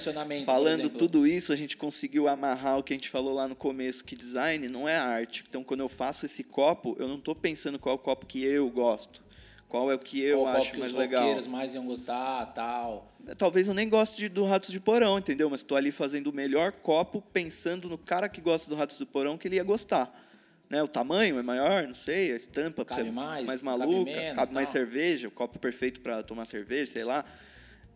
falando 0.45 0.89
tudo 0.89 1.25
isso, 1.25 1.51
a 1.51 1.55
gente 1.55 1.75
conseguiu 1.75 2.27
amarrar 2.27 2.77
o 2.77 2.83
que 2.83 2.93
a 2.93 2.95
gente 2.95 3.09
falou 3.09 3.33
lá 3.33 3.47
no 3.47 3.55
começo, 3.55 4.03
que 4.03 4.15
design 4.15 4.67
não 4.69 4.87
é 4.87 4.95
arte. 4.95 5.43
Então, 5.49 5.63
quando 5.63 5.79
eu 5.79 5.89
faço 5.89 6.25
esse 6.25 6.43
copo, 6.43 6.95
eu 6.99 7.07
não 7.07 7.17
estou 7.17 7.33
pensando 7.33 7.79
qual 7.79 7.93
é 7.93 7.95
o 7.95 7.99
copo 7.99 8.25
que 8.25 8.43
eu 8.43 8.69
gosto. 8.69 9.25
Qual 9.67 9.91
é 9.91 9.95
o 9.95 9.99
que 9.99 10.21
eu 10.23 10.41
qual 10.41 10.55
acho 10.55 10.71
que 10.71 10.79
mais 10.79 10.91
os 10.91 10.97
legal. 10.97 11.41
mais 11.49 11.75
iam 11.75 11.85
gostar, 11.85 12.45
tal. 12.53 13.13
Talvez 13.37 13.67
eu 13.67 13.73
nem 13.73 13.89
goste 13.89 14.15
de, 14.15 14.29
do 14.29 14.45
Ratos 14.45 14.71
de 14.71 14.79
Porão, 14.79 15.17
entendeu? 15.17 15.49
Mas 15.49 15.59
estou 15.59 15.77
ali 15.77 15.91
fazendo 15.91 16.27
o 16.27 16.33
melhor 16.33 16.71
copo, 16.71 17.21
pensando 17.33 17.89
no 17.89 17.97
cara 17.97 18.29
que 18.29 18.39
gosta 18.39 18.69
do 18.69 18.75
Ratos 18.77 18.97
do 18.97 19.05
Porão, 19.05 19.37
que 19.37 19.47
ele 19.47 19.57
ia 19.57 19.63
gostar. 19.63 20.26
Né, 20.69 20.83
o 20.83 20.87
tamanho 20.87 21.39
é 21.39 21.41
maior, 21.41 21.87
não 21.87 21.93
sei, 21.93 22.33
a 22.33 22.35
estampa 22.35 22.83
cabe 22.83 23.09
mais, 23.09 23.45
mais 23.45 23.61
maluca, 23.61 24.11
cabe, 24.11 24.19
menos, 24.19 24.35
cabe 24.35 24.53
mais 24.53 24.69
cerveja, 24.69 25.29
o 25.29 25.31
copo 25.31 25.57
perfeito 25.57 26.01
para 26.01 26.21
tomar 26.21 26.45
cerveja, 26.45 26.91
sei 26.91 27.05
lá. 27.05 27.23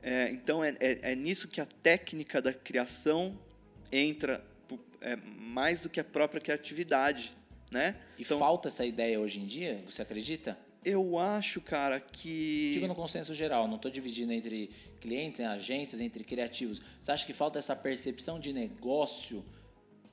É, 0.02 0.30
então 0.32 0.64
é, 0.64 0.76
é, 0.80 1.12
é, 1.12 1.16
nisso 1.16 1.48
que 1.50 1.60
a 1.60 1.66
técnica 1.66 2.42
da 2.42 2.54
criação 2.54 3.38
entra 3.92 4.44
é, 5.02 5.16
mais 5.16 5.82
do 5.82 5.90
que 5.90 6.00
a 6.00 6.04
própria 6.04 6.40
criatividade, 6.40 7.36
né? 7.72 7.96
E 8.18 8.24
então, 8.24 8.40
falta 8.40 8.70
essa 8.70 8.86
ideia 8.86 9.20
hoje 9.20 9.40
em 9.40 9.44
dia, 9.44 9.84
você 9.86 10.02
acredita? 10.02 10.58
Eu 10.84 11.20
acho, 11.20 11.62
cara, 11.62 12.00
que. 12.00 12.72
Digo 12.74 12.88
no 12.88 12.96
consenso 12.96 13.34
geral, 13.36 13.68
não 13.68 13.76
estou 13.76 13.92
dividindo 13.92 14.34
entre 14.34 14.72
clientes, 15.00 15.40
em 15.40 15.46
agências, 15.46 16.02
entre 16.02 16.24
criativos. 16.24 16.82
Você 17.02 17.12
acha 17.12 17.26
que 17.26 17.34
falta 17.34 17.60
essa 17.60 17.76
percepção 17.76 18.40
de 18.40 18.52
negócio? 18.52 19.46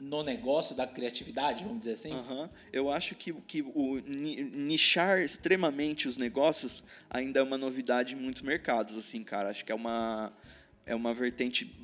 No 0.00 0.22
negócio 0.22 0.76
da 0.76 0.86
criatividade, 0.86 1.64
vamos 1.64 1.80
dizer 1.80 1.92
assim? 1.92 2.12
Uhum. 2.12 2.48
Eu 2.72 2.90
acho 2.90 3.14
que, 3.14 3.32
que 3.32 3.62
o 3.62 4.00
nichar 4.06 5.20
extremamente 5.20 6.06
os 6.06 6.16
negócios 6.16 6.84
ainda 7.10 7.40
é 7.40 7.42
uma 7.42 7.58
novidade 7.58 8.14
em 8.14 8.18
muitos 8.18 8.42
mercados, 8.42 8.96
assim, 8.96 9.24
cara. 9.24 9.50
Acho 9.50 9.64
que 9.64 9.72
é 9.72 9.74
uma, 9.74 10.32
é 10.86 10.94
uma 10.94 11.12
vertente 11.12 11.74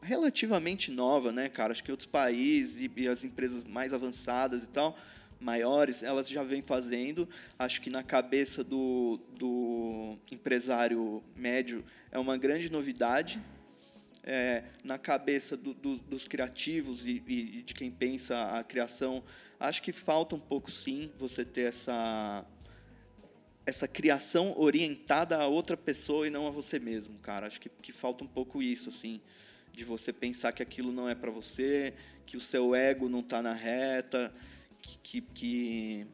relativamente 0.00 0.90
nova, 0.90 1.32
né, 1.32 1.48
cara? 1.48 1.72
Acho 1.72 1.82
que 1.82 1.90
outros 1.90 2.06
países 2.06 2.80
e, 2.80 2.90
e 2.96 3.08
as 3.08 3.24
empresas 3.24 3.64
mais 3.64 3.92
avançadas 3.92 4.64
e 4.64 4.68
tal, 4.68 4.96
maiores, 5.40 6.02
elas 6.02 6.28
já 6.28 6.44
vêm 6.44 6.62
fazendo. 6.62 7.28
Acho 7.58 7.80
que 7.80 7.90
na 7.90 8.02
cabeça 8.02 8.62
do, 8.62 9.20
do 9.36 10.16
empresário 10.30 11.22
médio 11.34 11.84
é 12.12 12.18
uma 12.18 12.36
grande 12.36 12.70
novidade, 12.70 13.42
é, 14.22 14.64
na 14.84 14.98
cabeça 14.98 15.56
do, 15.56 15.72
do, 15.72 15.96
dos 15.96 16.28
criativos 16.28 17.06
e, 17.06 17.22
e, 17.26 17.62
de 17.62 17.74
quem 17.74 17.90
pensa 17.90 18.58
a 18.58 18.64
criação, 18.64 19.22
acho 19.58 19.82
que 19.82 19.92
falta 19.92 20.34
um 20.34 20.40
pouco 20.40 20.70
sim 20.70 21.10
você 21.18 21.44
ter 21.44 21.62
essa 21.62 22.44
essa 23.66 23.86
criação 23.86 24.58
orientada 24.58 25.36
a 25.36 25.46
outra 25.46 25.76
pessoa 25.76 26.26
e 26.26 26.30
não 26.30 26.46
a 26.46 26.50
você 26.50 26.78
mesmo, 26.78 27.18
cara. 27.20 27.46
Acho 27.46 27.60
que, 27.60 27.68
que 27.68 27.92
falta 27.92 28.24
um 28.24 28.26
pouco 28.26 28.62
isso, 28.62 28.88
assim, 28.88 29.20
de 29.72 29.84
você 29.84 30.12
pensar 30.12 30.50
que 30.52 30.62
aquilo 30.62 30.90
não 30.90 31.08
é 31.08 31.14
para 31.14 31.30
você, 31.30 31.94
que 32.26 32.36
o 32.36 32.40
seu 32.40 32.74
ego 32.74 33.08
não 33.08 33.20
está 33.20 33.40
na 33.40 33.52
reta, 33.52 34.32
que, 34.80 34.98
que, 34.98 35.20
que 35.20 36.06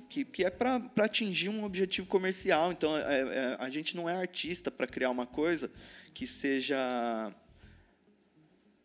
que, 0.00 0.24
que, 0.24 0.44
é 0.44 0.50
para 0.50 0.82
atingir 0.98 1.48
um 1.48 1.62
objetivo 1.62 2.06
comercial. 2.08 2.72
Então, 2.72 2.96
é, 2.96 3.20
é, 3.20 3.56
a 3.60 3.70
gente 3.70 3.96
não 3.96 4.08
é 4.08 4.16
artista 4.16 4.70
para 4.70 4.86
criar 4.88 5.10
uma 5.10 5.26
coisa 5.26 5.70
que 6.14 6.26
seja. 6.26 7.34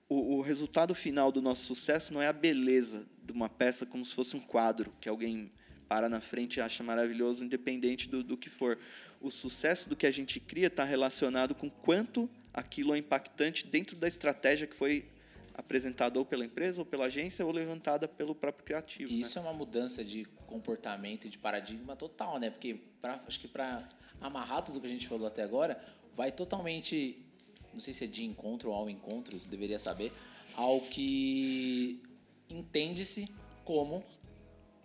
O, 0.10 0.38
o, 0.38 0.42
resultado 0.42 0.96
final 0.96 1.32
do 1.32 1.40
nosso 1.40 1.68
sucesso 1.68 2.12
não 2.12 2.20
é 2.20 2.28
a 2.28 2.34
beleza 2.34 3.06
de 3.24 3.32
uma 3.32 3.48
peça 3.48 3.86
como 3.86 4.04
se 4.04 4.16
fosse 4.16 4.36
um 4.36 4.40
quadro 4.40 4.92
que 5.00 5.08
alguém 5.08 5.52
para 5.88 6.10
na 6.10 6.20
frente 6.20 6.58
e 6.58 6.62
acha 6.62 6.84
maravilhoso, 6.84 7.44
independente 7.44 8.10
do, 8.10 8.24
do 8.24 8.36
que 8.36 8.50
for. 8.50 8.80
O 9.22 9.30
sucesso 9.30 9.88
do 9.88 9.96
que 9.96 10.08
a 10.08 10.12
gente 10.12 10.40
cria 10.40 10.68
está 10.68 10.84
relacionado 10.84 11.54
com 11.54 11.70
quanto 11.70 12.28
aquilo 12.52 12.96
é 12.96 12.98
impactante 12.98 13.68
dentro 13.68 13.96
da 13.96 14.08
estratégia 14.08 14.66
que 14.66 14.76
foi 14.76 15.08
apresentada 15.54 16.18
ou 16.18 16.26
pela 16.26 16.46
empresa 16.46 16.82
ou 16.82 16.86
pela 16.86 17.06
agência 17.06 17.46
ou 17.46 17.52
levantada 17.52 18.08
pelo 18.08 18.34
próprio 18.34 18.66
criativo. 18.66 19.12
Isso 19.12 19.40
né? 19.40 19.46
é 19.46 19.50
uma 19.50 19.58
mudança 19.58 20.04
de 20.04 20.26
comportamento 20.48 21.26
e 21.26 21.30
de 21.30 21.38
paradigma 21.38 21.96
total, 21.96 22.40
né? 22.40 22.50
Porque 22.50 22.80
pra, 23.02 23.22
acho 23.28 23.40
que 23.40 23.48
para 23.48 23.88
amarrar 24.22 24.64
tudo 24.64 24.80
que 24.80 24.88
a 24.88 24.90
gente 24.90 25.08
falou 25.08 25.28
até 25.28 25.44
agora, 25.44 25.80
vai 26.14 26.32
totalmente, 26.32 27.26
não 27.74 27.80
sei 27.80 27.94
se 27.94 28.04
é 28.04 28.08
de 28.08 28.24
encontro 28.24 28.70
ou 28.70 28.76
ao 28.76 28.90
encontro, 28.90 29.38
deveria 29.48 29.80
saber, 29.80 30.12
ao 30.56 30.82
que 30.82 32.02
entende-se 32.50 33.30
como 33.64 34.04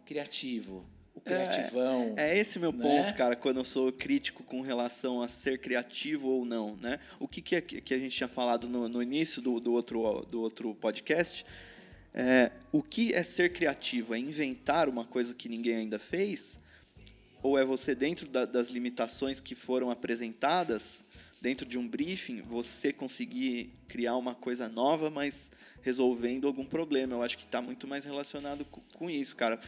criativo, 0.04 0.84
o 1.14 1.20
criativão. 1.20 2.14
É, 2.16 2.36
é 2.36 2.38
esse 2.38 2.58
meu 2.58 2.72
né? 2.72 2.82
ponto, 2.82 3.14
cara, 3.14 3.36
quando 3.36 3.58
eu 3.58 3.64
sou 3.64 3.92
crítico 3.92 4.42
com 4.42 4.60
relação 4.60 5.22
a 5.22 5.28
ser 5.28 5.60
criativo 5.60 6.28
ou 6.28 6.44
não, 6.44 6.76
né? 6.76 6.98
O 7.20 7.28
que, 7.28 7.40
que, 7.40 7.54
é, 7.54 7.60
que 7.60 7.94
a 7.94 7.98
gente 7.98 8.16
tinha 8.16 8.28
falado 8.28 8.68
no, 8.68 8.88
no 8.88 9.02
início 9.02 9.40
do, 9.40 9.60
do, 9.60 9.72
outro, 9.72 10.26
do 10.30 10.40
outro 10.40 10.74
podcast, 10.74 11.46
é, 12.12 12.50
o 12.72 12.82
que 12.82 13.14
é 13.14 13.22
ser 13.22 13.52
criativo? 13.52 14.14
É 14.14 14.18
inventar 14.18 14.88
uma 14.88 15.04
coisa 15.04 15.32
que 15.34 15.48
ninguém 15.48 15.76
ainda 15.76 15.98
fez? 15.98 16.58
ou 17.44 17.58
é 17.58 17.64
você 17.64 17.94
dentro 17.94 18.26
da, 18.26 18.46
das 18.46 18.68
limitações 18.68 19.38
que 19.38 19.54
foram 19.54 19.90
apresentadas 19.90 21.03
dentro 21.44 21.66
de 21.66 21.78
um 21.78 21.86
briefing, 21.86 22.40
você 22.40 22.90
conseguir 22.90 23.70
criar 23.86 24.16
uma 24.16 24.34
coisa 24.34 24.66
nova, 24.66 25.10
mas 25.10 25.50
resolvendo 25.82 26.46
algum 26.46 26.64
problema. 26.64 27.12
Eu 27.12 27.22
acho 27.22 27.36
que 27.36 27.44
está 27.44 27.60
muito 27.60 27.86
mais 27.86 28.06
relacionado 28.06 28.64
com, 28.64 28.80
com 28.94 29.10
isso, 29.10 29.36
cara. 29.36 29.60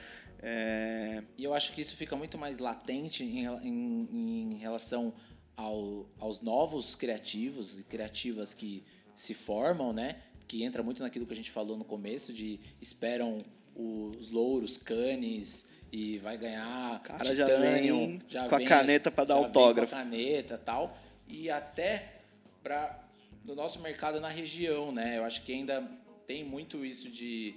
É... 0.43 1.23
E 1.37 1.45
eu 1.45 1.53
acho 1.53 1.75
que 1.75 1.83
isso 1.83 1.95
fica 1.95 2.17
muito 2.17 2.39
mais 2.39 2.59
latente 2.59 3.23
em, 3.25 3.45
em, 3.45 4.55
em 4.55 4.55
relação 4.55 5.13
ao, 5.55 6.09
aos 6.19 6.41
novos 6.41 6.95
criativos 6.95 7.79
e 7.79 7.85
criativas 7.85 8.55
que 8.55 8.83
se 9.15 9.35
formam, 9.35 9.93
né? 9.93 10.17
Que 10.49 10.65
entra 10.65 10.83
muito 10.83 11.03
naquilo 11.03 11.27
que 11.27 11.35
a 11.35 11.37
gente 11.37 11.51
falou 11.51 11.77
no 11.77 11.85
começo, 11.85 12.33
de 12.33 12.59
esperam 12.81 13.45
os 13.75 14.31
louros, 14.31 14.79
canes 14.79 15.69
e 15.93 16.17
vai 16.21 16.39
ganhar 16.39 17.03
cara 17.03 17.23
titânio, 17.23 17.37
já 17.47 17.59
vem 17.59 18.21
já 18.29 18.49
com 18.49 18.57
vem, 18.57 18.67
a 18.67 18.69
caneta 18.71 19.11
para 19.11 19.25
dar 19.25 19.35
autógrafo. 19.35 19.93
com 19.93 20.01
a 20.01 20.05
caneta 20.05 20.57
tal. 20.57 20.97
E 21.29 21.51
até 21.51 22.21
para 22.63 23.05
no 23.45 23.55
nosso 23.55 23.81
mercado 23.81 24.21
na 24.21 24.29
região, 24.29 24.91
né? 24.91 25.19
Eu 25.19 25.25
acho 25.25 25.43
que 25.43 25.53
ainda 25.53 25.89
tem 26.27 26.45
muito 26.45 26.85
isso 26.85 27.09
de, 27.09 27.55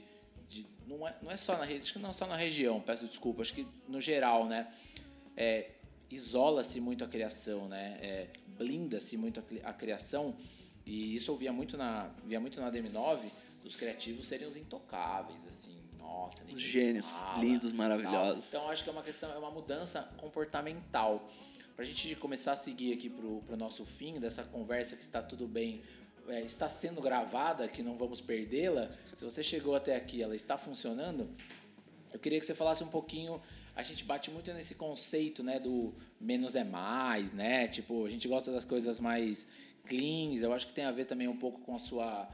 de 0.47 0.65
não, 0.85 1.07
é, 1.07 1.15
não 1.21 1.31
é 1.31 1.37
só 1.37 1.57
na 1.57 1.63
acho 1.63 1.91
que 1.91 1.99
não 1.99 2.11
é 2.11 2.13
só 2.13 2.27
na 2.27 2.35
região, 2.35 2.79
peço 2.79 3.07
desculpa, 3.07 3.41
acho 3.41 3.53
que 3.53 3.67
no 3.87 3.99
geral, 3.99 4.45
né? 4.45 4.71
É, 5.35 5.71
isola-se 6.11 6.79
muito 6.79 7.03
a 7.03 7.07
criação, 7.07 7.67
né? 7.67 7.97
É, 8.01 8.27
blinda-se 8.47 9.17
muito 9.17 9.39
a, 9.39 9.69
a, 9.69 9.73
criação 9.73 10.35
e 10.85 11.15
isso 11.15 11.31
eu 11.31 11.37
via 11.37 11.51
muito 11.51 11.75
na 11.75 12.11
via 12.25 12.39
muito 12.39 12.59
na 12.61 12.71
DM9 12.71 13.31
dos 13.63 13.75
criativos 13.75 14.27
seriam 14.27 14.49
os 14.49 14.57
intocáveis, 14.57 15.45
assim, 15.47 15.79
nossa, 15.97 16.43
os 16.45 16.61
gênios, 16.61 17.07
fala, 17.07 17.43
lindos, 17.43 17.71
maravilhosos. 17.73 18.49
Tal. 18.49 18.61
Então 18.61 18.71
acho 18.71 18.83
que 18.83 18.89
é 18.89 18.93
uma 18.93 19.03
questão, 19.03 19.31
é 19.31 19.37
uma 19.37 19.51
mudança 19.51 20.03
comportamental. 20.17 21.29
Para 21.79 21.85
a 21.85 21.87
gente 21.87 22.13
começar 22.17 22.51
a 22.51 22.55
seguir 22.57 22.91
aqui 22.91 23.09
para 23.09 23.25
o 23.25 23.57
nosso 23.57 23.85
fim 23.85 24.19
dessa 24.19 24.43
conversa 24.43 24.97
que 24.97 25.01
está 25.01 25.21
tudo 25.21 25.47
bem, 25.47 25.81
é, 26.27 26.41
está 26.41 26.67
sendo 26.67 26.99
gravada, 26.99 27.69
que 27.69 27.81
não 27.81 27.95
vamos 27.95 28.19
perdê-la. 28.19 28.91
Se 29.15 29.23
você 29.23 29.41
chegou 29.41 29.73
até 29.73 29.95
aqui, 29.95 30.21
ela 30.21 30.35
está 30.35 30.57
funcionando. 30.57 31.29
Eu 32.11 32.19
queria 32.19 32.37
que 32.37 32.45
você 32.45 32.53
falasse 32.53 32.83
um 32.83 32.89
pouquinho 32.89 33.41
a 33.73 33.81
gente 33.81 34.03
bate 34.03 34.29
muito 34.29 34.51
nesse 34.51 34.75
conceito, 34.75 35.41
né, 35.41 35.57
do 35.57 35.93
menos 36.19 36.53
é 36.53 36.65
mais, 36.65 37.31
né? 37.31 37.65
Tipo, 37.69 38.05
a 38.05 38.09
gente 38.09 38.27
gosta 38.27 38.51
das 38.51 38.65
coisas 38.65 38.99
mais 38.99 39.47
cleans. 39.87 40.41
Eu 40.41 40.51
acho 40.51 40.67
que 40.67 40.73
tem 40.73 40.83
a 40.83 40.91
ver 40.91 41.05
também 41.05 41.29
um 41.29 41.37
pouco 41.37 41.61
com 41.61 41.73
a 41.73 41.79
sua 41.79 42.27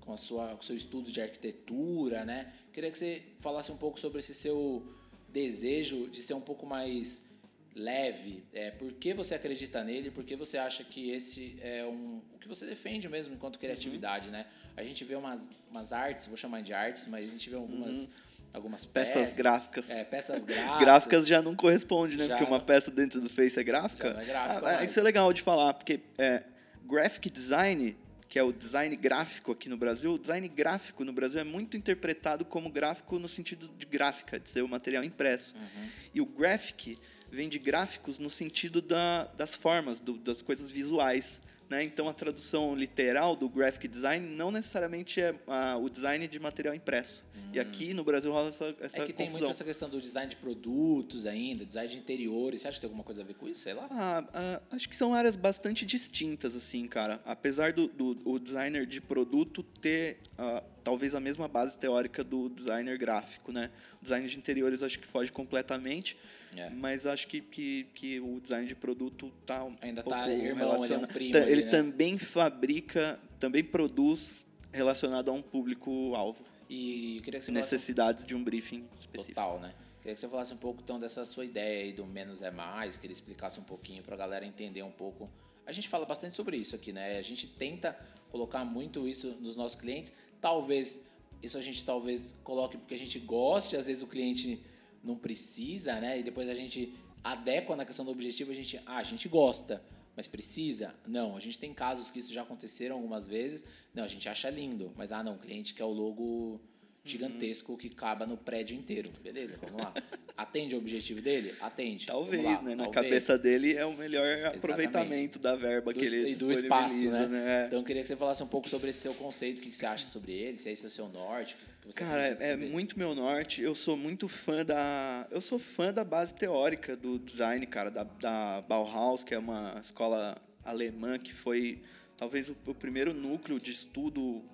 com 0.00 0.12
a 0.12 0.16
sua 0.18 0.48
com 0.48 0.60
o 0.60 0.62
seu 0.62 0.76
estudo 0.76 1.10
de 1.10 1.22
arquitetura, 1.22 2.26
né? 2.26 2.52
Queria 2.70 2.90
que 2.90 2.98
você 2.98 3.22
falasse 3.40 3.72
um 3.72 3.78
pouco 3.78 3.98
sobre 3.98 4.18
esse 4.18 4.34
seu 4.34 4.86
desejo 5.26 6.06
de 6.06 6.20
ser 6.20 6.34
um 6.34 6.40
pouco 6.42 6.66
mais 6.66 7.29
leve. 7.74 8.44
É, 8.52 8.70
por 8.70 8.92
que 8.92 9.14
você 9.14 9.34
acredita 9.34 9.82
nele? 9.84 10.10
Por 10.10 10.24
que 10.24 10.36
você 10.36 10.58
acha 10.58 10.84
que 10.84 11.10
esse 11.10 11.56
é 11.60 11.84
um 11.84 12.20
o 12.34 12.38
que 12.38 12.48
você 12.48 12.66
defende 12.66 13.08
mesmo 13.08 13.34
enquanto 13.34 13.58
criatividade, 13.58 14.26
uhum. 14.26 14.32
né? 14.32 14.46
A 14.76 14.82
gente 14.82 15.04
vê 15.04 15.14
umas, 15.14 15.48
umas 15.70 15.92
artes, 15.92 16.26
vou 16.26 16.36
chamar 16.36 16.62
de 16.62 16.72
artes, 16.72 17.06
mas 17.06 17.26
a 17.26 17.30
gente 17.30 17.48
vê 17.50 17.56
algumas 17.56 18.04
uhum 18.04 18.10
algumas 18.52 18.84
peças, 18.84 19.14
peças 19.14 19.36
gráficas. 19.36 19.90
É, 19.90 20.04
peças 20.04 20.42
gráficas. 20.44 20.80
gráficas 20.80 21.26
já 21.26 21.40
não 21.40 21.54
corresponde, 21.54 22.16
né? 22.16 22.28
Porque 22.28 22.44
uma 22.44 22.60
peça 22.60 22.90
dentro 22.90 23.20
do 23.20 23.28
Face 23.28 23.58
é 23.58 23.62
gráfica. 23.62 24.08
É 24.20 24.24
gráfica 24.24 24.68
ah, 24.68 24.84
isso 24.84 24.98
é 24.98 25.02
legal 25.02 25.32
de 25.32 25.42
falar, 25.42 25.74
porque 25.74 26.00
é, 26.18 26.42
graphic 26.84 27.30
design, 27.30 27.96
que 28.30 28.38
é 28.38 28.42
o 28.44 28.52
design 28.52 28.94
gráfico 28.94 29.50
aqui 29.50 29.68
no 29.68 29.76
Brasil, 29.76 30.12
o 30.12 30.18
design 30.18 30.46
gráfico 30.46 31.04
no 31.04 31.12
Brasil 31.12 31.40
é 31.40 31.44
muito 31.44 31.76
interpretado 31.76 32.44
como 32.44 32.70
gráfico 32.70 33.18
no 33.18 33.26
sentido 33.26 33.68
de 33.76 33.84
gráfica, 33.84 34.38
de 34.38 34.48
ser 34.48 34.62
o 34.62 34.68
material 34.68 35.02
impresso. 35.02 35.56
Uhum. 35.56 35.88
E 36.14 36.20
o 36.20 36.26
graphic 36.26 36.96
vem 37.28 37.48
de 37.48 37.58
gráficos 37.58 38.20
no 38.20 38.30
sentido 38.30 38.80
da, 38.80 39.24
das 39.36 39.56
formas, 39.56 39.98
do, 39.98 40.16
das 40.16 40.42
coisas 40.42 40.70
visuais. 40.70 41.42
Né? 41.70 41.84
Então, 41.84 42.08
a 42.08 42.12
tradução 42.12 42.74
literal 42.74 43.36
do 43.36 43.48
graphic 43.48 43.86
design 43.86 44.26
não 44.34 44.50
necessariamente 44.50 45.20
é 45.20 45.32
ah, 45.46 45.76
o 45.76 45.88
design 45.88 46.26
de 46.26 46.40
material 46.40 46.74
impresso. 46.74 47.24
Hum. 47.32 47.50
E 47.52 47.60
aqui 47.60 47.94
no 47.94 48.02
Brasil 48.02 48.32
rola 48.32 48.48
essa, 48.48 48.74
essa 48.80 49.02
É 49.02 49.06
que 49.06 49.12
confusão. 49.12 49.16
tem 49.16 49.30
muito 49.30 49.46
essa 49.48 49.62
questão 49.62 49.88
do 49.88 50.00
design 50.00 50.28
de 50.28 50.36
produtos 50.36 51.26
ainda, 51.26 51.64
design 51.64 51.88
de 51.88 51.98
interiores. 51.98 52.60
Você 52.60 52.66
acha 52.68 52.74
que 52.76 52.80
tem 52.80 52.88
alguma 52.88 53.04
coisa 53.04 53.22
a 53.22 53.24
ver 53.24 53.34
com 53.34 53.48
isso? 53.48 53.60
Sei 53.60 53.72
lá. 53.72 53.86
Ah, 53.88 54.24
ah, 54.34 54.62
acho 54.72 54.88
que 54.88 54.96
são 54.96 55.14
áreas 55.14 55.36
bastante 55.36 55.86
distintas, 55.86 56.56
assim, 56.56 56.88
cara. 56.88 57.20
Apesar 57.24 57.72
do, 57.72 57.86
do, 57.86 58.14
do 58.14 58.38
designer 58.40 58.84
de 58.84 59.00
produto 59.00 59.62
ter 59.62 60.18
ah, 60.36 60.64
talvez 60.82 61.14
a 61.14 61.20
mesma 61.20 61.48
base 61.48 61.76
teórica 61.76 62.22
do 62.24 62.48
designer 62.48 62.98
gráfico, 62.98 63.52
né? 63.52 63.70
O 64.00 64.02
design 64.02 64.26
de 64.26 64.38
interiores 64.38 64.82
acho 64.82 64.98
que 64.98 65.06
foge 65.06 65.30
completamente. 65.30 66.16
É. 66.56 66.70
Mas 66.70 67.06
acho 67.06 67.28
que, 67.28 67.40
que, 67.40 67.86
que 67.94 68.20
o 68.20 68.40
design 68.40 68.66
de 68.66 68.74
produto 68.74 69.32
tá 69.46 69.64
um 69.64 69.76
Ainda 69.80 70.02
pouco 70.02 70.18
tá 70.18 70.30
irmão, 70.30 70.84
ele 70.84 70.94
é 70.94 70.98
um 70.98 71.02
primo. 71.02 71.36
Ele 71.36 71.52
ali, 71.52 71.64
né? 71.64 71.70
também 71.70 72.18
fabrica, 72.18 73.18
também 73.38 73.62
produz 73.62 74.46
relacionado 74.72 75.28
a 75.30 75.32
um 75.32 75.42
público-alvo. 75.42 76.44
E 76.68 77.16
eu 77.16 77.22
queria 77.22 77.40
que 77.40 77.46
você 77.46 77.52
Necessidades 77.52 78.24
de 78.24 78.34
um 78.34 78.42
briefing 78.42 78.88
específico. 78.98 79.40
Total, 79.40 79.58
né? 79.58 79.74
Queria 80.00 80.14
que 80.14 80.20
você 80.20 80.28
falasse 80.28 80.54
um 80.54 80.56
pouco 80.56 80.80
então 80.82 80.98
dessa 80.98 81.24
sua 81.24 81.44
ideia 81.44 81.84
aí 81.84 81.92
do 81.92 82.06
menos 82.06 82.40
é 82.42 82.50
mais, 82.50 82.96
que 82.96 83.06
ele 83.06 83.12
explicasse 83.12 83.60
um 83.60 83.64
pouquinho 83.64 84.02
para 84.02 84.14
a 84.14 84.18
galera 84.18 84.46
entender 84.46 84.82
um 84.82 84.90
pouco. 84.90 85.28
A 85.66 85.72
gente 85.72 85.88
fala 85.88 86.06
bastante 86.06 86.34
sobre 86.34 86.56
isso 86.56 86.74
aqui, 86.74 86.92
né? 86.92 87.18
A 87.18 87.22
gente 87.22 87.46
tenta 87.46 87.98
colocar 88.30 88.64
muito 88.64 89.06
isso 89.06 89.36
nos 89.40 89.56
nossos 89.56 89.78
clientes. 89.78 90.12
Talvez 90.40 91.04
isso 91.42 91.56
a 91.56 91.60
gente 91.60 91.84
talvez 91.84 92.34
coloque 92.44 92.76
porque 92.76 92.94
a 92.94 92.98
gente 92.98 93.18
goste, 93.18 93.76
às 93.76 93.86
vezes 93.86 94.02
o 94.02 94.06
cliente 94.06 94.62
não 95.02 95.16
precisa, 95.16 95.98
né? 96.00 96.18
E 96.18 96.22
depois 96.22 96.48
a 96.48 96.54
gente 96.54 96.94
adequa 97.24 97.74
na 97.76 97.84
questão 97.84 98.04
do 98.04 98.10
objetivo, 98.10 98.50
a 98.50 98.54
gente, 98.54 98.80
ah, 98.86 98.98
a 98.98 99.02
gente 99.02 99.28
gosta, 99.28 99.82
mas 100.16 100.26
precisa? 100.26 100.94
Não, 101.06 101.36
a 101.36 101.40
gente 101.40 101.58
tem 101.58 101.72
casos 101.72 102.10
que 102.10 102.18
isso 102.18 102.32
já 102.32 102.42
aconteceram 102.42 102.96
algumas 102.96 103.26
vezes. 103.26 103.64
Não, 103.94 104.04
a 104.04 104.08
gente 104.08 104.28
acha 104.28 104.50
lindo, 104.50 104.92
mas 104.96 105.12
ah, 105.12 105.22
não, 105.22 105.34
o 105.34 105.38
cliente 105.38 105.74
quer 105.74 105.84
o 105.84 105.92
logo 105.92 106.60
gigantesco 107.04 107.72
uhum. 107.72 107.78
que 107.78 107.88
caba 107.88 108.26
no 108.26 108.36
prédio 108.36 108.76
inteiro. 108.76 109.10
Beleza, 109.22 109.58
vamos 109.60 109.82
lá. 109.82 109.94
Atende 110.36 110.74
o 110.74 110.78
objetivo 110.78 111.20
dele? 111.20 111.54
Atende. 111.60 112.06
Talvez, 112.06 112.42
né? 112.42 112.74
Na 112.74 112.84
Talvez. 112.84 112.90
cabeça 112.92 113.38
dele 113.38 113.74
é 113.74 113.84
o 113.84 113.96
melhor 113.96 114.26
Exatamente. 114.26 114.58
aproveitamento 114.58 115.38
da 115.38 115.54
verba 115.54 115.92
do, 115.92 116.00
que 116.00 116.06
ele 116.06 116.30
E 116.30 116.34
do 116.34 116.50
espaço, 116.50 117.10
né? 117.10 117.26
né? 117.26 117.64
Então 117.66 117.80
eu 117.80 117.84
queria 117.84 118.02
que 118.02 118.08
você 118.08 118.16
falasse 118.16 118.42
um 118.42 118.46
pouco 118.46 118.68
sobre 118.68 118.90
esse 118.90 119.00
seu 119.00 119.14
conceito, 119.14 119.58
o 119.58 119.62
que 119.62 119.72
você 119.74 119.86
acha 119.86 120.06
sobre 120.06 120.32
ele, 120.32 120.58
se 120.58 120.70
esse 120.70 120.84
é 120.84 120.88
o 120.88 120.90
seu 120.90 121.08
norte, 121.08 121.56
Cara, 121.94 122.36
é, 122.40 122.50
é 122.50 122.56
muito 122.56 122.98
meu 122.98 123.14
norte. 123.14 123.62
Eu 123.62 123.74
sou 123.74 123.96
muito 123.96 124.28
fã 124.28 124.64
da. 124.64 125.26
Eu 125.30 125.40
sou 125.40 125.58
fã 125.58 125.92
da 125.92 126.04
base 126.04 126.32
teórica 126.34 126.94
do 126.94 127.18
design, 127.18 127.66
cara, 127.66 127.90
da, 127.90 128.04
da 128.04 128.62
Bauhaus, 128.68 129.24
que 129.24 129.34
é 129.34 129.38
uma 129.38 129.80
escola 129.82 130.36
alemã 130.64 131.18
que 131.18 131.32
foi 131.32 131.82
talvez 132.16 132.48
o, 132.48 132.56
o 132.66 132.74
primeiro 132.74 133.14
núcleo 133.14 133.58
de 133.58 133.72
estudo 133.72 134.44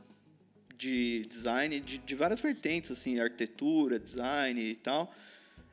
de 0.77 1.27
design 1.27 1.81
de, 1.81 1.99
de 1.99 2.15
várias 2.15 2.41
vertentes, 2.41 2.91
assim, 2.91 3.19
arquitetura, 3.19 3.99
design 3.99 4.61
e 4.61 4.75
tal. 4.75 5.13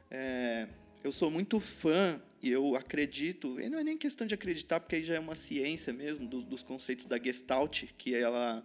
É, 0.10 0.68
eu 1.04 1.12
sou 1.12 1.30
muito 1.30 1.60
fã 1.60 2.22
e 2.42 2.52
eu 2.52 2.76
acredito, 2.76 3.60
e 3.60 3.70
não 3.70 3.80
é 3.80 3.84
nem 3.84 3.98
questão 3.98 4.28
de 4.28 4.34
acreditar, 4.34 4.80
porque 4.80 4.96
aí 4.96 5.04
já 5.04 5.16
é 5.16 5.20
uma 5.20 5.36
ciência 5.36 5.94
mesmo 5.94 6.28
do, 6.28 6.42
dos 6.42 6.62
conceitos 6.62 7.06
da 7.06 7.18
Gestalt, 7.18 7.86
que 7.98 8.14
ela 8.14 8.64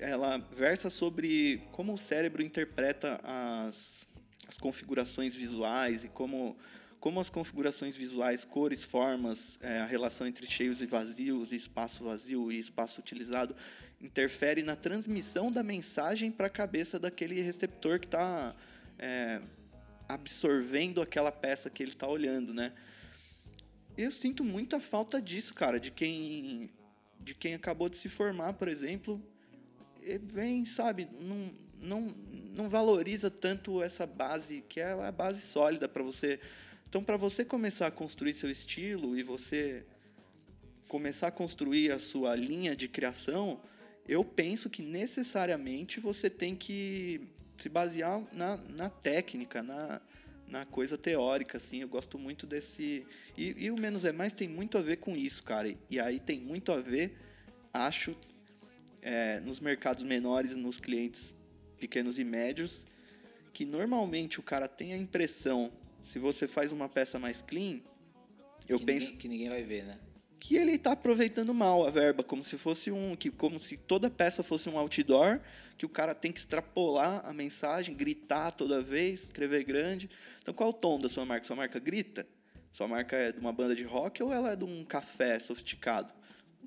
ela 0.00 0.38
versa 0.38 0.88
sobre 0.88 1.62
como 1.72 1.94
o 1.94 1.98
cérebro 1.98 2.42
interpreta 2.42 3.20
as, 3.24 4.06
as 4.46 4.56
configurações 4.56 5.34
visuais 5.34 6.04
e 6.04 6.08
como, 6.08 6.56
como 7.00 7.18
as 7.18 7.30
configurações 7.30 7.96
visuais, 7.96 8.44
cores, 8.44 8.84
formas, 8.84 9.58
é, 9.60 9.80
a 9.80 9.86
relação 9.86 10.26
entre 10.26 10.46
cheios 10.46 10.80
e 10.80 10.86
vazios, 10.86 11.50
e 11.50 11.56
espaço 11.56 12.04
vazio 12.04 12.52
e 12.52 12.58
espaço 12.58 13.00
utilizado, 13.00 13.56
interfere 14.00 14.62
na 14.62 14.74
transmissão 14.74 15.50
da 15.52 15.62
mensagem 15.62 16.30
para 16.30 16.46
a 16.46 16.50
cabeça 16.50 16.98
daquele 16.98 17.40
receptor 17.40 18.00
que 18.00 18.06
está 18.06 18.54
é, 18.98 19.40
absorvendo 20.08 21.02
aquela 21.02 21.30
peça 21.30 21.68
que 21.68 21.82
ele 21.82 21.92
está 21.92 22.08
olhando, 22.08 22.54
né? 22.54 22.72
Eu 23.96 24.10
sinto 24.10 24.42
muita 24.42 24.80
falta 24.80 25.20
disso, 25.20 25.52
cara, 25.52 25.78
de 25.78 25.90
quem 25.90 26.70
de 27.22 27.34
quem 27.34 27.54
acabou 27.54 27.88
de 27.88 27.96
se 27.96 28.08
formar, 28.08 28.54
por 28.54 28.66
exemplo, 28.66 29.22
vem, 30.22 30.64
sabe, 30.64 31.06
não, 31.20 31.52
não, 31.78 32.14
não 32.54 32.68
valoriza 32.68 33.30
tanto 33.30 33.82
essa 33.82 34.06
base, 34.06 34.64
que 34.68 34.80
é 34.80 34.92
a 34.92 35.12
base 35.12 35.42
sólida 35.42 35.86
para 35.86 36.02
você. 36.02 36.40
Então, 36.88 37.04
para 37.04 37.18
você 37.18 37.44
começar 37.44 37.86
a 37.86 37.90
construir 37.90 38.32
seu 38.32 38.50
estilo 38.50 39.18
e 39.18 39.22
você 39.22 39.84
começar 40.88 41.28
a 41.28 41.30
construir 41.30 41.92
a 41.92 41.98
sua 41.98 42.34
linha 42.34 42.74
de 42.74 42.88
criação, 42.88 43.60
eu 44.10 44.24
penso 44.24 44.68
que 44.68 44.82
necessariamente 44.82 46.00
você 46.00 46.28
tem 46.28 46.56
que 46.56 47.20
se 47.56 47.68
basear 47.68 48.20
na, 48.32 48.56
na 48.56 48.90
técnica, 48.90 49.62
na, 49.62 50.00
na 50.48 50.66
coisa 50.66 50.98
teórica, 50.98 51.58
assim. 51.58 51.78
Eu 51.78 51.88
gosto 51.88 52.18
muito 52.18 52.44
desse. 52.44 53.06
E, 53.38 53.54
e, 53.56 53.70
o 53.70 53.78
menos 53.78 54.04
é 54.04 54.10
mais 54.10 54.34
tem 54.34 54.48
muito 54.48 54.76
a 54.76 54.82
ver 54.82 54.96
com 54.96 55.16
isso, 55.16 55.44
cara. 55.44 55.72
E 55.88 56.00
aí 56.00 56.18
tem 56.18 56.40
muito 56.40 56.72
a 56.72 56.80
ver, 56.80 57.16
acho, 57.72 58.16
é, 59.00 59.38
nos 59.38 59.60
mercados 59.60 60.02
menores, 60.02 60.56
nos 60.56 60.80
clientes 60.80 61.32
pequenos 61.78 62.18
e 62.18 62.24
médios, 62.24 62.84
que 63.52 63.64
normalmente 63.64 64.40
o 64.40 64.42
cara 64.42 64.66
tem 64.66 64.92
a 64.92 64.96
impressão 64.96 65.72
Se 66.02 66.18
você 66.18 66.48
faz 66.48 66.72
uma 66.72 66.88
peça 66.88 67.16
mais 67.16 67.40
clean, 67.42 67.80
eu 68.68 68.80
que 68.80 68.86
penso 68.86 69.06
Ninguém, 69.06 69.18
que 69.18 69.28
ninguém 69.28 69.48
vai 69.48 69.62
ver, 69.62 69.84
né? 69.84 69.98
Que 70.40 70.56
ele 70.56 70.72
está 70.72 70.92
aproveitando 70.92 71.52
mal 71.52 71.86
a 71.86 71.90
verba, 71.90 72.24
como 72.24 72.42
se 72.42 72.56
fosse 72.56 72.90
um, 72.90 73.14
que 73.14 73.30
como 73.30 73.60
se 73.60 73.76
toda 73.76 74.10
peça 74.10 74.42
fosse 74.42 74.70
um 74.70 74.78
outdoor, 74.78 75.38
que 75.76 75.84
o 75.84 75.88
cara 75.88 76.14
tem 76.14 76.32
que 76.32 76.40
extrapolar 76.40 77.22
a 77.24 77.32
mensagem, 77.32 77.94
gritar 77.94 78.50
toda 78.52 78.80
vez, 78.80 79.24
escrever 79.24 79.62
grande. 79.64 80.08
Então, 80.40 80.54
qual 80.54 80.70
é 80.70 80.72
o 80.72 80.74
tom 80.74 80.98
da 80.98 81.10
sua 81.10 81.26
marca? 81.26 81.46
Sua 81.46 81.56
marca 81.56 81.78
grita? 81.78 82.26
Sua 82.72 82.88
marca 82.88 83.16
é 83.16 83.32
de 83.32 83.38
uma 83.38 83.52
banda 83.52 83.74
de 83.74 83.84
rock 83.84 84.22
ou 84.22 84.32
ela 84.32 84.52
é 84.52 84.56
de 84.56 84.64
um 84.64 84.82
café 84.82 85.38
sofisticado? 85.38 86.10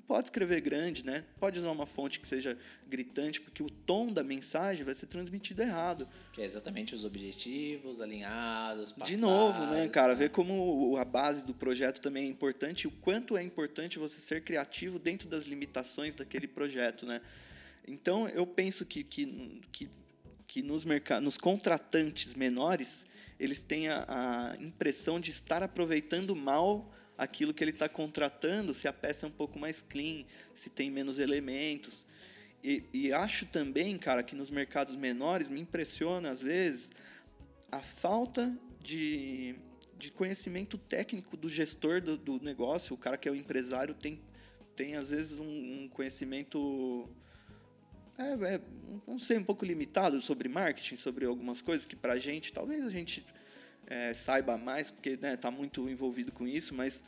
Pode 0.06 0.26
escrever 0.26 0.60
grande, 0.60 1.04
né? 1.04 1.24
Pode 1.40 1.58
usar 1.58 1.70
uma 1.70 1.86
fonte 1.86 2.20
que 2.20 2.28
seja 2.28 2.58
gritante, 2.86 3.40
porque 3.40 3.62
o 3.62 3.70
tom 3.70 4.12
da 4.12 4.22
mensagem 4.22 4.84
vai 4.84 4.94
ser 4.94 5.06
transmitido 5.06 5.62
errado. 5.62 6.06
Que 6.32 6.42
é 6.42 6.44
exatamente 6.44 6.94
os 6.94 7.04
objetivos 7.04 8.02
alinhados, 8.02 8.94
De 9.04 9.16
novo, 9.16 9.60
né, 9.60 9.66
passados, 9.66 9.92
cara? 9.92 10.14
Ver 10.14 10.30
como 10.30 10.96
a 10.98 11.04
base 11.04 11.46
do 11.46 11.54
projeto 11.54 12.00
também 12.00 12.26
é 12.26 12.28
importante 12.28 12.82
e 12.82 12.86
o 12.86 12.90
quanto 12.90 13.36
é 13.36 13.42
importante 13.42 13.98
você 13.98 14.20
ser 14.20 14.44
criativo 14.44 14.98
dentro 14.98 15.26
das 15.26 15.44
limitações 15.44 16.14
daquele 16.14 16.46
projeto, 16.46 17.06
né? 17.06 17.22
Então, 17.88 18.28
eu 18.28 18.46
penso 18.46 18.84
que, 18.84 19.02
que, 19.02 19.60
que, 19.72 19.90
que 20.46 20.62
nos, 20.62 20.84
nos 21.22 21.38
contratantes 21.38 22.34
menores, 22.34 23.06
eles 23.38 23.62
têm 23.62 23.88
a, 23.88 24.04
a 24.06 24.62
impressão 24.62 25.18
de 25.18 25.30
estar 25.30 25.62
aproveitando 25.62 26.36
mal 26.36 26.92
aquilo 27.16 27.54
que 27.54 27.62
ele 27.62 27.70
está 27.70 27.88
contratando, 27.88 28.74
se 28.74 28.88
a 28.88 28.92
peça 28.92 29.26
é 29.26 29.28
um 29.28 29.32
pouco 29.32 29.58
mais 29.58 29.82
clean, 29.82 30.24
se 30.54 30.70
tem 30.70 30.90
menos 30.90 31.18
elementos. 31.18 32.04
E, 32.62 32.84
e 32.92 33.12
acho 33.12 33.46
também, 33.46 33.96
cara, 33.98 34.22
que 34.22 34.34
nos 34.34 34.50
mercados 34.50 34.96
menores 34.96 35.48
me 35.48 35.60
impressiona, 35.60 36.30
às 36.30 36.42
vezes, 36.42 36.90
a 37.70 37.80
falta 37.80 38.56
de, 38.80 39.54
de 39.98 40.10
conhecimento 40.10 40.78
técnico 40.78 41.36
do 41.36 41.48
gestor 41.48 42.00
do, 42.00 42.16
do 42.16 42.40
negócio. 42.40 42.94
O 42.94 42.98
cara 42.98 43.16
que 43.16 43.28
é 43.28 43.32
o 43.32 43.34
empresário 43.34 43.94
tem, 43.94 44.20
tem 44.74 44.96
às 44.96 45.10
vezes, 45.10 45.38
um, 45.38 45.84
um 45.84 45.88
conhecimento 45.88 47.08
é, 48.16 48.54
é, 48.54 48.60
não 49.06 49.18
sei, 49.18 49.38
um 49.38 49.44
pouco 49.44 49.64
limitado 49.64 50.20
sobre 50.20 50.48
marketing, 50.48 50.96
sobre 50.96 51.26
algumas 51.26 51.60
coisas 51.60 51.84
que 51.84 51.96
pra 51.96 52.16
gente, 52.16 52.52
talvez 52.52 52.84
a 52.84 52.90
gente 52.90 53.26
é, 53.86 54.14
saiba 54.14 54.56
mais, 54.56 54.90
porque 54.90 55.10
está 55.10 55.50
muito 55.50 55.88
envolvido 55.88 56.32
com 56.32 56.46
isso, 56.46 56.74
mas 56.74 57.02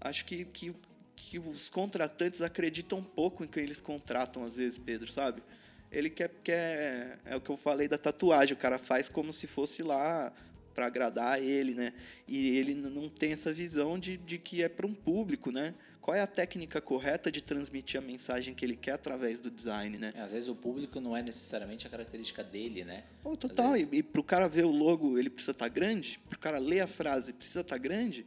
acho 0.00 0.24
que, 0.24 0.44
que, 0.46 0.74
que 1.16 1.38
os 1.38 1.68
contratantes 1.68 2.40
acreditam 2.40 2.98
um 2.98 3.04
pouco 3.04 3.44
em 3.44 3.46
quem 3.46 3.62
eles 3.62 3.80
contratam, 3.80 4.44
às 4.44 4.56
vezes, 4.56 4.78
Pedro, 4.78 5.10
sabe? 5.10 5.42
Ele 5.90 6.10
quer, 6.10 6.30
quer. 6.42 7.18
É 7.24 7.36
o 7.36 7.40
que 7.40 7.50
eu 7.50 7.56
falei 7.56 7.86
da 7.86 7.96
tatuagem, 7.96 8.54
o 8.54 8.58
cara 8.58 8.78
faz 8.78 9.08
como 9.08 9.32
se 9.32 9.46
fosse 9.46 9.82
lá 9.82 10.32
para 10.74 10.86
agradar 10.86 11.40
ele, 11.42 11.74
né? 11.74 11.92
E 12.26 12.56
ele 12.56 12.74
não 12.74 13.08
tem 13.08 13.32
essa 13.32 13.52
visão 13.52 13.98
de, 13.98 14.16
de 14.16 14.38
que 14.38 14.62
é 14.62 14.68
para 14.68 14.86
um 14.86 14.94
público, 14.94 15.50
né? 15.50 15.74
Qual 16.00 16.14
é 16.14 16.20
a 16.20 16.26
técnica 16.26 16.82
correta 16.82 17.32
de 17.32 17.40
transmitir 17.40 17.98
a 17.98 18.02
mensagem 18.02 18.52
que 18.54 18.62
ele 18.62 18.76
quer 18.76 18.92
através 18.92 19.38
do 19.38 19.50
design, 19.50 19.96
né? 19.96 20.12
É, 20.14 20.20
às 20.20 20.32
vezes 20.32 20.48
o 20.50 20.54
público 20.54 21.00
não 21.00 21.16
é 21.16 21.22
necessariamente 21.22 21.86
a 21.86 21.90
característica 21.90 22.44
dele, 22.44 22.84
né? 22.84 23.04
Oh, 23.24 23.34
total. 23.36 23.76
E, 23.76 23.84
vezes. 23.84 23.88
e 23.92 24.02
pro 24.02 24.22
cara 24.22 24.46
ver 24.46 24.66
o 24.66 24.70
logo, 24.70 25.18
ele 25.18 25.30
precisa 25.30 25.52
estar 25.52 25.68
grande? 25.68 26.20
Pro 26.28 26.38
cara 26.38 26.58
ler 26.58 26.80
a 26.80 26.86
frase, 26.86 27.32
precisa 27.32 27.60
estar 27.60 27.78
grande? 27.78 28.26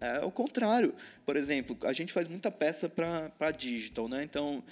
É, 0.00 0.16
é 0.16 0.24
o 0.24 0.32
contrário. 0.32 0.94
Por 1.24 1.36
exemplo, 1.36 1.76
a 1.82 1.92
gente 1.92 2.12
faz 2.12 2.26
muita 2.26 2.50
peça 2.50 2.88
para 2.88 3.50
digital, 3.52 4.08
né? 4.08 4.24
Então, 4.24 4.64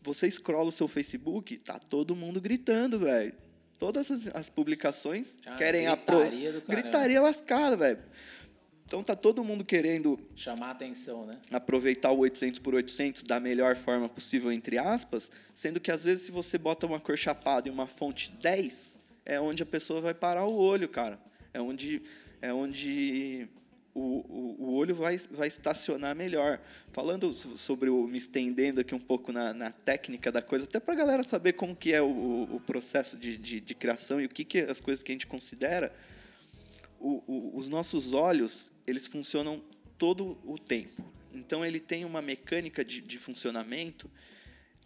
você 0.00 0.30
scrolla 0.30 0.68
o 0.68 0.72
seu 0.72 0.88
Facebook, 0.88 1.58
tá 1.58 1.78
todo 1.78 2.16
mundo 2.16 2.40
gritando, 2.40 3.00
velho. 3.00 3.34
Todas 3.82 4.12
as, 4.12 4.28
as 4.28 4.48
publicações 4.48 5.36
uma 5.44 5.56
querem 5.56 5.88
a 5.88 5.96
pro... 5.96 6.20
gritaria 6.20 6.52
do 6.52 6.60
caramba. 6.62 6.82
Gritaria 6.82 7.20
lascada, 7.20 7.76
velho. 7.76 7.98
Então 8.84 9.02
tá 9.02 9.16
todo 9.16 9.42
mundo 9.42 9.64
querendo 9.64 10.20
Chamar 10.36 10.68
a 10.68 10.70
atenção, 10.70 11.26
né? 11.26 11.32
aproveitar 11.50 12.12
o 12.12 12.18
800 12.18 12.60
por 12.60 12.76
800 12.76 13.24
da 13.24 13.40
melhor 13.40 13.74
forma 13.74 14.08
possível, 14.08 14.52
entre 14.52 14.78
aspas, 14.78 15.32
sendo 15.52 15.80
que 15.80 15.90
às 15.90 16.04
vezes 16.04 16.26
se 16.26 16.30
você 16.30 16.56
bota 16.56 16.86
uma 16.86 17.00
cor 17.00 17.18
chapada 17.18 17.66
e 17.66 17.72
uma 17.72 17.88
fonte 17.88 18.30
10, 18.40 19.00
é 19.26 19.40
onde 19.40 19.64
a 19.64 19.66
pessoa 19.66 20.00
vai 20.00 20.14
parar 20.14 20.46
o 20.46 20.54
olho, 20.54 20.88
cara. 20.88 21.18
É 21.52 21.60
onde, 21.60 22.02
é 22.40 22.54
onde 22.54 23.48
o, 23.94 24.56
o, 24.58 24.72
olho 24.74 24.94
vai, 24.94 25.18
vai 25.18 25.48
estacionar 25.48 26.14
melhor. 26.16 26.60
Falando 26.92 27.32
so- 27.34 27.58
sobre 27.58 27.90
o. 27.90 28.06
me 28.06 28.18
estendendo 28.18 28.80
aqui 28.80 28.94
um 28.94 28.98
pouco 29.00 29.32
na, 29.32 29.52
na 29.52 29.70
técnica 29.70 30.32
da 30.32 30.40
coisa, 30.40 30.64
até 30.64 30.80
para 30.80 30.94
a 30.94 30.96
galera 30.96 31.22
saber 31.22 31.52
como 31.54 31.76
que 31.76 31.92
é 31.92 32.00
o, 32.00 32.06
o- 32.06 32.60
processo 32.60 33.16
de, 33.16 33.36
de, 33.36 33.60
de 33.60 33.74
criação 33.74 34.20
e 34.20 34.24
o 34.24 34.28
que, 34.28 34.44
que 34.44 34.58
as 34.60 34.80
coisas 34.80 35.02
que 35.02 35.12
a 35.12 35.14
gente 35.14 35.26
considera 35.26 35.94
o- 36.98 37.22
o- 37.26 37.56
os 37.56 37.68
nossos 37.68 38.12
olhos 38.12 38.70
eles 38.86 39.06
funcionam 39.06 39.62
todo 39.98 40.38
o 40.44 40.58
tempo. 40.58 41.04
Então 41.34 41.64
ele 41.64 41.78
tem 41.80 42.04
uma 42.04 42.20
mecânica 42.22 42.84
de, 42.84 43.00
de 43.00 43.18
funcionamento 43.18 44.10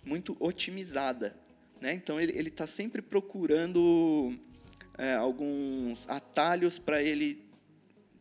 muito 0.04 0.36
otimizada, 0.40 1.36
né? 1.80 1.92
Então 1.94 2.20
ele 2.20 2.32
ele 2.36 2.48
está 2.48 2.66
sempre 2.66 3.00
procurando 3.02 4.36
é, 4.98 5.14
alguns 5.14 6.08
atalhos 6.08 6.78
para 6.78 7.02
ele 7.02 7.45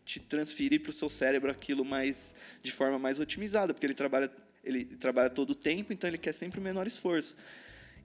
te 0.06 0.20
transferir 0.20 0.82
para 0.82 0.92
o 0.92 0.94
seu 0.94 1.10
cérebro 1.10 1.52
aquilo 1.52 1.84
mais 1.84 2.34
de 2.62 2.72
forma 2.72 3.00
mais 3.00 3.20
otimizada, 3.20 3.74
porque 3.74 3.86
ele 3.86 3.94
trabalha 3.94 4.32
ele 4.66 4.84
trabalha 4.84 5.30
todo 5.30 5.52
o 5.52 5.56
tempo, 5.56 5.94
então 5.94 6.10
ele 6.10 6.18
quer 6.18 6.34
sempre 6.34 6.60
o 6.60 6.64
menor 6.64 6.88
esforço. 6.88 7.36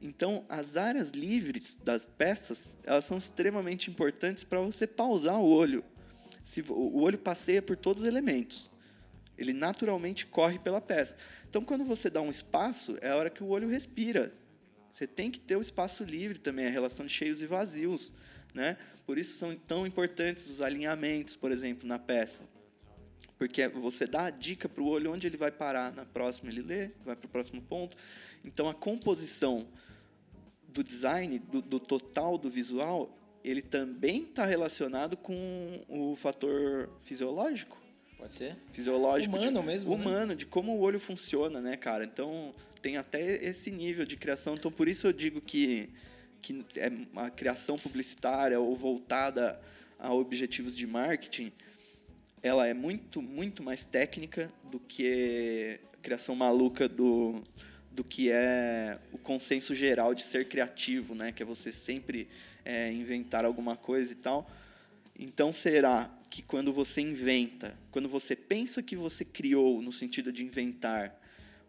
Então, 0.02 0.44
as 0.48 0.76
áreas 0.76 1.10
livres 1.10 1.76
das 1.82 2.06
peças, 2.06 2.76
elas 2.84 3.04
são 3.04 3.18
extremamente 3.18 3.90
importantes 3.90 4.44
para 4.44 4.60
você 4.60 4.86
pausar 4.86 5.38
o 5.40 5.48
olho. 5.48 5.82
Se, 6.44 6.62
o 6.68 7.00
olho 7.00 7.18
passeia 7.18 7.62
por 7.62 7.76
todos 7.76 8.02
os 8.02 8.08
elementos. 8.08 8.70
Ele 9.36 9.52
naturalmente 9.52 10.26
corre 10.26 10.58
pela 10.58 10.80
peça. 10.80 11.16
Então, 11.48 11.64
quando 11.64 11.84
você 11.84 12.10
dá 12.10 12.20
um 12.20 12.30
espaço, 12.30 12.96
é 13.00 13.10
a 13.10 13.16
hora 13.16 13.30
que 13.30 13.42
o 13.42 13.48
olho 13.48 13.68
respira. 13.68 14.32
Você 14.92 15.06
tem 15.06 15.30
que 15.30 15.40
ter 15.40 15.56
o 15.56 15.62
espaço 15.62 16.04
livre 16.04 16.38
também, 16.38 16.66
a 16.66 16.70
relação 16.70 17.06
de 17.06 17.12
cheios 17.12 17.40
e 17.40 17.46
vazios. 17.46 18.14
Né? 18.54 18.76
Por 19.06 19.18
isso 19.18 19.38
são 19.38 19.54
tão 19.54 19.86
importantes 19.86 20.48
os 20.48 20.60
alinhamentos, 20.60 21.36
por 21.36 21.52
exemplo, 21.52 21.86
na 21.86 21.98
peça. 21.98 22.44
Porque 23.38 23.66
você 23.68 24.06
dá 24.06 24.26
a 24.26 24.30
dica 24.30 24.68
para 24.68 24.82
o 24.82 24.86
olho 24.86 25.12
onde 25.12 25.26
ele 25.26 25.36
vai 25.36 25.50
parar. 25.50 25.92
Na 25.92 26.04
próxima 26.04 26.50
ele 26.50 26.62
lê, 26.62 26.90
vai 27.04 27.16
para 27.16 27.26
o 27.26 27.30
próximo 27.30 27.62
ponto. 27.62 27.96
Então 28.44 28.68
a 28.68 28.74
composição 28.74 29.66
do 30.68 30.84
design, 30.84 31.38
do, 31.38 31.60
do 31.60 31.80
total 31.80 32.38
do 32.38 32.50
visual, 32.50 33.16
ele 33.42 33.62
também 33.62 34.22
está 34.22 34.44
relacionado 34.44 35.16
com 35.16 35.82
o 35.88 36.14
fator 36.16 36.90
fisiológico. 37.02 37.78
Pode 38.18 38.34
ser? 38.34 38.56
Fisiológico. 38.72 39.34
Humano 39.34 39.60
de, 39.60 39.66
mesmo, 39.66 39.90
né? 39.90 39.96
Humano, 39.96 40.34
de 40.34 40.44
como 40.44 40.76
o 40.76 40.80
olho 40.80 41.00
funciona, 41.00 41.60
né, 41.60 41.76
cara? 41.76 42.04
Então 42.04 42.54
tem 42.82 42.98
até 42.98 43.42
esse 43.42 43.70
nível 43.70 44.04
de 44.04 44.16
criação. 44.16 44.54
Então 44.54 44.70
por 44.70 44.88
isso 44.88 45.06
eu 45.06 45.12
digo 45.12 45.40
que, 45.40 45.88
que 46.40 46.64
é 46.76 46.90
uma 47.12 47.30
criação 47.30 47.76
publicitária 47.76 48.58
ou 48.58 48.74
voltada 48.74 49.60
a 49.98 50.12
objetivos 50.12 50.76
de 50.76 50.86
marketing 50.86 51.52
ela 52.42 52.66
é 52.66 52.74
muito, 52.74 53.20
muito 53.20 53.62
mais 53.62 53.84
técnica 53.84 54.50
do 54.64 54.80
que 54.80 55.78
a 55.92 55.96
criação 55.98 56.34
maluca 56.34 56.88
do, 56.88 57.42
do 57.90 58.02
que 58.02 58.30
é 58.30 58.98
o 59.12 59.18
consenso 59.18 59.74
geral 59.74 60.14
de 60.14 60.22
ser 60.22 60.48
criativo, 60.48 61.14
né? 61.14 61.32
Que 61.32 61.42
é 61.42 61.46
você 61.46 61.70
sempre 61.70 62.28
é, 62.64 62.90
inventar 62.92 63.44
alguma 63.44 63.76
coisa 63.76 64.12
e 64.12 64.16
tal. 64.16 64.50
Então, 65.18 65.52
será 65.52 66.10
que 66.30 66.42
quando 66.42 66.72
você 66.72 67.02
inventa, 67.02 67.76
quando 67.90 68.08
você 68.08 68.34
pensa 68.34 68.82
que 68.82 68.96
você 68.96 69.24
criou 69.24 69.82
no 69.82 69.92
sentido 69.92 70.32
de 70.32 70.44
inventar, 70.44 71.19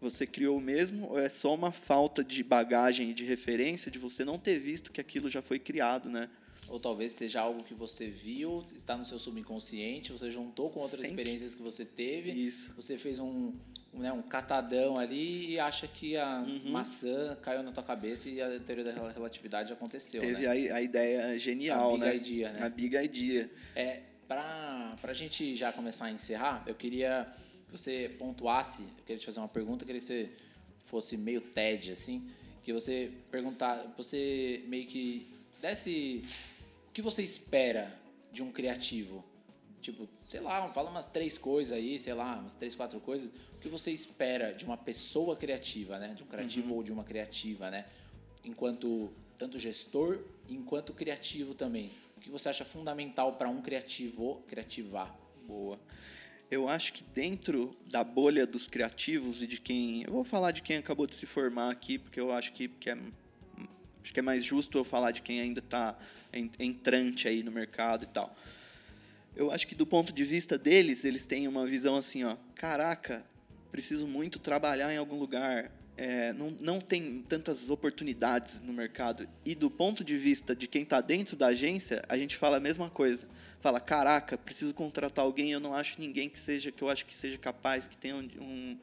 você 0.01 0.25
criou 0.25 0.59
mesmo 0.59 1.09
ou 1.11 1.19
é 1.19 1.29
só 1.29 1.53
uma 1.53 1.71
falta 1.71 2.23
de 2.23 2.43
bagagem 2.43 3.11
e 3.11 3.13
de 3.13 3.23
referência 3.23 3.91
de 3.91 3.99
você 3.99 4.25
não 4.25 4.39
ter 4.39 4.59
visto 4.59 4.91
que 4.91 4.99
aquilo 4.99 5.29
já 5.29 5.41
foi 5.41 5.59
criado, 5.59 6.09
né? 6.09 6.27
Ou 6.67 6.79
talvez 6.79 7.11
seja 7.11 7.41
algo 7.41 7.63
que 7.63 7.73
você 7.73 8.09
viu, 8.09 8.63
está 8.75 8.95
no 8.97 9.03
seu 9.05 9.19
subconsciente, 9.19 10.11
você 10.11 10.31
juntou 10.31 10.69
com 10.69 10.79
outras 10.79 11.03
experiências 11.03 11.53
que 11.53 11.61
você 11.61 11.83
teve, 11.85 12.31
Isso. 12.31 12.71
você 12.75 12.97
fez 12.97 13.19
um, 13.19 13.53
um, 13.93 13.99
né, 13.99 14.11
um 14.13 14.21
catadão 14.21 14.97
ali 14.97 15.51
e 15.51 15.59
acha 15.59 15.85
que 15.85 16.15
a 16.17 16.39
Uhum. 16.39 16.71
maçã 16.71 17.37
caiu 17.41 17.61
na 17.61 17.71
tua 17.71 17.83
cabeça 17.83 18.29
e 18.29 18.41
a 18.41 18.57
teoria 18.59 18.85
da 18.85 18.91
rela- 18.93 19.11
relatividade 19.11 19.71
aconteceu, 19.73 20.21
Teve 20.21 20.47
né? 20.47 20.71
a, 20.71 20.75
a 20.77 20.81
ideia 20.81 21.37
genial, 21.37 21.89
A 21.89 21.93
big 21.93 22.05
né? 22.05 22.15
idea, 22.15 22.53
né? 22.53 22.61
A 22.63 22.69
big 22.69 22.95
idea. 22.95 23.51
É, 23.75 23.99
pra, 24.27 24.91
pra 25.01 25.13
gente 25.13 25.53
já 25.55 25.73
começar 25.73 26.05
a 26.05 26.11
encerrar, 26.11 26.63
eu 26.65 26.73
queria 26.73 27.27
que 27.49 27.50
você 27.71 28.15
pontuasse, 28.19 28.83
eu 28.83 29.03
queria 29.05 29.19
te 29.19 29.25
fazer 29.25 29.39
uma 29.39 29.47
pergunta, 29.47 29.83
eu 29.83 29.87
queria 29.87 30.01
que 30.01 30.05
você 30.05 30.29
fosse 30.85 31.15
meio 31.15 31.41
TED, 31.41 31.91
assim, 31.91 32.29
que 32.63 32.73
você 32.73 33.11
perguntar, 33.29 33.93
você 33.97 34.63
meio 34.67 34.85
que 34.87 35.33
desse 35.59 36.21
o 36.89 36.93
que 36.93 37.01
você 37.01 37.23
espera 37.23 37.97
de 38.31 38.43
um 38.43 38.51
criativo? 38.51 39.23
Tipo, 39.81 40.07
sei 40.29 40.41
lá, 40.41 40.67
fala 40.73 40.89
umas 40.89 41.07
três 41.07 41.37
coisas 41.37 41.71
aí, 41.71 41.97
sei 41.97 42.13
lá, 42.13 42.35
umas 42.35 42.53
três, 42.53 42.75
quatro 42.75 42.99
coisas. 42.99 43.29
O 43.55 43.59
que 43.59 43.69
você 43.69 43.91
espera 43.91 44.53
de 44.53 44.65
uma 44.65 44.77
pessoa 44.77 45.35
criativa, 45.35 45.97
né? 45.97 46.13
De 46.13 46.23
um 46.23 46.27
criativo 46.27 46.75
ou 46.75 46.83
de 46.83 46.91
uma 46.91 47.03
criativa, 47.03 47.71
né? 47.71 47.85
Enquanto 48.43 49.11
tanto 49.37 49.57
gestor, 49.57 50.19
enquanto 50.49 50.93
criativo 50.93 51.55
também. 51.55 51.89
O 52.17 52.19
que 52.19 52.29
você 52.29 52.49
acha 52.49 52.63
fundamental 52.63 53.33
para 53.37 53.49
um 53.49 53.61
criativo 53.61 54.43
criativar? 54.47 55.15
Boa. 55.47 55.79
Eu 56.51 56.67
acho 56.67 56.91
que 56.91 57.01
dentro 57.15 57.73
da 57.89 58.03
bolha 58.03 58.45
dos 58.45 58.67
criativos 58.67 59.41
e 59.41 59.47
de 59.47 59.57
quem. 59.57 60.03
Eu 60.03 60.11
vou 60.11 60.25
falar 60.25 60.51
de 60.51 60.61
quem 60.61 60.75
acabou 60.75 61.07
de 61.07 61.15
se 61.15 61.25
formar 61.25 61.71
aqui, 61.71 61.97
porque 61.97 62.19
eu 62.19 62.29
acho 62.29 62.51
que, 62.51 62.67
que 62.67 62.89
é, 62.89 62.97
acho 64.03 64.13
que 64.13 64.19
é 64.19 64.21
mais 64.21 64.43
justo 64.43 64.77
eu 64.77 64.83
falar 64.83 65.11
de 65.11 65.21
quem 65.21 65.39
ainda 65.39 65.61
está 65.61 65.97
entrante 66.59 67.25
aí 67.25 67.41
no 67.41 67.53
mercado 67.53 68.03
e 68.03 68.07
tal. 68.07 68.35
Eu 69.33 69.49
acho 69.49 69.65
que 69.65 69.73
do 69.73 69.87
ponto 69.87 70.11
de 70.11 70.25
vista 70.25 70.57
deles, 70.57 71.05
eles 71.05 71.25
têm 71.25 71.47
uma 71.47 71.65
visão 71.65 71.95
assim, 71.95 72.25
ó, 72.25 72.35
caraca, 72.53 73.25
preciso 73.71 74.05
muito 74.05 74.37
trabalhar 74.37 74.93
em 74.93 74.97
algum 74.97 75.17
lugar, 75.17 75.71
é, 76.03 76.33
não, 76.33 76.49
não 76.59 76.81
tem 76.81 77.21
tantas 77.21 77.69
oportunidades 77.69 78.59
no 78.59 78.73
mercado. 78.73 79.29
E 79.45 79.53
do 79.53 79.69
ponto 79.69 80.03
de 80.03 80.17
vista 80.17 80.55
de 80.55 80.67
quem 80.67 80.81
está 80.81 80.99
dentro 80.99 81.35
da 81.35 81.47
agência, 81.47 82.01
a 82.09 82.17
gente 82.17 82.35
fala 82.37 82.57
a 82.57 82.59
mesma 82.59 82.89
coisa. 82.89 83.27
Fala, 83.59 83.79
caraca, 83.79 84.35
preciso 84.35 84.73
contratar 84.73 85.23
alguém, 85.23 85.51
eu 85.51 85.59
não 85.59 85.75
acho 85.75 86.01
ninguém 86.01 86.27
que 86.27 86.39
seja 86.39 86.71
que 86.71 86.81
eu 86.81 86.89
acho 86.89 87.05
que 87.05 87.13
seja 87.13 87.37
capaz, 87.37 87.87
que 87.87 87.95
tenha 87.95 88.15
um, 88.15 88.27
um, 88.39 88.79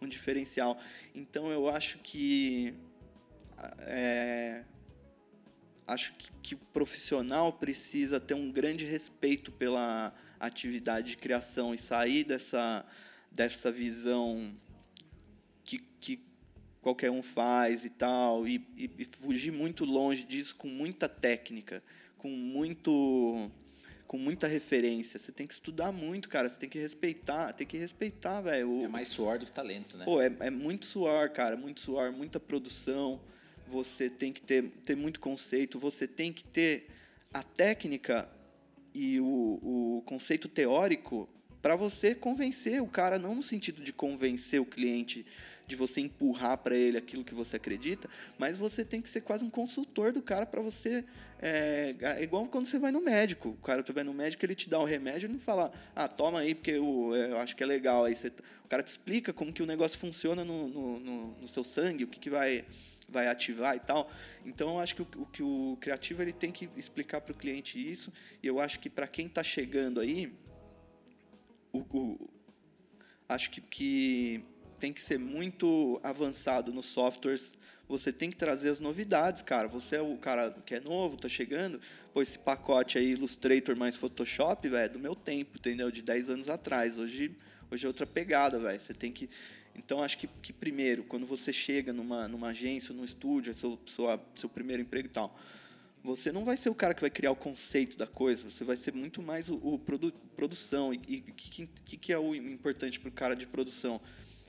um 0.00 0.08
diferencial. 0.08 0.80
Então 1.14 1.50
eu 1.50 1.68
acho 1.68 1.98
que 1.98 2.72
é, 3.80 4.64
acho 5.86 6.14
que, 6.14 6.30
que 6.42 6.54
o 6.54 6.58
profissional 6.72 7.52
precisa 7.52 8.18
ter 8.18 8.32
um 8.32 8.50
grande 8.50 8.86
respeito 8.86 9.52
pela 9.52 10.14
atividade 10.40 11.08
de 11.08 11.18
criação 11.18 11.74
e 11.74 11.78
sair 11.78 12.24
dessa 12.24 12.86
dessa 13.30 13.70
visão 13.70 14.56
que, 15.62 15.78
que 15.78 16.23
qualquer 16.84 17.10
um 17.10 17.22
faz 17.22 17.86
e 17.86 17.88
tal, 17.88 18.46
e, 18.46 18.56
e, 18.76 18.90
e 18.98 19.08
fugir 19.22 19.50
muito 19.50 19.86
longe 19.86 20.22
disso 20.22 20.54
com 20.54 20.68
muita 20.68 21.08
técnica, 21.08 21.82
com 22.18 22.28
muito 22.28 23.50
com 24.06 24.18
muita 24.18 24.46
referência. 24.46 25.18
Você 25.18 25.32
tem 25.32 25.46
que 25.46 25.54
estudar 25.54 25.90
muito, 25.90 26.28
cara. 26.28 26.46
Você 26.46 26.58
tem 26.58 26.68
que 26.68 26.78
respeitar, 26.78 27.54
tem 27.54 27.66
que 27.66 27.78
respeitar, 27.78 28.42
velho. 28.42 28.84
É 28.84 28.86
mais 28.86 29.08
suor 29.08 29.38
do 29.38 29.46
que 29.46 29.50
talento, 29.50 29.96
né? 29.96 30.04
Pô, 30.04 30.20
é, 30.20 30.30
é 30.40 30.50
muito 30.50 30.84
suor, 30.84 31.30
cara. 31.30 31.56
Muito 31.56 31.80
suor, 31.80 32.12
muita 32.12 32.38
produção. 32.38 33.18
Você 33.66 34.10
tem 34.10 34.30
que 34.30 34.42
ter, 34.42 34.64
ter 34.84 34.94
muito 34.94 35.18
conceito. 35.18 35.78
Você 35.78 36.06
tem 36.06 36.34
que 36.34 36.44
ter 36.44 36.90
a 37.32 37.42
técnica 37.42 38.28
e 38.92 39.18
o, 39.18 39.24
o 39.24 40.02
conceito 40.04 40.48
teórico 40.48 41.28
para 41.62 41.74
você 41.74 42.14
convencer 42.14 42.82
o 42.82 42.86
cara, 42.86 43.18
não 43.18 43.34
no 43.34 43.42
sentido 43.42 43.82
de 43.82 43.90
convencer 43.90 44.60
o 44.60 44.66
cliente 44.66 45.24
de 45.66 45.76
você 45.76 46.00
empurrar 46.00 46.58
para 46.58 46.76
ele 46.76 46.96
aquilo 46.96 47.24
que 47.24 47.34
você 47.34 47.56
acredita, 47.56 48.08
mas 48.38 48.56
você 48.56 48.84
tem 48.84 49.00
que 49.00 49.08
ser 49.08 49.22
quase 49.22 49.44
um 49.44 49.50
consultor 49.50 50.12
do 50.12 50.20
cara 50.20 50.44
para 50.44 50.60
você. 50.60 51.04
É, 51.40 51.94
é, 52.00 52.22
igual 52.22 52.46
quando 52.46 52.66
você 52.66 52.78
vai 52.78 52.92
no 52.92 53.00
médico. 53.00 53.50
O 53.50 53.56
cara, 53.56 53.84
você 53.84 53.92
vai 53.92 54.04
no 54.04 54.14
médico, 54.14 54.44
ele 54.44 54.54
te 54.54 54.68
dá 54.68 54.78
o 54.78 54.84
remédio 54.84 55.28
e 55.28 55.32
não 55.32 55.38
fala, 55.38 55.72
ah, 55.94 56.08
toma 56.08 56.40
aí, 56.40 56.54
porque 56.54 56.72
eu, 56.72 57.12
eu 57.14 57.38
acho 57.38 57.56
que 57.56 57.62
é 57.62 57.66
legal. 57.66 58.04
Aí 58.04 58.14
você, 58.14 58.28
o 58.64 58.68
cara 58.68 58.82
te 58.82 58.88
explica 58.88 59.32
como 59.32 59.52
que 59.52 59.62
o 59.62 59.66
negócio 59.66 59.98
funciona 59.98 60.44
no, 60.44 60.68
no, 60.68 61.00
no, 61.00 61.40
no 61.40 61.48
seu 61.48 61.64
sangue, 61.64 62.04
o 62.04 62.08
que, 62.08 62.18
que 62.18 62.30
vai 62.30 62.64
vai 63.06 63.28
ativar 63.28 63.76
e 63.76 63.80
tal. 63.80 64.10
Então 64.44 64.70
eu 64.70 64.80
acho 64.80 64.94
que 64.94 65.02
o, 65.02 65.22
o 65.22 65.26
que 65.26 65.42
o 65.42 65.76
criativo 65.80 66.22
ele 66.22 66.32
tem 66.32 66.50
que 66.50 66.68
explicar 66.76 67.20
para 67.20 67.32
o 67.32 67.36
cliente 67.36 67.78
isso. 67.78 68.12
E 68.42 68.46
eu 68.46 68.60
acho 68.60 68.80
que 68.80 68.88
para 68.88 69.06
quem 69.06 69.26
está 69.26 69.42
chegando 69.42 70.00
aí, 70.00 70.32
o, 71.72 71.80
o, 71.80 72.30
acho 73.28 73.50
que, 73.50 73.60
que 73.60 74.44
tem 74.78 74.92
que 74.92 75.02
ser 75.02 75.18
muito 75.18 76.00
avançado 76.02 76.72
nos 76.72 76.86
softwares. 76.86 77.52
Você 77.88 78.12
tem 78.12 78.30
que 78.30 78.36
trazer 78.36 78.70
as 78.70 78.80
novidades, 78.80 79.42
cara. 79.42 79.68
Você 79.68 79.96
é 79.96 80.00
o 80.00 80.16
cara 80.16 80.50
que 80.64 80.74
é 80.74 80.80
novo, 80.80 81.16
tá 81.16 81.28
chegando. 81.28 81.80
Pô, 82.12 82.22
esse 82.22 82.38
pacote 82.38 82.98
aí, 82.98 83.10
Illustrator 83.12 83.76
mais 83.76 83.96
Photoshop, 83.96 84.68
velho, 84.68 84.84
é 84.84 84.88
do 84.88 84.98
meu 84.98 85.14
tempo, 85.14 85.58
entendeu? 85.58 85.90
De 85.90 86.02
10 86.02 86.30
anos 86.30 86.48
atrás. 86.48 86.96
Hoje, 86.96 87.36
hoje 87.70 87.84
é 87.84 87.88
outra 87.88 88.06
pegada, 88.06 88.58
velho. 88.58 88.80
Você 88.80 88.94
tem 88.94 89.12
que. 89.12 89.28
Então, 89.74 90.02
acho 90.02 90.16
que, 90.16 90.28
que 90.40 90.52
primeiro, 90.52 91.04
quando 91.04 91.26
você 91.26 91.52
chega 91.52 91.92
numa, 91.92 92.28
numa 92.28 92.48
agência, 92.48 92.94
num 92.94 93.04
estúdio, 93.04 93.52
seu, 93.54 93.78
sua, 93.86 94.20
seu 94.34 94.48
primeiro 94.48 94.80
emprego 94.80 95.08
e 95.08 95.10
tal, 95.10 95.36
você 96.04 96.30
não 96.30 96.44
vai 96.44 96.56
ser 96.56 96.68
o 96.68 96.74
cara 96.74 96.92
que 96.92 97.00
vai 97.00 97.10
criar 97.10 97.32
o 97.32 97.36
conceito 97.36 97.96
da 97.96 98.06
coisa, 98.06 98.48
você 98.48 98.62
vai 98.62 98.76
ser 98.76 98.92
muito 98.92 99.22
mais 99.22 99.48
o, 99.48 99.56
o 99.56 99.78
produ, 99.78 100.12
produção. 100.36 100.92
E 100.92 100.98
o 100.98 101.00
que, 101.34 101.66
que, 101.66 101.96
que 101.96 102.12
é 102.12 102.18
o 102.18 102.34
importante 102.34 103.00
para 103.00 103.08
o 103.08 103.12
cara 103.12 103.34
de 103.34 103.46
produção? 103.46 104.00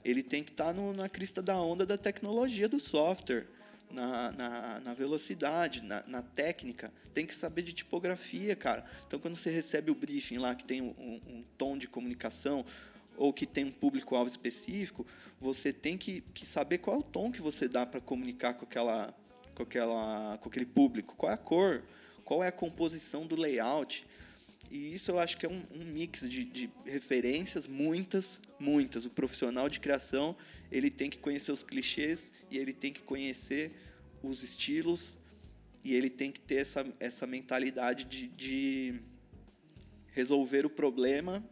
Ele 0.06 0.22
tem 0.22 0.43
que 0.43 0.51
estar 0.51 0.72
tá 0.72 0.82
na 0.93 1.10
crista 1.10 1.41
da 1.41 1.60
onda 1.60 1.84
da 1.84 1.97
tecnologia 1.97 2.70
do 2.70 2.80
software, 2.80 3.47
na, 3.89 4.32
na, 4.32 4.80
na 4.82 4.93
velocidade, 4.93 5.82
na, 5.82 6.03
na, 6.06 6.22
técnica. 6.22 6.93
Tem 7.14 7.26
que 7.26 7.34
saber 7.34 7.64
de 7.64 7.74
tipografia, 7.74 8.56
cara. 8.56 8.86
Então, 9.08 9.20
quando 9.20 9.36
você 9.36 9.49
recebe 9.49 9.89
o 9.89 9.95
briefing 9.95 10.38
lá, 10.38 10.53
que 10.53 10.64
tem 10.64 10.82
um, 10.82 11.22
um 11.28 11.43
tom 11.58 11.76
de 11.76 11.88
comunicação, 11.88 12.64
ou 13.18 13.34
que 13.34 13.47
tem 13.47 13.66
um 13.66 13.72
público-alvo 13.72 14.30
específico, 14.30 15.08
você 15.41 15.74
tem 15.74 15.97
que, 15.97 16.22
que 16.34 16.45
saber 16.45 16.78
qual 16.78 16.97
é 16.97 16.99
o 16.99 17.03
tom 17.03 17.32
que 17.32 17.41
você 17.41 17.68
dá 17.68 17.86
para 17.86 17.99
comunicar 17.99 18.53
com, 18.53 18.66
aquela, 18.66 19.12
com, 19.56 19.64
aquela, 19.64 20.38
com 20.38 20.49
aquele 20.49 20.66
público, 20.66 21.16
qual 21.16 21.32
é 21.32 21.36
a 21.36 21.38
cor, 21.38 21.84
qual 22.24 22.43
é 22.43 22.47
a 22.47 22.51
composição 22.51 23.26
do 23.26 23.36
layout. 23.36 24.06
E 24.70 24.93
isso 24.93 25.11
eu 25.11 25.20
acho 25.20 25.38
que 25.38 25.45
é 25.45 25.49
um, 25.49 25.63
um 25.74 25.86
mix 25.86 26.28
de, 26.30 26.43
de, 26.43 26.70
referências, 26.86 27.68
muitas, 27.68 28.41
muitas. 28.59 29.05
O 29.05 29.09
profissional 29.09 29.70
de 29.70 29.80
criação, 29.80 30.36
ele 30.72 30.89
tem 30.89 31.09
que 31.09 31.18
conhecer 31.18 31.51
os 31.51 31.63
clichês 31.63 32.32
e 32.49 32.57
ele 32.57 32.74
tem 32.74 32.91
que 32.91 33.01
conhecer 33.01 33.72
os 34.24 34.43
estilos 34.43 35.20
e 35.84 35.93
ele 35.93 36.09
tem 36.09 36.32
que 36.32 36.39
ter 36.39 36.55
essa, 36.55 36.86
essa 36.99 37.28
mentalidade 37.28 38.05
de, 38.05 38.28
de 38.28 38.99
resolver 40.13 40.66
o 40.66 40.70
problema 40.70 41.43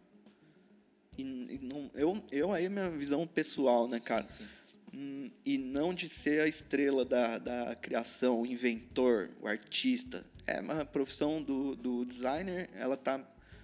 e, 1.17 1.21
e, 1.21 1.59
não, 1.61 1.91
eu, 1.93 2.23
eu 2.31 2.51
aí 2.51 2.67
minha 2.69 2.89
visão 2.89 3.25
pessoal, 3.27 3.87
né, 3.87 3.99
cara? 3.99 4.25
Sim, 4.27 4.43
sim. 4.43 4.49
Hum, 4.93 5.31
e 5.43 5.57
não 5.57 5.93
de 5.93 6.07
ser 6.07 6.41
a 6.41 6.47
estrela 6.47 7.03
da, 7.03 7.37
da 7.39 7.75
criação, 7.75 8.41
o 8.41 8.45
inventor, 8.45 9.31
o 9.41 9.47
artista 9.47 10.23
é 10.45 10.59
uma 10.59 10.85
profissão 10.85 11.41
do, 11.41 11.75
do 11.75 12.05
designer, 12.05 12.69
ela 12.75 12.95
está 12.95 13.19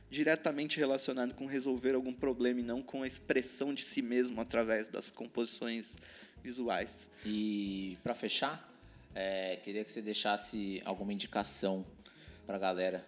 diretamente 0.10 0.80
relacionada 0.80 1.34
com 1.34 1.46
resolver 1.46 1.94
algum 1.94 2.14
problema 2.14 2.62
e 2.62 2.64
não 2.64 2.82
com 2.82 3.04
a 3.04 3.08
expressão 3.08 3.74
de 3.74 3.84
si 3.84 4.02
mesmo 4.02 4.42
através 4.42 4.88
das 4.88 5.12
composições 5.12 5.96
visuais. 6.44 7.10
E 7.26 7.98
para 8.02 8.16
fechar, 8.16 8.68
é, 9.14 9.58
queria 9.58 9.84
que 9.84 9.92
você 9.92 10.02
deixasse 10.02 10.82
alguma 10.84 11.14
indicação 11.14 11.86
para 12.46 12.56
a 12.56 12.60
galera. 12.60 13.06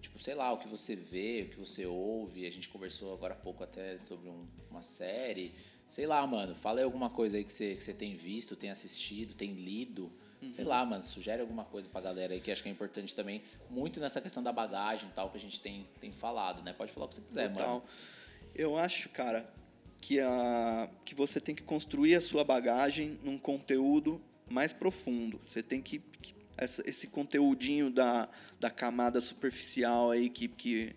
Tipo, 0.00 0.18
sei 0.18 0.34
lá, 0.34 0.52
o 0.52 0.58
que 0.58 0.68
você 0.68 0.96
vê, 0.96 1.46
o 1.46 1.50
que 1.50 1.58
você 1.58 1.86
ouve. 1.86 2.46
A 2.46 2.50
gente 2.50 2.68
conversou 2.68 3.12
agora 3.12 3.34
há 3.34 3.36
pouco 3.36 3.62
até 3.62 3.98
sobre 3.98 4.28
um, 4.28 4.46
uma 4.70 4.82
série. 4.82 5.54
Sei 5.94 6.06
lá, 6.06 6.26
mano, 6.26 6.54
fala 6.56 6.80
aí 6.80 6.84
alguma 6.84 7.08
coisa 7.08 7.36
aí 7.36 7.44
que 7.44 7.52
você, 7.52 7.74
que 7.76 7.82
você 7.82 7.94
tem 7.94 8.16
visto, 8.16 8.56
tem 8.56 8.70
assistido, 8.70 9.34
tem 9.34 9.52
lido 9.52 10.10
Uhum. 10.44 10.52
Sei 10.52 10.64
lá, 10.64 10.84
mano, 10.84 11.02
sugere 11.02 11.40
alguma 11.40 11.64
coisa 11.64 11.88
pra 11.88 12.00
galera 12.00 12.34
aí 12.34 12.40
que 12.40 12.50
acho 12.50 12.62
que 12.62 12.68
é 12.68 12.72
importante 12.72 13.14
também, 13.14 13.42
muito 13.70 13.98
nessa 13.98 14.20
questão 14.20 14.42
da 14.42 14.52
bagagem 14.52 15.08
e 15.08 15.12
tal, 15.12 15.30
que 15.30 15.38
a 15.38 15.40
gente 15.40 15.60
tem, 15.60 15.86
tem 16.00 16.12
falado, 16.12 16.62
né? 16.62 16.72
Pode 16.72 16.92
falar 16.92 17.06
o 17.06 17.08
que 17.08 17.14
você 17.14 17.22
quiser, 17.22 17.52
Total. 17.52 17.68
mano. 17.68 17.82
Eu 18.54 18.76
acho, 18.76 19.08
cara, 19.08 19.48
que, 20.00 20.20
a, 20.20 20.88
que 21.04 21.14
você 21.14 21.40
tem 21.40 21.54
que 21.54 21.62
construir 21.62 22.14
a 22.14 22.20
sua 22.20 22.44
bagagem 22.44 23.18
num 23.22 23.38
conteúdo 23.38 24.20
mais 24.48 24.72
profundo. 24.72 25.40
Você 25.46 25.62
tem 25.62 25.80
que. 25.80 26.00
que 26.20 26.34
essa, 26.56 26.88
esse 26.88 27.08
conteúdinho 27.08 27.90
da, 27.90 28.28
da 28.60 28.70
camada 28.70 29.20
superficial 29.20 30.10
aí 30.10 30.28
que, 30.28 30.46
que, 30.46 30.94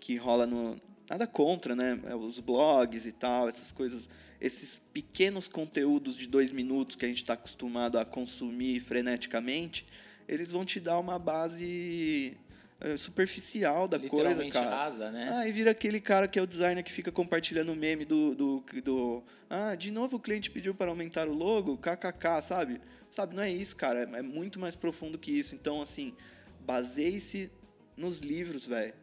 que 0.00 0.16
rola 0.16 0.46
no. 0.46 0.80
Nada 1.08 1.26
contra, 1.26 1.74
né? 1.74 2.00
Os 2.14 2.38
blogs 2.38 3.06
e 3.06 3.12
tal, 3.12 3.48
essas 3.48 3.70
coisas 3.70 4.08
esses 4.42 4.82
pequenos 4.92 5.46
conteúdos 5.46 6.16
de 6.16 6.26
dois 6.26 6.50
minutos 6.50 6.96
que 6.96 7.04
a 7.04 7.08
gente 7.08 7.18
está 7.18 7.34
acostumado 7.34 7.96
a 7.96 8.04
consumir 8.04 8.80
freneticamente, 8.80 9.86
eles 10.26 10.50
vão 10.50 10.64
te 10.64 10.80
dar 10.80 10.98
uma 10.98 11.16
base 11.16 12.36
eh, 12.80 12.96
superficial 12.96 13.86
da 13.86 14.00
coisa, 14.00 14.44
cara. 14.48 14.68
rasa, 14.68 15.12
né? 15.12 15.28
Ah, 15.32 15.48
e 15.48 15.52
vira 15.52 15.70
aquele 15.70 16.00
cara 16.00 16.26
que 16.26 16.40
é 16.40 16.42
o 16.42 16.46
designer 16.46 16.82
que 16.82 16.90
fica 16.90 17.12
compartilhando 17.12 17.70
o 17.70 17.76
meme 17.76 18.04
do, 18.04 18.34
do, 18.34 18.64
do... 18.82 19.22
Ah, 19.48 19.76
de 19.76 19.92
novo 19.92 20.16
o 20.16 20.20
cliente 20.20 20.50
pediu 20.50 20.74
para 20.74 20.90
aumentar 20.90 21.28
o 21.28 21.32
logo, 21.32 21.78
kkk, 21.78 22.42
sabe? 22.42 22.80
Sabe, 23.12 23.36
não 23.36 23.44
é 23.44 23.50
isso, 23.50 23.76
cara. 23.76 24.00
É 24.00 24.22
muito 24.22 24.58
mais 24.58 24.74
profundo 24.74 25.18
que 25.18 25.30
isso. 25.30 25.54
Então, 25.54 25.80
assim, 25.80 26.14
baseie-se 26.60 27.48
nos 27.96 28.18
livros, 28.18 28.66
velho. 28.66 28.94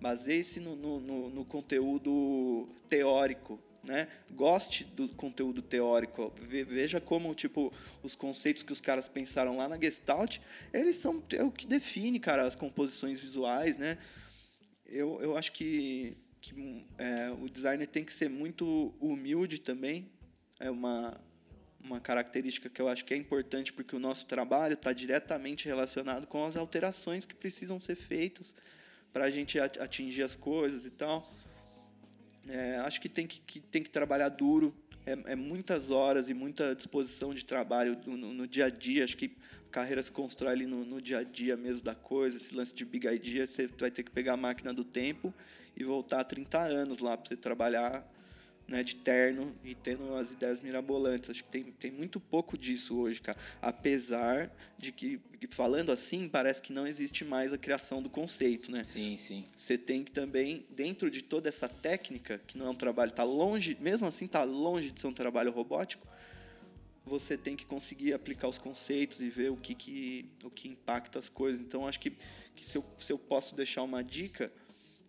Baseie-se 0.00 0.60
no, 0.60 0.76
no, 0.76 1.00
no, 1.00 1.30
no 1.30 1.44
conteúdo 1.44 2.68
teórico, 2.88 3.60
né? 3.82 4.08
Goste 4.32 4.84
do 4.84 5.08
conteúdo 5.10 5.62
teórico, 5.62 6.32
veja 6.38 7.00
como 7.00 7.34
tipo 7.34 7.72
os 8.02 8.14
conceitos 8.14 8.62
que 8.62 8.72
os 8.72 8.80
caras 8.80 9.08
pensaram 9.08 9.56
lá 9.56 9.68
na 9.68 9.78
Gestalt, 9.78 10.38
eles 10.72 10.96
são 10.96 11.22
é 11.32 11.42
o 11.42 11.50
que 11.50 11.66
define, 11.66 12.18
cara, 12.18 12.42
as 12.44 12.54
composições 12.54 13.20
visuais, 13.20 13.78
né? 13.78 13.96
Eu, 14.84 15.20
eu 15.20 15.36
acho 15.36 15.52
que, 15.52 16.16
que 16.40 16.86
é, 16.98 17.30
o 17.30 17.48
designer 17.48 17.86
tem 17.86 18.04
que 18.04 18.12
ser 18.12 18.28
muito 18.28 18.94
humilde 19.00 19.60
também, 19.60 20.10
é 20.60 20.70
uma 20.70 21.20
uma 21.86 22.00
característica 22.00 22.68
que 22.68 22.82
eu 22.82 22.88
acho 22.88 23.04
que 23.04 23.14
é 23.14 23.16
importante 23.16 23.72
porque 23.72 23.94
o 23.94 23.98
nosso 23.98 24.26
trabalho 24.26 24.74
está 24.74 24.92
diretamente 24.92 25.66
relacionado 25.66 26.26
com 26.26 26.44
as 26.44 26.56
alterações 26.56 27.24
que 27.24 27.34
precisam 27.34 27.78
ser 27.78 27.94
feitas 27.94 28.54
para 29.16 29.24
a 29.24 29.30
gente 29.30 29.58
atingir 29.58 30.22
as 30.22 30.36
coisas 30.36 30.84
e 30.84 30.90
tal. 30.90 31.32
É, 32.46 32.76
acho 32.80 33.00
que 33.00 33.08
tem 33.08 33.26
que, 33.26 33.40
que, 33.40 33.60
tem 33.60 33.82
que 33.82 33.88
trabalhar 33.88 34.28
duro, 34.28 34.76
é, 35.06 35.32
é, 35.32 35.34
muitas 35.34 35.90
horas 35.90 36.28
e 36.28 36.34
muita 36.34 36.74
disposição 36.74 37.32
de 37.32 37.42
trabalho 37.42 37.98
no, 38.04 38.34
no, 38.34 38.46
dia 38.46 38.66
a 38.66 38.68
dia. 38.68 39.04
Acho 39.04 39.16
que 39.16 39.34
carreira 39.70 40.02
se 40.02 40.12
constrói 40.12 40.52
ali 40.52 40.66
no, 40.66 40.84
no, 40.84 41.00
dia 41.00 41.20
a 41.20 41.22
dia 41.22 41.56
mesmo 41.56 41.80
da 41.80 41.94
coisa. 41.94 42.36
Esse 42.36 42.54
lance 42.54 42.74
de 42.74 42.84
big 42.84 43.06
idea, 43.06 43.46
você 43.46 43.66
vai 43.68 43.90
ter 43.90 44.02
que 44.02 44.10
pegar 44.10 44.34
a 44.34 44.36
máquina 44.36 44.74
do 44.74 44.84
tempo 44.84 45.32
e 45.74 45.82
voltar 45.82 46.22
30 46.22 46.58
anos 46.58 46.98
lá 46.98 47.16
para 47.16 47.30
você 47.30 47.36
trabalhar 47.38 48.06
né, 48.68 48.82
de 48.82 48.96
terno 48.96 49.54
e 49.62 49.74
tendo 49.74 50.14
as 50.14 50.32
ideias 50.32 50.60
mirabolantes. 50.60 51.30
Acho 51.30 51.44
que 51.44 51.50
tem, 51.50 51.64
tem 51.64 51.90
muito 51.90 52.18
pouco 52.18 52.58
disso 52.58 52.98
hoje, 52.98 53.20
cara. 53.20 53.38
Apesar 53.62 54.50
de 54.76 54.90
que, 54.90 55.20
falando 55.50 55.92
assim, 55.92 56.28
parece 56.28 56.60
que 56.60 56.72
não 56.72 56.86
existe 56.86 57.24
mais 57.24 57.52
a 57.52 57.58
criação 57.58 58.02
do 58.02 58.10
conceito, 58.10 58.70
né? 58.70 58.82
Sim, 58.84 59.16
sim. 59.16 59.44
Você 59.56 59.78
tem 59.78 60.02
que 60.02 60.10
também, 60.10 60.66
dentro 60.70 61.10
de 61.10 61.22
toda 61.22 61.48
essa 61.48 61.68
técnica, 61.68 62.40
que 62.46 62.58
não 62.58 62.66
é 62.66 62.70
um 62.70 62.74
trabalho, 62.74 63.12
tá 63.12 63.24
longe, 63.24 63.76
mesmo 63.80 64.06
assim 64.06 64.26
tá 64.26 64.42
longe 64.42 64.90
de 64.90 65.00
ser 65.00 65.06
um 65.06 65.12
trabalho 65.12 65.52
robótico, 65.52 66.06
você 67.04 67.36
tem 67.36 67.54
que 67.54 67.64
conseguir 67.64 68.12
aplicar 68.12 68.48
os 68.48 68.58
conceitos 68.58 69.20
e 69.20 69.28
ver 69.30 69.52
o 69.52 69.56
que, 69.56 69.76
que, 69.76 70.28
o 70.44 70.50
que 70.50 70.68
impacta 70.68 71.20
as 71.20 71.28
coisas. 71.28 71.60
Então, 71.60 71.86
acho 71.86 72.00
que, 72.00 72.12
que 72.56 72.66
se, 72.66 72.76
eu, 72.76 72.84
se 72.98 73.12
eu 73.12 73.18
posso 73.18 73.54
deixar 73.54 73.84
uma 73.84 74.02
dica 74.02 74.50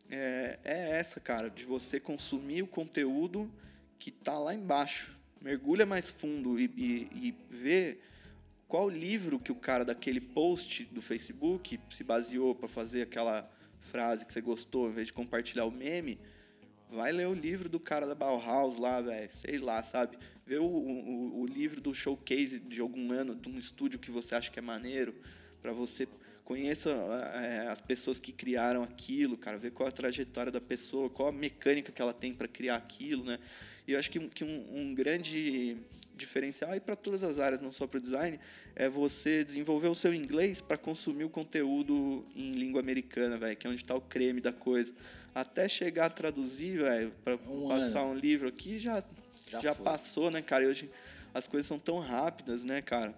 é, 0.10 0.60
é 0.64 1.00
essa, 1.00 1.20
cara, 1.20 1.50
de 1.50 1.66
você 1.66 2.00
consumir 2.00 2.62
o 2.62 2.68
conteúdo 2.68 3.52
que 4.00 4.10
está 4.10 4.38
lá 4.38 4.54
embaixo. 4.54 5.16
Mergulha 5.42 5.86
mais 5.86 6.10
fundo 6.10 6.60
e, 6.60 6.66
e, 6.76 7.28
e 7.28 7.36
vê 7.50 8.00
qual 8.68 8.90
livro 8.90 9.40
que 9.40 9.52
o 9.52 9.56
cara 9.56 9.86
daquele 9.86 10.20
post 10.20 10.86
do 10.86 11.02
Facebook 11.02 11.80
se 11.90 12.04
baseou 12.04 12.54
para 12.54 12.68
fazer 12.68 13.04
aquela 13.04 13.50
frase 13.80 14.26
que 14.26 14.34
você 14.34 14.42
gostou, 14.42 14.90
em 14.90 14.94
vez 14.94 15.08
de 15.08 15.14
compartilhar 15.14 15.66
o 15.66 15.72
meme, 15.72 16.20
vai 16.90 17.12
ler 17.12 17.28
o 17.28 17.34
livro 17.34 17.70
do 17.70 17.80
cara 17.80 18.06
da 18.06 18.16
Bauhaus 18.16 18.78
lá, 18.78 19.02
velho, 19.02 19.30
sei 19.32 19.58
lá, 19.58 19.84
sabe? 19.84 20.18
Vê 20.46 20.58
o, 20.58 20.66
o, 20.66 21.42
o, 21.42 21.46
livro 21.46 21.82
do 21.82 21.94
showcase 21.94 22.60
de 22.60 22.80
algum 22.80 23.12
ano, 23.12 23.36
de 23.36 23.50
um 23.50 23.58
estúdio 23.58 24.00
que 24.00 24.12
você 24.12 24.36
acha 24.36 24.52
que 24.52 24.60
é 24.60 24.62
maneiro, 24.62 25.16
para 25.62 25.74
você 25.74 26.08
conheça 26.48 26.92
é, 27.44 27.68
as 27.68 27.82
pessoas 27.82 28.22
que 28.22 28.32
criaram 28.32 28.82
aquilo, 28.82 29.38
cara, 29.38 29.58
ver 29.58 29.72
qual 29.72 29.90
a 29.90 29.92
trajetória 29.92 30.50
da 30.50 30.62
pessoa, 30.62 31.10
qual 31.10 31.28
a 31.28 31.32
mecânica 31.34 31.92
que 31.92 32.02
ela 32.02 32.14
tem 32.14 32.34
para 32.34 32.48
criar 32.48 32.78
aquilo, 32.78 33.26
né? 33.26 33.38
E 33.86 33.92
eu 33.92 34.00
acho 34.00 34.10
que, 34.10 34.18
que 34.30 34.46
um, 34.46 34.66
um 34.74 34.96
grande 34.96 35.76
diferencial 36.16 36.72
aí 36.72 36.80
para 36.80 36.96
todas 36.96 37.22
as 37.22 37.38
áreas, 37.38 37.60
não 37.60 37.74
só 37.74 37.86
para 37.86 37.98
o 37.98 38.02
design, 38.02 38.40
é 38.78 38.88
você 38.88 39.44
desenvolver 39.44 39.90
o 39.90 39.94
seu 39.94 40.14
inglês 40.14 40.62
para 40.62 40.78
consumir 40.78 41.26
o 41.26 41.30
conteúdo 41.30 42.26
em 42.34 42.54
língua 42.54 42.80
americana, 42.80 43.38
velho, 43.38 43.58
que 43.58 43.68
é 43.68 43.70
onde 43.70 43.82
está 43.82 43.94
o 43.94 44.00
creme 44.00 44.40
da 44.40 44.54
coisa. 44.54 44.94
Até 45.36 45.68
chegar 45.68 46.06
a 46.06 46.10
traduzir, 46.10 46.80
velho, 46.80 47.12
para 47.26 47.36
um 47.36 47.68
passar 47.68 48.04
ano. 48.04 48.12
um 48.12 48.16
livro 48.16 48.48
aqui 48.48 48.80
já 48.80 49.04
já, 49.50 49.60
já 49.60 49.76
passou, 49.76 50.32
né, 50.32 50.42
cara? 50.42 50.64
E 50.64 50.68
hoje 50.68 50.90
as 51.34 51.46
coisas 51.46 51.68
são 51.68 51.78
tão 51.78 52.00
rápidas, 52.00 52.64
né, 52.64 52.82
cara? 52.82 53.14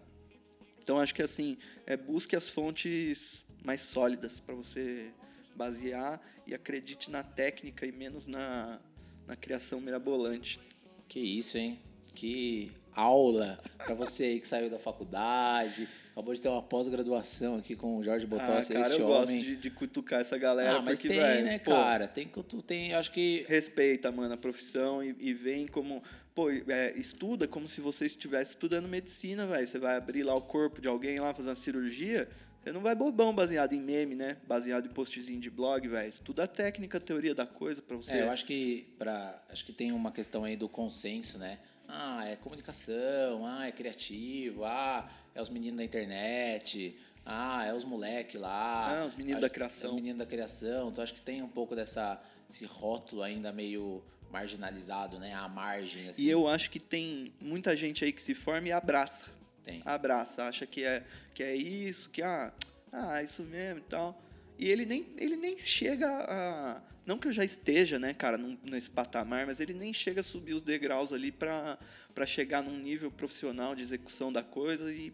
Então 0.90 0.98
acho 0.98 1.14
que 1.14 1.22
assim, 1.22 1.56
é, 1.86 1.96
busque 1.96 2.36
as 2.36 2.50
fontes 2.50 3.46
mais 3.64 3.80
sólidas 3.80 4.40
para 4.40 4.56
você 4.56 5.12
basear 5.56 6.20
e 6.48 6.56
acredite 6.56 7.12
na 7.12 7.22
técnica 7.22 7.86
e 7.86 7.92
menos 7.92 8.26
na, 8.26 8.80
na 9.28 9.36
criação 9.36 9.80
mirabolante. 9.80 10.60
Que 11.08 11.20
isso, 11.20 11.60
hein? 11.60 11.80
Que 12.16 12.72
aula 12.92 13.60
para 13.78 13.94
você 13.94 14.24
aí 14.24 14.40
que 14.40 14.48
saiu 14.48 14.68
da 14.68 14.80
faculdade, 14.80 15.88
acabou 16.20 16.34
de 16.34 16.42
ter 16.42 16.50
uma 16.50 16.62
pós-graduação 16.62 17.56
aqui 17.56 17.76
com 17.76 17.98
o 17.98 18.04
Jorge 18.04 18.26
Botossi, 18.26 18.74
ah, 18.74 18.76
cara, 18.76 18.90
este 18.90 19.00
eu 19.00 19.08
homem. 19.08 19.38
gosto 19.38 19.46
de, 19.46 19.56
de 19.56 19.70
cutucar 19.72 20.20
essa 20.20 20.38
galera. 20.38 20.78
Ah, 20.78 20.82
mas 20.82 21.00
porque, 21.00 21.08
tem, 21.08 21.18
véio, 21.18 21.46
né, 21.46 21.60
pô, 21.60 21.72
cara? 21.72 22.08
Tem 22.08 22.28
que 22.28 22.44
tu 22.44 22.62
tem, 22.62 22.94
acho 22.94 23.12
que 23.12 23.46
respeita, 23.48 24.12
mano, 24.12 24.34
a 24.34 24.38
profissão 24.38 25.02
e, 25.02 25.16
e 25.20 25.34
vem 25.34 25.66
como, 25.66 26.04
pô, 26.36 26.50
é, 26.50 26.94
estuda 26.98 27.48
como 27.48 27.70
se 27.70 27.80
você 27.80 28.06
estivesse 28.06 28.52
estudando 28.52 28.88
medicina, 28.88 29.48
velho. 29.48 29.66
Você 29.66 29.80
vai 29.80 29.96
abrir 29.96 30.24
lá 30.24 30.36
o 30.36 30.42
corpo 30.42 30.82
de 30.82 30.90
alguém 30.90 31.18
lá 31.20 31.34
fazer 31.34 31.50
uma 31.50 31.56
cirurgia, 31.56 32.28
você 32.62 32.74
não 32.74 32.82
vai 32.82 32.94
bobão 32.94 33.34
baseado 33.34 33.72
em 33.72 33.80
meme, 33.80 34.16
né? 34.16 34.38
Baseado 34.46 34.88
em 34.88 34.90
postzinho 34.90 35.40
de 35.40 35.50
blog, 35.50 35.88
velho. 35.88 36.10
Estuda 36.10 36.44
a 36.44 36.48
técnica, 36.48 36.98
a 36.98 37.02
teoria 37.02 37.34
da 37.34 37.48
coisa 37.48 37.82
para 37.82 37.96
você. 37.96 38.12
É, 38.12 38.24
eu 38.24 38.30
acho 38.30 38.46
que 38.46 38.94
para, 38.98 39.42
acho 39.50 39.66
que 39.66 39.72
tem 39.72 39.94
uma 39.94 40.12
questão 40.12 40.44
aí 40.44 40.58
do 40.58 40.68
consenso, 40.68 41.38
né? 41.38 41.60
Ah, 41.92 42.26
é 42.28 42.36
comunicação, 42.36 43.46
ah, 43.46 43.68
é 43.68 43.72
criativo, 43.72 44.64
ah, 44.64 45.10
é 45.34 45.42
os 45.42 45.50
meninos 45.50 45.78
da 45.78 45.84
internet, 45.84 46.96
ah, 47.26 47.66
é 47.66 47.74
os 47.74 47.84
moleque 47.84 48.38
lá. 48.38 49.02
Ah, 49.02 49.06
os 49.06 49.16
meninos 49.16 49.42
da 49.42 49.50
criação. 49.50 49.88
É 49.88 49.90
os 49.90 49.96
meninos 49.96 50.20
da 50.20 50.26
criação. 50.26 50.90
Então 50.90 51.04
acho 51.04 51.14
que 51.14 51.22
tem 51.22 51.42
um 51.42 51.48
pouco 51.48 51.76
dessa 51.76 52.22
esse 52.50 52.66
rótulo 52.66 53.22
ainda 53.22 53.52
meio 53.52 54.04
marginalizado, 54.32 55.20
né? 55.20 55.34
À 55.34 55.48
margem. 55.48 56.10
Assim. 56.10 56.24
E 56.24 56.30
eu 56.30 56.48
acho 56.48 56.70
que 56.70 56.80
tem 56.80 57.34
muita 57.40 57.76
gente 57.76 58.04
aí 58.04 58.12
que 58.12 58.22
se 58.22 58.34
forma 58.34 58.68
e 58.68 58.72
abraça. 58.72 59.26
Tem. 59.64 59.82
Abraça, 59.86 60.44
acha 60.44 60.66
que 60.66 60.84
é, 60.84 61.04
que 61.34 61.44
é 61.44 61.56
isso, 61.56 62.10
que 62.10 62.22
ah, 62.22 62.54
ah, 62.92 63.22
isso 63.22 63.44
mesmo 63.44 63.80
e 63.80 63.84
tal. 63.84 64.20
E 64.60 64.68
ele 64.68 64.86
nem, 64.86 65.08
ele 65.18 65.38
nem 65.38 65.58
chega 65.58 66.06
a. 66.10 66.82
Não 67.06 67.18
que 67.18 67.30
eu 67.30 67.32
já 67.32 67.46
esteja, 67.46 67.98
né, 67.98 68.14
cara, 68.14 68.38
num, 68.38 68.58
nesse 68.62 68.90
patamar, 68.90 69.48
mas 69.48 69.60
ele 69.62 69.74
nem 69.74 69.94
chega 69.94 70.20
a 70.20 70.24
subir 70.24 70.54
os 70.54 70.62
degraus 70.62 71.14
ali 71.14 71.32
para 71.32 71.80
chegar 72.28 72.62
num 72.62 72.78
nível 72.78 73.10
profissional 73.10 73.74
de 73.74 73.82
execução 73.82 74.32
da 74.32 74.44
coisa 74.44 74.94
e, 74.94 75.12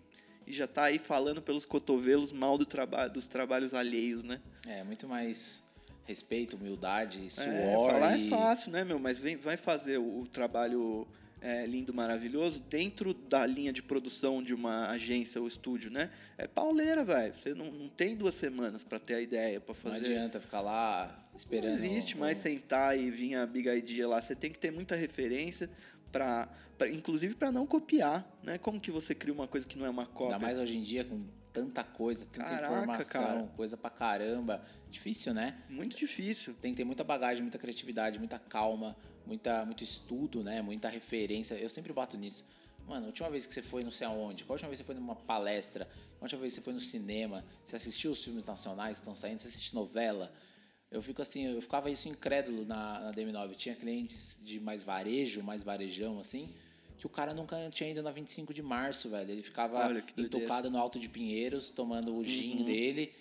e 0.48 0.52
já 0.52 0.68
tá 0.68 0.86
aí 0.86 0.98
falando 0.98 1.41
pelos 1.43 1.64
cotovelos 1.64 2.34
mal 2.34 2.58
do 2.58 2.66
trabalho, 2.66 3.14
dos 3.14 3.28
trabalhos 3.28 3.74
alheios, 3.74 4.24
né? 4.24 4.41
É, 4.68 4.84
muito 4.84 5.08
mais 5.08 5.64
respeito, 6.06 6.58
humildade, 6.58 7.26
É, 7.26 7.30
suor. 7.30 7.91
falar 7.91 8.18
e... 8.18 8.26
é 8.26 8.30
fácil, 8.30 8.72
né, 8.72 8.84
meu? 8.84 8.98
Mas 8.98 9.20
vem, 9.20 9.38
vai 9.38 9.56
fazer 9.56 10.00
o, 10.00 10.22
o 10.22 10.28
trabalho 10.28 11.08
é, 11.46 11.64
lindo, 11.68 11.93
maravilhoso 11.93 12.60
dentro 12.60 13.14
da 13.14 13.46
linha 13.46 13.72
de 13.72 13.84
produção 13.84 14.41
de 14.41 14.52
uma 14.52 14.89
agência 14.89 15.39
ou 15.39 15.48
estúdio, 15.48 15.91
né? 15.91 16.10
É 16.39 16.48
pauleira, 16.48 17.04
velho. 17.04 17.36
Você 17.36 17.54
não, 17.54 17.68
não 17.68 17.88
tem 17.88 18.16
duas 18.16 18.34
semanas 18.34 18.84
para 18.84 18.98
ter 18.98 19.14
a 19.14 19.22
ideia, 19.22 19.62
para 19.62 19.76
Não 19.76 19.80
fazer. 19.80 20.06
adianta 20.08 20.39
ficar 20.39 20.62
lá 20.62 21.30
esperando. 21.38 21.78
Não 21.78 21.86
existe 21.86 22.18
mais 22.18 22.39
sentar 22.39 22.98
e 22.98 23.12
vir 23.12 23.36
a 23.36 23.46
Big 23.46 23.70
Idea 23.70 24.08
lá. 24.08 24.20
Você 24.20 24.36
tem 24.36 24.52
que 24.52 24.58
ter 24.58 24.72
muita 24.72 24.96
referência 24.96 25.70
para, 26.12 26.50
inclusive 26.91 27.36
para 27.36 27.52
não 27.52 27.68
copiar, 27.68 28.28
né? 28.41 28.58
Como 28.58 28.82
que 28.82 28.89
você 28.89 29.14
cria 29.14 29.34
uma 29.34 29.48
coisa 29.48 29.68
que 29.68 29.78
não 29.78 29.86
é 29.86 29.89
uma 29.89 30.08
cópia? 30.08 30.38
Ainda 30.38 30.48
mais 30.48 30.58
hoje 30.58 30.80
em 30.80 30.82
dia 30.82 31.04
com 31.04 31.24
tanta 31.56 31.84
coisa, 31.86 32.26
tanta 32.26 32.49
Caraca, 32.49 32.74
informação, 32.74 33.24
cara. 33.24 33.43
coisa 33.56 33.78
pra 33.78 33.89
caramba. 33.89 34.62
Difícil, 34.91 35.34
né? 35.34 35.58
Muito 35.70 35.95
difícil. 35.95 36.53
Tem 36.60 36.72
que 36.74 36.78
ter 36.78 36.84
muita 36.84 37.03
bagagem, 37.03 37.41
muita 37.41 37.58
criatividade, 37.58 38.20
muita 38.20 38.38
calma, 38.38 38.95
muita, 39.26 39.66
muito 39.66 39.82
estudo, 39.82 40.43
né? 40.43 40.62
Muita 40.62 40.89
referência. 40.89 41.56
Eu 41.56 41.70
sempre 41.70 41.93
bato 41.93 42.18
nisso. 42.18 42.45
Mano, 42.86 43.06
a 43.06 43.08
última 43.08 43.30
vez 43.30 43.47
que 43.47 43.53
você 43.53 43.62
foi 43.62 43.84
não 43.84 43.89
sei 43.89 44.06
aonde, 44.06 44.43
qual 44.43 44.53
a 44.53 44.56
última 44.56 44.70
vez 44.70 44.80
que 44.80 44.86
você 44.86 44.93
foi 44.93 44.95
numa 44.95 45.16
palestra, 45.16 45.86
qual 45.86 46.22
a 46.22 46.26
última 46.26 46.41
vez 46.41 46.53
que 46.53 46.60
você 46.60 46.64
foi 46.64 46.74
no 46.74 46.80
cinema, 46.80 47.43
você 47.64 47.78
assistiu 47.78 48.12
os 48.12 48.24
filmes 48.24 48.45
nacionais 48.45 48.99
que 48.99 49.01
estão 49.01 49.16
saindo, 49.16 49.39
você 49.39 49.47
assiste 49.47 49.74
novela. 49.74 50.32
Eu 50.91 51.01
fico 51.01 51.22
assim, 51.22 51.47
eu 51.47 51.62
ficava 51.62 51.89
isso 51.89 52.08
incrédulo 52.08 52.64
na, 52.66 52.99
na 52.99 53.12
DM9. 53.12 53.49
Eu 53.49 53.56
tinha 53.56 53.76
clientes 53.76 54.38
de 54.43 54.60
mais 54.60 54.84
varejo, 54.84 55.41
mais 55.41 55.64
varejão, 55.64 56.20
assim, 56.20 56.53
que 56.98 57.06
o 57.06 57.10
cara 57.10 57.34
nunca 57.34 57.70
tinha 57.70 57.91
ido 57.91 58.02
na 58.02 58.12
25 58.12 58.54
de 58.54 58.62
março, 58.62 59.10
velho. 59.10 59.32
Ele 59.32 59.43
ficava 59.43 59.91
intocado 60.18 60.70
no 60.70 60.78
Alto 60.78 61.00
de 61.00 61.10
Pinheiros, 61.10 61.70
tomando 61.70 62.16
o 62.16 62.24
gin 62.24 62.64
dele. 62.64 63.14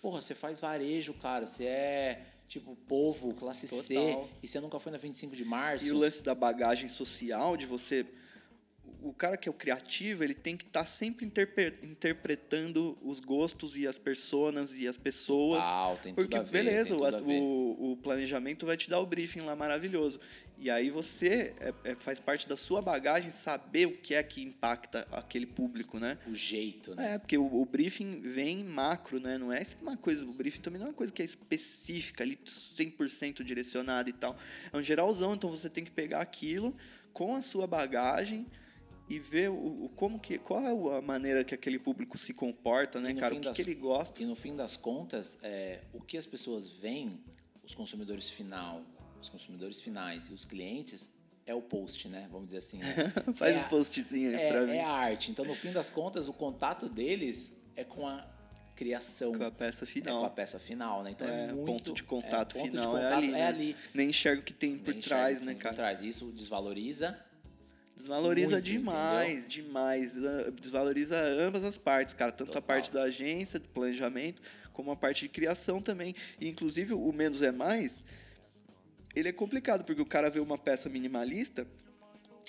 Porra, 0.00 0.22
você 0.22 0.34
faz 0.34 0.60
varejo, 0.60 1.12
cara. 1.14 1.46
Você 1.46 1.64
é, 1.64 2.26
tipo, 2.46 2.76
povo, 2.86 3.34
classe 3.34 3.66
C, 3.68 3.94
Total. 3.94 4.28
e 4.42 4.48
você 4.48 4.60
nunca 4.60 4.78
foi 4.78 4.92
na 4.92 4.98
25 4.98 5.36
de 5.36 5.44
março. 5.44 5.86
E 5.86 5.92
o 5.92 5.98
lance 5.98 6.22
da 6.22 6.34
bagagem 6.34 6.88
social, 6.88 7.56
de 7.56 7.66
você. 7.66 8.06
O 9.00 9.12
cara 9.12 9.36
que 9.36 9.48
é 9.48 9.50
o 9.50 9.54
criativo, 9.54 10.24
ele 10.24 10.34
tem 10.34 10.56
que 10.56 10.64
estar 10.64 10.84
sempre 10.84 11.24
interpre- 11.24 11.78
interpretando 11.82 12.98
os 13.00 13.20
gostos 13.20 13.76
e 13.76 13.86
as 13.86 13.98
personas 13.98 14.76
e 14.76 14.88
as 14.88 14.96
pessoas. 14.96 15.60
Total, 15.62 15.96
tem 15.98 16.14
tudo 16.14 16.24
porque, 16.24 16.36
a 16.36 16.42
ver, 16.42 16.64
beleza, 16.64 16.88
tem 16.88 16.96
o, 16.96 17.00
tudo 17.04 17.14
a 17.14 17.18
ver. 17.18 17.40
o, 17.40 17.92
o 17.92 17.96
planejamento 17.96 18.66
vai 18.66 18.76
te 18.76 18.90
dar 18.90 18.98
o 18.98 19.06
briefing 19.06 19.40
lá 19.40 19.54
maravilhoso. 19.54 20.18
E 20.58 20.68
aí 20.68 20.90
você 20.90 21.54
é- 21.60 21.74
é- 21.84 21.94
faz 21.94 22.18
parte 22.18 22.48
da 22.48 22.56
sua 22.56 22.82
bagagem 22.82 23.30
saber 23.30 23.86
o 23.86 23.96
que 23.96 24.14
é 24.14 24.22
que 24.22 24.42
impacta 24.42 25.06
aquele 25.12 25.46
público, 25.46 26.00
né? 26.00 26.18
O 26.26 26.34
jeito, 26.34 26.96
né? 26.96 27.14
É, 27.14 27.18
porque 27.18 27.38
o, 27.38 27.44
o 27.46 27.64
briefing 27.64 28.20
vem 28.20 28.64
macro, 28.64 29.20
né? 29.20 29.38
Não 29.38 29.52
é 29.52 29.62
uma 29.80 29.96
coisa, 29.96 30.24
o 30.24 30.32
briefing 30.32 30.60
também 30.60 30.80
não 30.80 30.88
é 30.88 30.90
uma 30.90 30.96
coisa 30.96 31.12
que 31.12 31.22
é 31.22 31.24
específica, 31.24 32.24
ali 32.24 32.36
100% 32.44 33.44
direcionada 33.44 34.10
e 34.10 34.12
tal. 34.12 34.36
É 34.72 34.76
um 34.76 34.82
geralzão, 34.82 35.34
então 35.34 35.48
você 35.50 35.70
tem 35.70 35.84
que 35.84 35.90
pegar 35.92 36.20
aquilo 36.20 36.74
com 37.12 37.36
a 37.36 37.42
sua 37.42 37.66
bagagem 37.66 38.44
e 39.08 39.18
ver 39.18 39.50
o, 39.50 39.84
o 39.84 39.88
como 39.96 40.18
que 40.18 40.38
qual 40.38 40.60
é 40.60 40.98
a 40.98 41.02
maneira 41.02 41.42
que 41.42 41.54
aquele 41.54 41.78
público 41.78 42.18
se 42.18 42.32
comporta, 42.32 43.00
né, 43.00 43.14
cara? 43.14 43.34
O 43.34 43.40
que, 43.40 43.44
das- 43.46 43.56
que 43.56 43.62
ele 43.62 43.74
gosta. 43.74 44.22
E 44.22 44.26
no 44.26 44.34
fim 44.34 44.54
das 44.54 44.76
contas, 44.76 45.38
é, 45.42 45.80
o 45.92 46.00
que 46.00 46.18
as 46.18 46.26
pessoas 46.26 46.68
veem, 46.68 47.18
os 47.62 47.74
consumidores 47.74 48.28
final, 48.28 48.82
os 49.20 49.28
consumidores 49.28 49.80
finais 49.80 50.28
e 50.28 50.32
os 50.34 50.44
clientes, 50.44 51.08
é 51.46 51.54
o 51.54 51.62
post, 51.62 52.08
né? 52.08 52.28
Vamos 52.30 52.46
dizer 52.46 52.58
assim. 52.58 52.78
Né? 52.78 52.94
Faz 53.34 53.56
é 53.56 53.58
um 53.60 53.68
postzinho 53.68 54.28
aí 54.30 54.36
é, 54.36 54.52
pra 54.52 54.66
mim. 54.66 54.72
É 54.72 54.84
a 54.84 54.90
arte. 54.90 55.30
Então, 55.30 55.44
no 55.44 55.54
fim 55.54 55.72
das 55.72 55.88
contas, 55.88 56.28
o 56.28 56.32
contato 56.34 56.88
deles 56.88 57.50
é 57.74 57.84
com 57.84 58.06
a 58.06 58.26
criação. 58.76 59.32
Com 59.32 59.44
a 59.44 59.50
peça 59.50 59.86
final. 59.86 60.18
É 60.18 60.20
com 60.20 60.26
a 60.26 60.30
peça 60.30 60.58
final, 60.58 61.02
né? 61.02 61.10
Então 61.12 61.26
é, 61.26 61.46
É, 61.46 61.52
muito... 61.52 61.64
ponto 61.64 61.92
de 61.94 62.02
contato 62.02 62.54
ponto 62.54 62.70
de 62.70 62.76
final 62.76 62.96
é 62.96 63.00
contato 63.00 63.18
ali, 63.18 63.28
né? 63.30 63.40
É 63.40 63.46
ali. 63.46 63.76
Nem 63.94 64.10
enxerga 64.10 64.42
o 64.42 64.44
que 64.44 64.52
tem 64.52 64.76
por 64.78 64.94
trás, 64.96 65.40
né, 65.40 65.54
cara? 65.54 65.74
Por 65.74 65.80
trás. 65.80 66.00
Isso 66.02 66.26
desvaloriza. 66.32 67.18
Desvaloriza 67.98 68.52
Muito, 68.52 68.64
demais, 68.64 69.48
demais. 69.48 70.16
Ah, 70.16 70.50
Desvaloriza 70.60 71.18
ambas 71.20 71.64
as 71.64 71.76
partes, 71.76 72.14
cara. 72.14 72.30
Tanto 72.32 72.46
Total. 72.52 72.60
a 72.60 72.62
parte 72.62 72.92
da 72.92 73.02
agência, 73.02 73.58
do 73.58 73.68
planejamento, 73.68 74.40
como 74.72 74.90
a 74.92 74.96
parte 74.96 75.22
de 75.22 75.28
criação 75.28 75.82
também. 75.82 76.14
E, 76.40 76.48
inclusive, 76.48 76.94
o 76.94 77.12
menos 77.12 77.42
é 77.42 77.50
mais, 77.50 78.02
ele 79.16 79.28
é 79.28 79.32
complicado, 79.32 79.84
porque 79.84 80.00
o 80.00 80.06
cara 80.06 80.30
vê 80.30 80.38
uma 80.38 80.56
peça 80.56 80.88
minimalista 80.88 81.66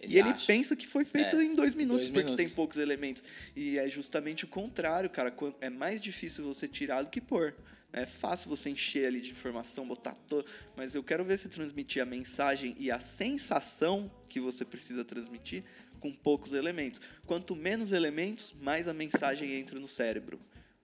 e 0.03 0.17
ele 0.17 0.29
acha. 0.29 0.45
pensa 0.45 0.75
que 0.75 0.85
foi 0.87 1.03
feito 1.03 1.35
É, 1.35 1.43
em 1.43 1.53
dois 1.55 1.73
minutos, 1.75 2.05
dois 2.05 2.09
porque 2.13 2.25
minutos. 2.27 2.45
tem 2.45 2.55
poucos 2.55 2.77
elementos. 2.77 3.23
E 3.55 3.77
é 3.79 3.89
justamente 3.89 4.45
o 4.45 4.47
contrário, 4.47 5.09
cara. 5.09 5.33
É 5.59 5.69
mais 5.69 5.99
difícil 5.99 6.45
você 6.45 6.67
tirar 6.67 7.01
do 7.01 7.09
que 7.09 7.19
pôr. 7.19 7.55
É 7.91 8.05
fácil 8.05 8.49
você 8.49 8.69
encher 8.69 9.07
ali 9.07 9.19
de 9.19 9.31
informação, 9.31 9.87
botar 9.87 10.15
todo. 10.27 10.45
Mas 10.75 10.93
eu 10.93 11.03
quero 11.03 11.23
ver 11.23 11.39
você 11.39 11.49
transmitir 11.49 12.01
a 12.01 12.05
mensagem 12.05 12.75
e 12.79 12.91
a 12.91 12.99
sensação 12.99 14.11
que 14.27 14.39
você 14.39 14.63
precisa 14.63 15.03
transmitir 15.03 15.63
com 15.99 16.13
poucos 16.13 16.53
elementos. 16.53 17.01
Quanto 17.25 17.55
menos 17.55 17.91
elementos, 17.91 18.53
mais 18.61 18.87
a 18.87 18.93
mensagem 18.93 19.53
entra 19.53 19.79
no 19.79 19.87
cérebro. 19.87 20.39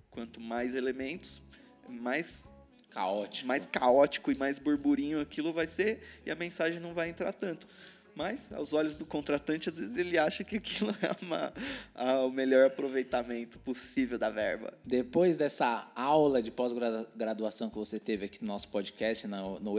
Quanto 0.09 0.39
mais 0.39 0.73
elementos, 0.73 1.41
mais 1.87 2.47
Caótico. 2.89 3.47
mais 3.47 3.65
caótico 3.65 4.31
e 4.31 4.35
mais 4.35 4.57
burburinho 4.57 5.19
aquilo 5.19 5.51
vai 5.51 5.67
ser 5.67 6.01
e 6.25 6.31
a 6.31 6.35
mensagem 6.35 6.79
não 6.79 6.93
vai 6.93 7.09
entrar 7.09 7.33
tanto. 7.33 7.67
Mas, 8.15 8.49
aos 8.53 8.71
olhos 8.71 8.95
do 8.95 9.05
contratante, 9.05 9.67
às 9.69 9.77
vezes 9.77 9.97
ele 9.97 10.17
acha 10.17 10.43
que 10.43 10.55
aquilo 10.57 10.91
é 11.01 11.23
uma- 11.25 11.53
a- 11.93 12.21
o 12.25 12.31
melhor 12.31 12.67
aproveitamento 12.67 13.59
possível 13.59 14.17
da 14.17 14.29
verba. 14.29 14.73
Depois 14.85 15.35
dessa 15.35 15.91
aula 15.93 16.41
de 16.41 16.49
pós-graduação 16.49 17.69
que 17.69 17.77
você 17.77 17.99
teve 17.99 18.25
aqui 18.25 18.41
no 18.41 18.47
nosso 18.47 18.69
podcast, 18.69 19.27
no, 19.27 19.59
no 19.59 19.75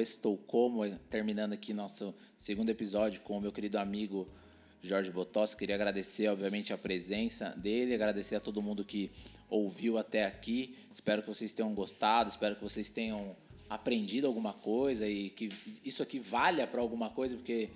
terminando 1.09 1.55
aqui 1.55 1.72
nosso 1.72 2.14
segundo 2.37 2.68
episódio 2.68 3.22
com 3.22 3.39
o 3.39 3.41
meu 3.41 3.51
querido 3.53 3.78
amigo 3.78 4.28
Jorge 4.82 5.11
Botos, 5.11 5.55
queria 5.55 5.74
agradecer, 5.74 6.28
obviamente, 6.28 6.72
a 6.72 6.78
presença 6.78 7.51
dele, 7.57 7.95
agradecer 7.95 8.37
a 8.37 8.41
todo 8.41 8.61
mundo 8.62 8.84
que 8.84 9.11
ouviu 9.49 9.97
até 9.97 10.26
aqui. 10.26 10.76
Espero 10.93 11.22
que 11.22 11.28
vocês 11.28 11.53
tenham 11.55 11.72
gostado, 11.74 12.28
espero 12.28 12.55
que 12.55 12.62
vocês 12.62 12.91
tenham 12.91 13.34
aprendido 13.68 14.26
alguma 14.26 14.53
coisa 14.53 15.09
e 15.09 15.30
que 15.30 15.49
isso 15.84 16.03
aqui 16.03 16.18
valha 16.20 16.66
para 16.66 16.80
alguma 16.80 17.11
coisa, 17.11 17.34
porque 17.34 17.70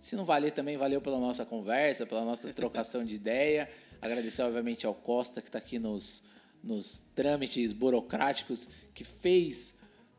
se 0.00 0.16
não 0.16 0.24
valer 0.24 0.52
também, 0.52 0.76
valeu 0.76 1.00
pela 1.00 1.18
nossa 1.18 1.44
conversa, 1.44 2.06
pela 2.06 2.24
nossa 2.24 2.52
trocação 2.52 3.04
de 3.04 3.16
ideia. 3.16 3.68
Agradecer, 4.00 4.42
obviamente, 4.42 4.86
ao 4.86 4.94
Costa, 4.94 5.42
que 5.42 5.48
está 5.48 5.58
aqui 5.58 5.78
nos, 5.78 6.22
nos 6.62 7.00
trâmites 7.14 7.72
burocráticos, 7.72 8.68
que 8.94 9.04
fez 9.04 9.74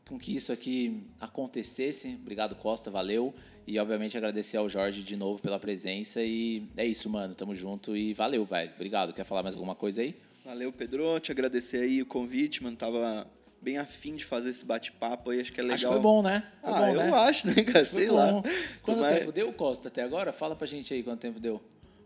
com 0.07 0.19
que 0.19 0.35
isso 0.35 0.51
aqui 0.51 1.03
acontecesse. 1.19 2.17
Obrigado, 2.21 2.55
Costa, 2.55 2.91
valeu. 2.91 3.33
E, 3.65 3.77
obviamente, 3.79 4.17
agradecer 4.17 4.57
ao 4.57 4.67
Jorge 4.67 5.03
de 5.03 5.15
novo 5.15 5.41
pela 5.41 5.59
presença. 5.59 6.23
E 6.23 6.67
é 6.75 6.85
isso, 6.85 7.09
mano. 7.09 7.35
Tamo 7.35 7.53
junto 7.53 7.95
e 7.95 8.13
valeu, 8.13 8.43
velho. 8.43 8.71
Obrigado. 8.75 9.13
Quer 9.13 9.23
falar 9.23 9.43
mais 9.43 9.53
alguma 9.53 9.75
coisa 9.75 10.01
aí? 10.01 10.15
Valeu, 10.43 10.73
Pedro. 10.73 11.19
Te 11.19 11.31
agradecer 11.31 11.81
aí 11.81 12.01
o 12.01 12.05
convite, 12.05 12.63
mano. 12.63 12.75
Tava 12.75 13.27
bem 13.61 13.77
afim 13.77 14.15
de 14.15 14.25
fazer 14.25 14.49
esse 14.49 14.65
bate-papo 14.65 15.29
aí. 15.29 15.39
Acho 15.41 15.51
que 15.51 15.59
é 15.59 15.63
legal. 15.63 15.75
Acho 15.75 15.85
que 15.87 15.93
foi 15.93 16.01
bom, 16.01 16.21
né? 16.21 16.43
Foi 16.61 16.73
ah, 16.73 16.79
bom, 16.79 16.87
eu 16.87 16.95
né? 16.95 17.11
acho, 17.11 17.47
né, 17.47 17.63
cara? 17.63 17.85
Sei 17.85 18.07
bom. 18.07 18.15
lá. 18.15 18.41
Quanto 18.81 18.97
Tomara- 18.97 19.19
tempo 19.19 19.31
deu, 19.31 19.51
Costa, 19.53 19.87
até 19.87 20.03
agora? 20.03 20.31
Fala 20.33 20.55
pra 20.55 20.67
gente 20.67 20.93
aí 20.93 21.03
quanto 21.03 21.19
tempo 21.19 21.39
deu. 21.39 21.61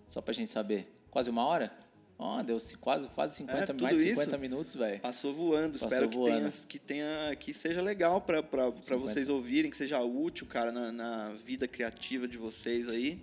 Só 0.10 0.22
pra 0.22 0.34
gente 0.34 0.52
saber. 0.52 0.92
Quase 1.10 1.30
uma 1.30 1.46
hora? 1.46 1.72
Ó, 2.18 2.42
deu 2.44 2.60
ci- 2.60 2.78
quase, 2.78 3.08
quase 3.10 3.36
50, 3.36 3.72
É, 3.72 3.82
mais 3.82 3.98
de 3.98 4.04
isso? 4.04 4.22
50 4.22 4.38
minutos, 4.38 4.76
velho. 4.76 5.00
Passou 5.00 5.34
voando. 5.34 5.74
Passou 5.74 5.88
Espero 5.88 6.10
que, 6.10 6.16
voando. 6.16 6.38
Tenha, 6.38 6.52
que 6.68 6.80
tenha 6.80 7.36
que 7.36 7.54
seja 7.54 7.82
legal 7.82 8.22
para 8.22 8.42
50. 8.42 8.98
vocês 8.98 9.30
ouvirem, 9.30 9.70
que 9.72 9.78
seja 9.78 10.00
útil, 10.02 10.46
cara, 10.48 10.72
na, 10.72 10.92
na 10.92 11.30
vida 11.34 11.68
criativa 11.68 12.28
de 12.28 12.38
vocês 12.38 12.88
aí. 12.88 13.20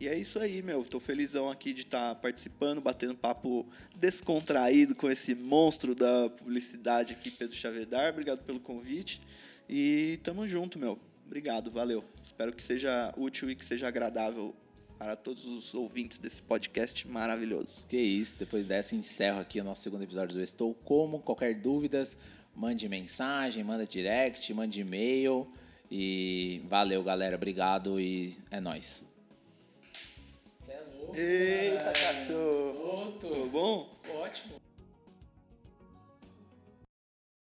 E 0.00 0.08
é 0.08 0.18
isso 0.18 0.38
aí, 0.38 0.60
meu. 0.60 0.84
Tô 0.84 0.98
felizão 0.98 1.48
aqui 1.48 1.72
de 1.72 1.82
estar 1.82 2.14
participando, 2.16 2.80
batendo 2.80 3.14
papo 3.14 3.66
descontraído 3.96 4.94
com 4.94 5.10
esse 5.10 5.34
monstro 5.34 5.94
da 5.94 6.28
publicidade 6.28 7.12
aqui, 7.12 7.30
Pedro 7.30 7.54
Chavedar. 7.54 8.12
Obrigado 8.12 8.42
pelo 8.44 8.58
convite. 8.58 9.20
E 9.68 10.18
tamo 10.22 10.46
junto, 10.48 10.78
meu. 10.78 10.98
Obrigado, 11.24 11.70
valeu. 11.70 12.04
Espero 12.24 12.52
que 12.52 12.62
seja 12.62 13.14
útil 13.16 13.50
e 13.50 13.56
que 13.56 13.64
seja 13.64 13.88
agradável 13.88 14.54
para 14.98 15.16
todos 15.16 15.44
os 15.46 15.74
ouvintes 15.74 16.18
desse 16.18 16.42
podcast 16.42 17.06
maravilhoso. 17.08 17.86
Que 17.88 17.96
isso, 17.96 18.38
depois 18.38 18.66
dessa 18.66 18.94
encerro 18.94 19.40
aqui 19.40 19.60
o 19.60 19.64
nosso 19.64 19.82
segundo 19.82 20.02
episódio 20.02 20.36
do 20.36 20.42
Estou 20.42 20.74
Como. 20.74 21.20
Qualquer 21.20 21.60
dúvidas, 21.60 22.16
mande 22.54 22.88
mensagem, 22.88 23.62
manda 23.64 23.86
direct, 23.86 24.52
mande 24.52 24.80
e-mail. 24.80 25.48
E 25.90 26.62
valeu, 26.66 27.02
galera. 27.02 27.36
Obrigado 27.36 28.00
e 28.00 28.36
é 28.50 28.60
nóis. 28.60 29.13
Eita, 31.16 31.92
cachorro! 31.92 32.74
Solto. 32.74 33.28
Tudo 33.28 33.46
bom? 33.46 33.88
Ótimo. 34.20 34.63